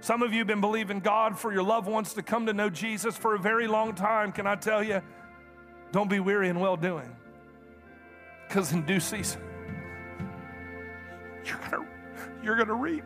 Some 0.00 0.22
of 0.22 0.32
you 0.32 0.38
have 0.38 0.46
been 0.46 0.62
believing 0.62 1.00
God 1.00 1.38
for 1.38 1.52
your 1.52 1.62
loved 1.62 1.86
ones 1.86 2.14
to 2.14 2.22
come 2.22 2.46
to 2.46 2.54
know 2.54 2.70
Jesus 2.70 3.18
for 3.18 3.34
a 3.34 3.38
very 3.38 3.66
long 3.66 3.94
time. 3.94 4.32
Can 4.32 4.46
I 4.46 4.54
tell 4.54 4.82
you, 4.82 5.02
don't 5.92 6.08
be 6.08 6.20
weary 6.20 6.48
in 6.48 6.58
well 6.58 6.76
doing. 6.76 7.14
Because 8.48 8.72
in 8.72 8.86
due 8.86 9.00
season, 9.00 9.42
you're 11.44 11.60
going 11.70 11.86
you're 12.42 12.56
going 12.56 12.68
to 12.68 12.74
reap. 12.74 13.04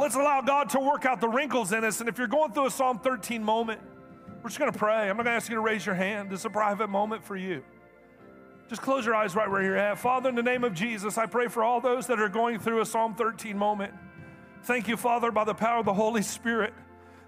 Let's 0.00 0.14
allow 0.14 0.40
God 0.40 0.70
to 0.70 0.80
work 0.80 1.04
out 1.04 1.20
the 1.20 1.28
wrinkles 1.28 1.74
in 1.74 1.84
us. 1.84 2.00
And 2.00 2.08
if 2.08 2.16
you're 2.16 2.26
going 2.26 2.52
through 2.52 2.64
a 2.64 2.70
Psalm 2.70 3.00
13 3.00 3.44
moment, 3.44 3.82
we're 4.42 4.48
just 4.48 4.58
going 4.58 4.72
to 4.72 4.78
pray. 4.78 5.10
I'm 5.10 5.18
not 5.18 5.24
going 5.24 5.26
to 5.26 5.32
ask 5.32 5.50
you 5.50 5.56
to 5.56 5.60
raise 5.60 5.84
your 5.84 5.94
hand. 5.94 6.30
This 6.30 6.40
is 6.40 6.46
a 6.46 6.50
private 6.50 6.88
moment 6.88 7.22
for 7.22 7.36
you. 7.36 7.62
Just 8.70 8.80
close 8.80 9.04
your 9.04 9.14
eyes 9.14 9.36
right 9.36 9.50
where 9.50 9.62
you're 9.62 9.76
at. 9.76 9.98
Father, 9.98 10.30
in 10.30 10.34
the 10.34 10.42
name 10.42 10.64
of 10.64 10.72
Jesus, 10.72 11.18
I 11.18 11.26
pray 11.26 11.48
for 11.48 11.62
all 11.62 11.82
those 11.82 12.06
that 12.06 12.18
are 12.18 12.30
going 12.30 12.58
through 12.58 12.80
a 12.80 12.86
Psalm 12.86 13.14
13 13.14 13.58
moment. 13.58 13.92
Thank 14.62 14.88
you, 14.88 14.96
Father, 14.96 15.30
by 15.30 15.44
the 15.44 15.52
power 15.52 15.80
of 15.80 15.84
the 15.84 15.92
Holy 15.92 16.22
Spirit 16.22 16.72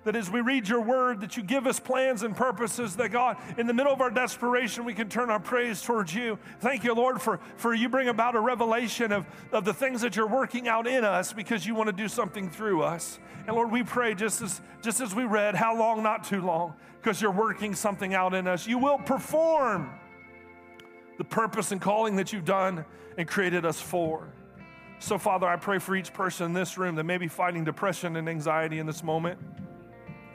that 0.04 0.16
as 0.16 0.30
we 0.30 0.40
read 0.40 0.68
your 0.68 0.80
word 0.80 1.20
that 1.20 1.36
you 1.36 1.42
give 1.42 1.66
us 1.66 1.78
plans 1.78 2.22
and 2.22 2.36
purposes 2.36 2.96
that 2.96 3.10
god 3.10 3.36
in 3.56 3.66
the 3.66 3.74
middle 3.74 3.92
of 3.92 4.00
our 4.00 4.10
desperation 4.10 4.84
we 4.84 4.94
can 4.94 5.08
turn 5.08 5.30
our 5.30 5.40
praise 5.40 5.82
towards 5.82 6.14
you. 6.14 6.38
Thank 6.60 6.84
you 6.84 6.94
lord 6.94 7.20
for, 7.20 7.38
for 7.56 7.74
you 7.74 7.88
bring 7.88 8.08
about 8.08 8.34
a 8.34 8.40
revelation 8.40 9.12
of, 9.12 9.26
of 9.52 9.64
the 9.64 9.74
things 9.74 10.00
that 10.00 10.16
you're 10.16 10.26
working 10.26 10.68
out 10.68 10.86
in 10.86 11.04
us 11.04 11.32
because 11.32 11.66
you 11.66 11.74
want 11.74 11.88
to 11.88 11.92
do 11.92 12.08
something 12.08 12.50
through 12.50 12.82
us. 12.82 13.18
And 13.46 13.54
lord 13.54 13.70
we 13.70 13.82
pray 13.82 14.14
just 14.14 14.42
as 14.42 14.60
just 14.80 15.00
as 15.00 15.14
we 15.14 15.24
read 15.24 15.54
how 15.54 15.76
long? 15.76 16.02
Not 16.02 16.24
too 16.24 16.40
long 16.40 16.74
because 17.00 17.20
you're 17.22 17.30
working 17.30 17.74
something 17.74 18.14
out 18.14 18.34
in 18.34 18.46
us. 18.46 18.66
You 18.66 18.78
will 18.78 18.98
perform 18.98 19.90
the 21.18 21.24
purpose 21.24 21.70
and 21.72 21.80
calling 21.80 22.16
that 22.16 22.32
you've 22.32 22.44
done 22.44 22.84
and 23.18 23.28
created 23.28 23.64
us 23.64 23.80
for. 23.80 24.28
So 24.98 25.18
father 25.18 25.46
i 25.46 25.56
pray 25.56 25.78
for 25.78 25.94
each 25.94 26.12
person 26.12 26.46
in 26.46 26.52
this 26.52 26.78
room 26.78 26.96
that 26.96 27.04
may 27.04 27.18
be 27.18 27.28
fighting 27.28 27.64
depression 27.64 28.16
and 28.16 28.28
anxiety 28.28 28.78
in 28.78 28.86
this 28.86 29.02
moment 29.02 29.38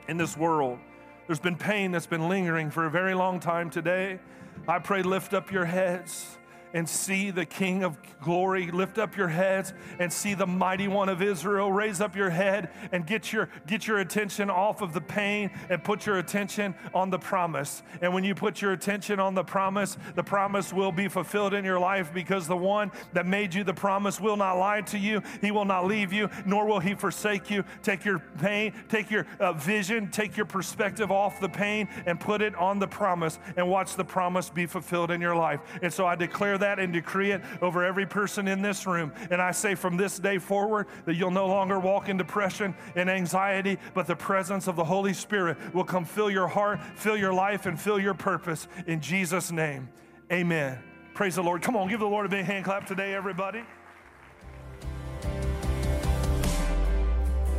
in 0.07 0.17
this 0.17 0.37
world. 0.37 0.79
There's 1.27 1.39
been 1.39 1.57
pain 1.57 1.91
that's 1.91 2.07
been 2.07 2.29
lingering 2.29 2.71
for 2.71 2.85
a 2.85 2.89
very 2.89 3.13
long 3.13 3.39
time 3.39 3.69
today. 3.69 4.19
I 4.67 4.79
pray, 4.79 5.03
lift 5.03 5.33
up 5.33 5.51
your 5.51 5.65
heads 5.65 6.36
and 6.73 6.87
see 6.87 7.31
the 7.31 7.45
King 7.45 7.83
of 7.83 7.97
glory. 8.21 8.71
Lift 8.71 8.97
up 8.97 9.15
your 9.15 9.27
heads 9.27 9.73
and 9.99 10.11
see 10.11 10.33
the 10.33 10.47
mighty 10.47 10.87
one 10.87 11.09
of 11.09 11.21
Israel. 11.21 11.71
Raise 11.71 12.01
up 12.01 12.15
your 12.15 12.29
head 12.29 12.69
and 12.91 13.05
get 13.05 13.31
your, 13.31 13.49
get 13.67 13.87
your 13.87 13.99
attention 13.99 14.49
off 14.49 14.81
of 14.81 14.93
the 14.93 15.01
pain 15.01 15.51
and 15.69 15.83
put 15.83 16.05
your 16.05 16.17
attention 16.17 16.75
on 16.93 17.09
the 17.09 17.19
promise. 17.19 17.83
And 18.01 18.13
when 18.13 18.23
you 18.23 18.35
put 18.35 18.61
your 18.61 18.73
attention 18.73 19.19
on 19.19 19.35
the 19.35 19.43
promise, 19.43 19.97
the 20.15 20.23
promise 20.23 20.73
will 20.73 20.91
be 20.91 21.07
fulfilled 21.07 21.53
in 21.53 21.63
your 21.63 21.79
life 21.79 22.13
because 22.13 22.47
the 22.47 22.57
one 22.57 22.91
that 23.13 23.25
made 23.25 23.53
you 23.53 23.63
the 23.63 23.73
promise 23.73 24.19
will 24.19 24.37
not 24.37 24.57
lie 24.57 24.81
to 24.81 24.97
you. 24.97 25.21
He 25.41 25.51
will 25.51 25.65
not 25.65 25.85
leave 25.85 26.11
you, 26.11 26.29
nor 26.45 26.65
will 26.65 26.79
he 26.79 26.95
forsake 26.95 27.49
you. 27.49 27.63
Take 27.83 28.05
your 28.05 28.19
pain, 28.39 28.73
take 28.89 29.09
your 29.09 29.25
uh, 29.39 29.53
vision, 29.53 30.09
take 30.09 30.37
your 30.37 30.45
perspective 30.45 31.11
off 31.11 31.39
the 31.39 31.49
pain 31.49 31.87
and 32.05 32.19
put 32.19 32.41
it 32.41 32.55
on 32.55 32.79
the 32.79 32.87
promise 32.87 33.39
and 33.55 33.69
watch 33.69 33.95
the 33.95 34.05
promise 34.05 34.49
be 34.49 34.65
fulfilled 34.65 35.11
in 35.11 35.21
your 35.21 35.35
life. 35.35 35.61
And 35.81 35.93
so 35.93 36.05
I 36.05 36.15
declare 36.15 36.56
declare 36.57 36.75
that 36.75 36.83
and 36.83 36.93
decree 36.93 37.31
it 37.31 37.41
over 37.61 37.83
every 37.83 38.05
person 38.05 38.47
in 38.47 38.61
this 38.61 38.85
room. 38.85 39.11
And 39.29 39.41
I 39.41 39.51
say 39.51 39.75
from 39.75 39.97
this 39.97 40.19
day 40.19 40.37
forward 40.37 40.87
that 41.05 41.15
you'll 41.15 41.31
no 41.31 41.47
longer 41.47 41.79
walk 41.79 42.09
in 42.09 42.17
depression 42.17 42.75
and 42.95 43.09
anxiety, 43.09 43.77
but 43.93 44.07
the 44.07 44.15
presence 44.15 44.67
of 44.67 44.75
the 44.75 44.83
Holy 44.83 45.13
Spirit 45.13 45.57
will 45.73 45.83
come 45.83 46.05
fill 46.05 46.29
your 46.29 46.47
heart, 46.47 46.79
fill 46.95 47.17
your 47.17 47.33
life, 47.33 47.65
and 47.65 47.79
fill 47.79 47.99
your 47.99 48.13
purpose. 48.13 48.67
In 48.85 49.01
Jesus' 49.01 49.51
name, 49.51 49.89
amen. 50.31 50.79
Praise 51.13 51.35
the 51.35 51.43
Lord. 51.43 51.61
Come 51.61 51.75
on, 51.75 51.87
give 51.89 51.99
the 51.99 52.05
Lord 52.05 52.25
a 52.25 52.29
big 52.29 52.45
hand 52.45 52.65
clap 52.65 52.85
today, 52.85 53.13
everybody. 53.13 53.63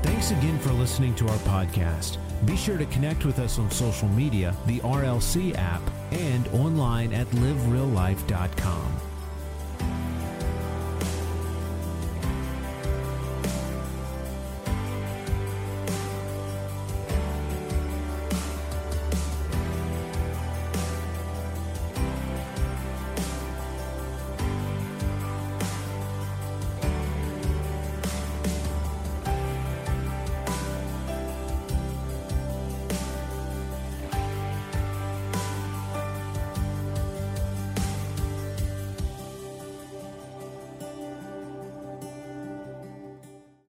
Thanks 0.03 0.31
again 0.31 0.59
for 0.59 0.73
listening 0.73 1.15
to 1.17 1.29
our 1.29 1.39
podcast. 1.39 2.19
Be 2.47 2.57
sure 2.57 2.79
to 2.79 2.87
connect 2.87 3.25
with 3.25 3.39
us 3.41 3.59
on 3.59 3.71
social 3.71 4.09
media, 4.09 4.55
the 4.67 4.79
RLC 4.81 5.57
app, 5.57 5.83
and 6.13 6.49
online 6.49 7.13
at 7.13 7.27
livereallife.com. 7.29 9.08